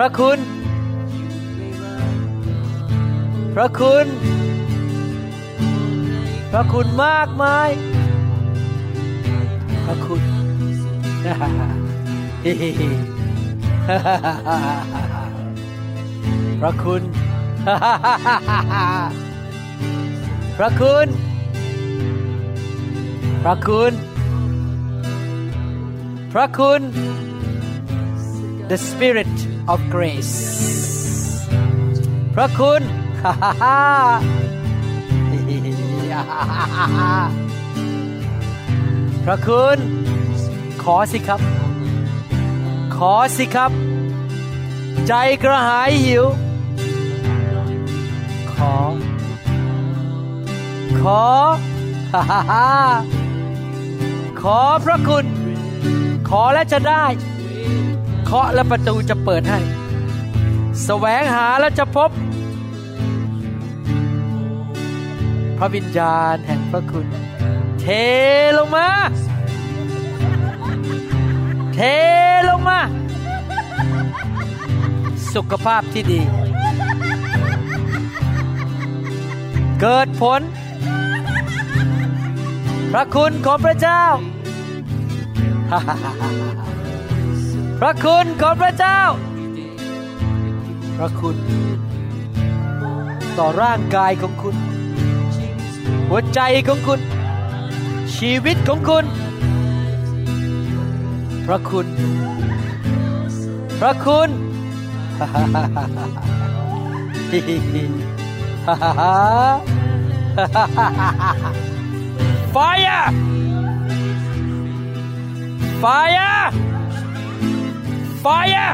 [0.05, 0.39] ระคุณ
[3.55, 4.06] พระคุณ
[6.52, 7.70] พระคุณมากมาย
[9.86, 10.22] พระคุณ
[16.60, 17.02] พระคุณ
[20.59, 21.09] พระคุณ
[23.43, 23.93] พระคุณ
[26.32, 26.81] พระคุณ
[28.70, 30.35] the spirit of grace
[32.35, 32.82] พระคุณ
[39.24, 39.78] พระคุณ
[40.82, 41.41] ขอสิครับ
[42.97, 43.70] ขอสิครับ
[45.07, 45.12] ใจ
[45.43, 46.24] กระหายหิว
[48.53, 48.74] ขอ
[51.01, 51.24] ขอ
[54.43, 55.27] ขอพระคุณ
[56.28, 57.05] ขอและจะได้
[58.24, 59.60] เคาะและประตูจะเปิดให้
[60.84, 62.10] แสวงหาแล้วจะพบ
[65.59, 67.06] พระวิญญาณแห่งพระคุณ
[67.80, 67.86] เท
[68.59, 68.88] ลงมา
[71.74, 71.80] เท
[72.48, 72.80] ลงมา
[75.34, 76.20] สุขภาพที่ดี
[79.80, 80.40] เกิดผล
[82.92, 84.05] พระคุณของพระเจ้า
[87.80, 89.01] พระคุณของพระเจ้า
[90.96, 91.36] พระคุณ
[93.38, 94.56] ต่อร่างกายของคุณ
[96.09, 97.01] หัวใจของคุณ
[98.16, 99.05] ชีวิตของคุณ
[101.46, 101.86] พระคุณ
[103.80, 104.30] พระคุณ
[112.55, 113.05] Fire!
[115.82, 116.64] Fire!
[118.23, 118.69] Fire!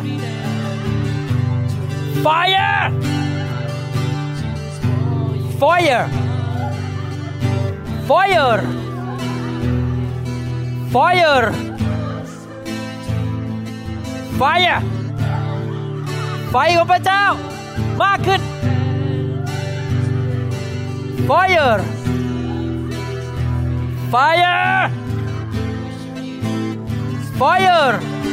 [2.26, 2.91] Fire!
[5.61, 6.03] Fire!
[8.10, 8.61] Fire!
[10.94, 11.48] Fire!
[14.40, 14.80] Fire!
[16.52, 17.26] ไฟของพระเจ้า
[18.03, 18.41] มากขึ้น
[21.30, 21.80] Fire!
[24.14, 24.90] Fire!
[27.40, 28.28] Fire!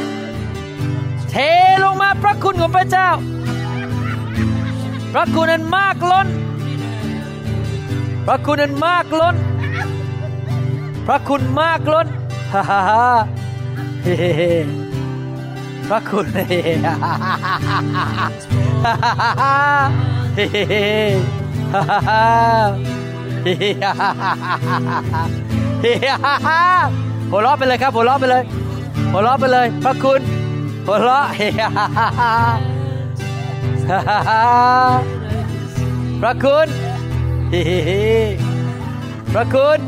[1.40, 1.44] เท
[1.84, 3.08] ลงมาพระคุณของพระเจ้า
[5.12, 6.28] พระคุณนั้นมากล้น
[8.26, 9.36] พระคุณนั้นมากล้น
[11.06, 12.06] พระคุณมากล้น
[12.52, 13.06] ฮ่าฮ่าฮ่า
[14.02, 14.50] เฮ้เฮ้
[15.88, 16.44] พระคุณเฮ้
[16.84, 17.54] ฮ่าฮ่าฮ่า
[19.42, 19.54] ฮ่า
[20.34, 20.86] เฮ้เฮ้
[21.72, 22.20] ฮ่าฮ่
[23.82, 25.22] ฮ่าฮ่าฮ่าฮ่า
[25.82, 25.92] เฮ้
[26.24, 26.60] ฮ่าฮ่า
[27.30, 28.42] หัวเราะไปเลยครับหัวเราะไปเลย
[29.12, 30.20] หัวเราะไปเลย พระคุณ
[30.90, 32.30] หัวเราะเฮ้ฮ่าฮ่าฮ่า
[33.90, 34.42] ฮ่าฮ่า
[36.20, 36.68] พระคุณ
[37.50, 38.02] เฮ้เฮ้
[39.32, 39.78] พระคุณ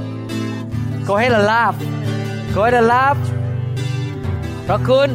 [1.06, 1.77] Go ahead and laugh
[2.55, 3.20] Go ahead and laugh
[4.68, 5.10] พระคุณ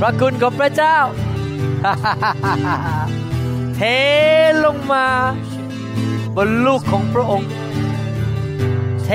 [0.00, 0.96] พระคุณของพระเจ้า
[3.76, 3.80] เท
[4.64, 5.06] ลงมา
[6.36, 7.48] บนลูกของพระองค์
[9.04, 9.10] เท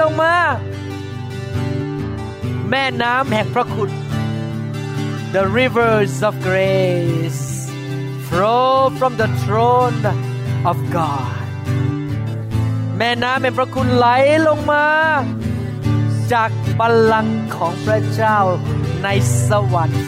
[0.00, 0.34] ลงมา
[2.70, 3.90] แม่น้ำแห่งพระคุณ
[5.34, 7.42] The rivers of grace
[8.28, 10.02] flow from the throne
[10.70, 11.36] of God
[12.98, 14.06] แม่น้ำแห่งพระคุณไหล
[14.48, 14.86] ลงมา
[16.32, 18.38] จากบัลลังก์ของพระเจ้า
[19.02, 19.08] ใน
[19.48, 20.04] สวรรค์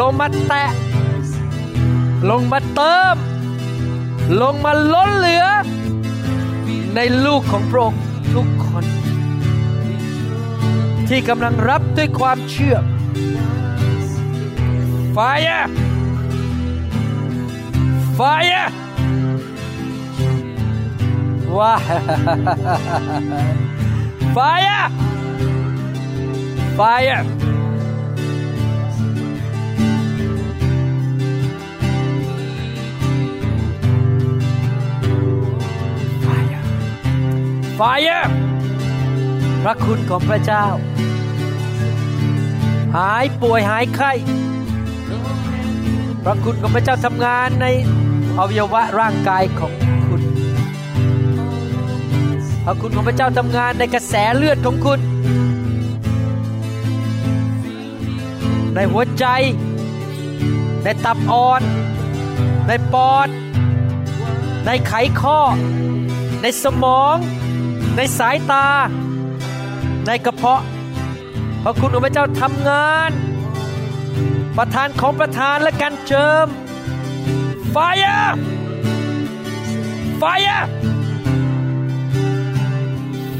[0.00, 0.70] ลงมาแตะ
[2.30, 3.16] ลงมาเติม
[4.42, 5.46] ลงมาล้นเหลือ
[6.94, 8.02] ในลูกของพระองค์
[8.34, 8.84] ทุกคน
[11.09, 12.77] ที่กำลังรับด้วยความเชื่อ
[15.15, 15.65] Fire
[18.17, 18.65] Fire
[21.57, 21.73] ว้า
[24.35, 24.85] Fire
[26.77, 27.23] Fire
[36.27, 36.61] Fire
[37.79, 38.38] Fire
[39.62, 40.66] พระคุณของพระเจ้า
[42.96, 44.12] หายป่วยหายไข้
[46.24, 47.66] พระคุณของพระเจ้าทำงานใน
[48.38, 49.72] อวัยวะร่างกายของ
[50.06, 50.22] คุณ
[52.64, 55.00] พระคุณของพระเจ้าทำงานในกระแสเลือดของคุณ
[58.74, 59.24] ในหัวใจ
[60.82, 61.62] ในตับอ่อน
[62.66, 63.28] ในปอด
[64.66, 65.40] ในไขข้อ
[66.42, 67.16] ในสมอง
[67.96, 68.66] ในสายตา
[70.12, 70.62] ในกระเพาะ
[71.62, 73.10] พระคุณของพระเจ้าทำงาน
[74.56, 76.46] ประทานของประทานและการเจิม
[77.74, 78.28] Fire
[80.20, 80.62] Fire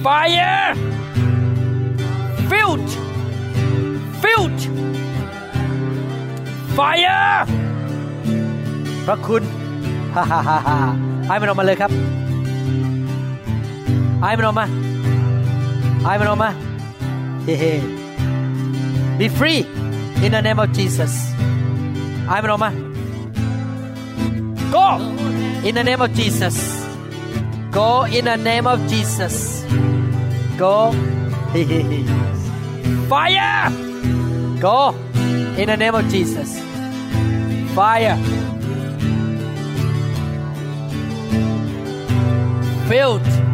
[0.05, 0.67] Fire
[2.51, 2.89] Filled
[4.23, 4.61] Filled
[6.77, 7.25] Fire
[9.07, 9.43] พระคุณ
[10.15, 10.77] ฮ่าฮ่าฮ่าฮ่า
[11.27, 11.91] ให้มันออกมาเลยครับ
[14.21, 14.90] ให้มันออกมาให้มันออกมา
[16.03, 19.17] I'm Hey, hey.
[19.19, 19.67] Be free
[20.25, 21.31] in the name of Jesus.
[22.27, 22.71] I'm Roma.
[24.73, 24.97] Go
[25.63, 26.87] in the name of Jesus.
[27.71, 29.63] Go in the name of Jesus.
[30.57, 30.93] Go.
[33.09, 33.71] Fire!
[34.59, 34.95] Go
[35.59, 36.59] in the name of Jesus.
[37.75, 38.17] Fire.
[42.89, 43.50] Built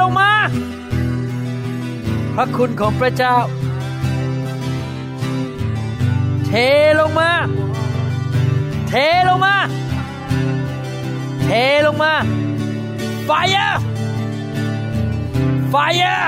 [0.00, 0.32] ลงมา
[2.34, 3.36] พระคุณของพระเจ้า
[6.46, 6.52] เท
[7.00, 7.30] ลงมา
[8.88, 8.94] เท
[9.28, 9.56] ลงมา
[11.44, 11.50] เท
[11.86, 12.14] ลงมา
[13.28, 13.76] Fire
[15.72, 16.24] Fire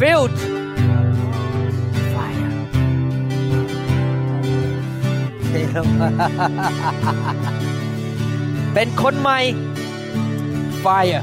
[0.00, 0.34] Filled
[2.14, 2.50] Fire
[5.46, 6.10] เทลงมา
[8.74, 9.38] เป็นคนใหม่
[10.84, 11.22] Fire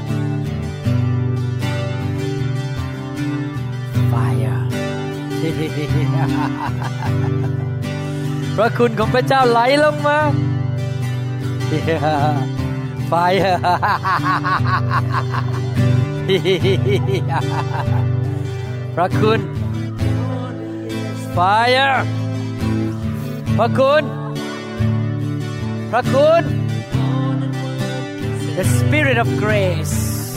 [4.12, 4.56] fire
[8.56, 10.18] พระคุณของพระเจ้าไหลลงมา
[13.12, 13.54] fire
[18.94, 19.40] พระคุณ
[21.36, 21.96] fire
[23.58, 24.02] พระคุณ
[25.90, 26.61] พระคุณ
[28.56, 30.34] the spirit of grace.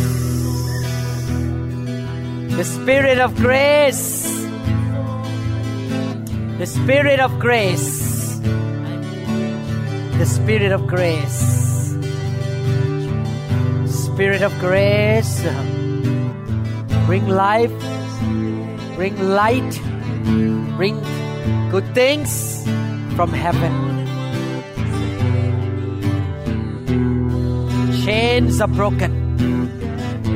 [2.56, 4.24] The spirit of grace.
[6.58, 8.40] The spirit of grace.
[10.18, 11.42] The spirit of grace.
[13.86, 15.44] Spirit of grace.
[17.06, 17.76] Bring life.
[18.96, 19.82] Bring light.
[20.78, 21.04] Bring
[21.70, 22.64] good things
[23.16, 23.95] from heaven
[28.16, 29.12] chains are broken.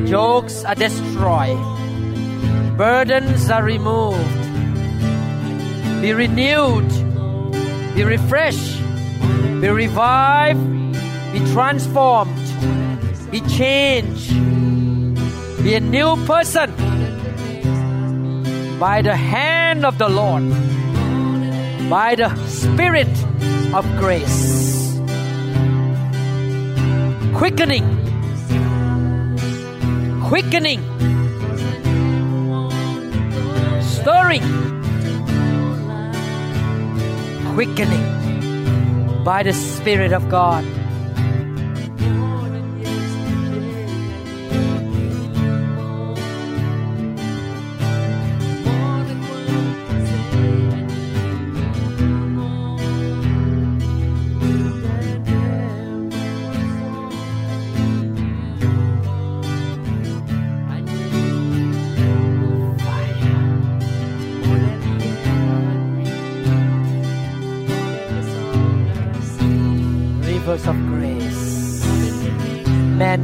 [0.05, 1.63] Yokes are destroyed.
[2.77, 4.41] Burdens are removed.
[6.01, 6.89] Be renewed.
[7.95, 8.81] Be refreshed.
[9.61, 10.59] Be revived.
[11.31, 12.45] Be transformed.
[13.31, 14.27] Be changed.
[15.63, 16.69] Be a new person.
[18.77, 20.43] By the hand of the Lord.
[21.89, 23.15] By the spirit
[23.73, 24.88] of grace
[27.39, 27.85] quickening.
[30.27, 30.81] Quickening.
[33.81, 34.43] Stirring.
[37.53, 39.23] Quickening.
[39.23, 40.65] By the spirit of God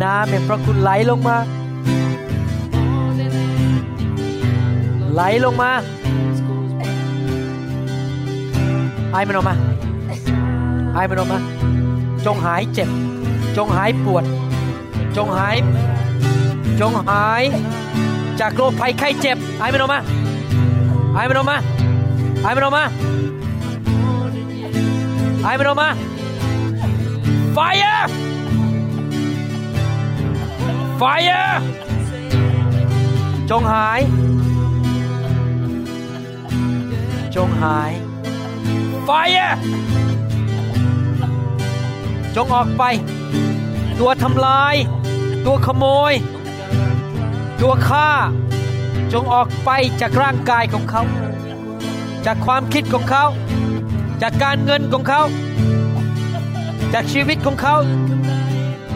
[0.04, 1.38] น้ำแห่งพระคุณไหลลงมา
[5.14, 5.72] ไหลลงมา
[9.12, 9.56] ไอมันออกมา
[10.94, 11.40] ไอมันออกมา
[12.26, 12.90] จงหายเจ็บ
[13.58, 14.24] จงหายปวด
[15.18, 15.56] จงหาย
[16.80, 17.44] จงหาย
[18.40, 20.00] จากโรคภัยไข้เจ็บไอมันออกมา
[21.14, 21.58] ไอมันออกมา
[22.42, 22.84] ไอมันออกมา
[25.44, 25.90] ไอมันออกมา
[27.56, 28.35] Fire!
[31.02, 31.46] Fire!
[33.50, 34.02] จงหาย
[37.36, 37.92] จงหาย
[39.08, 39.54] Fire!
[42.36, 42.84] จงออกไป
[44.00, 44.76] ตัวทำลาย
[45.46, 46.14] ตัวขโมย
[47.62, 48.10] ตัวฆ่า
[49.14, 49.70] จงออกไป
[50.02, 51.02] จากร่างกายของเขา
[52.26, 53.26] จากความคิดของเขา
[54.22, 55.22] จากการเงินของเขา
[56.94, 57.76] จากชีวิตของเขา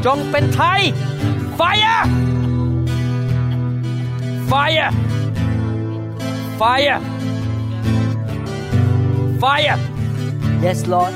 [0.06, 0.82] จงเป็นไทย
[1.60, 2.06] Fire!
[4.48, 4.92] Fire!
[6.58, 7.02] Fire!
[9.42, 9.78] Fire!
[10.62, 11.14] Yes Lord.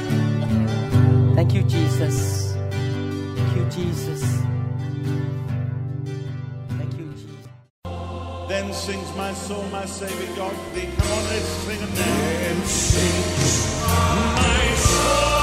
[1.36, 2.58] Thank you Jesus.
[3.38, 4.22] Thank you Jesus.
[6.78, 7.48] Thank you Jesus.
[8.50, 10.90] Then sings my soul, my Savior God to thee.
[10.98, 12.18] Come on, let's sing it now.
[12.44, 13.82] Then sings
[14.36, 15.43] my soul,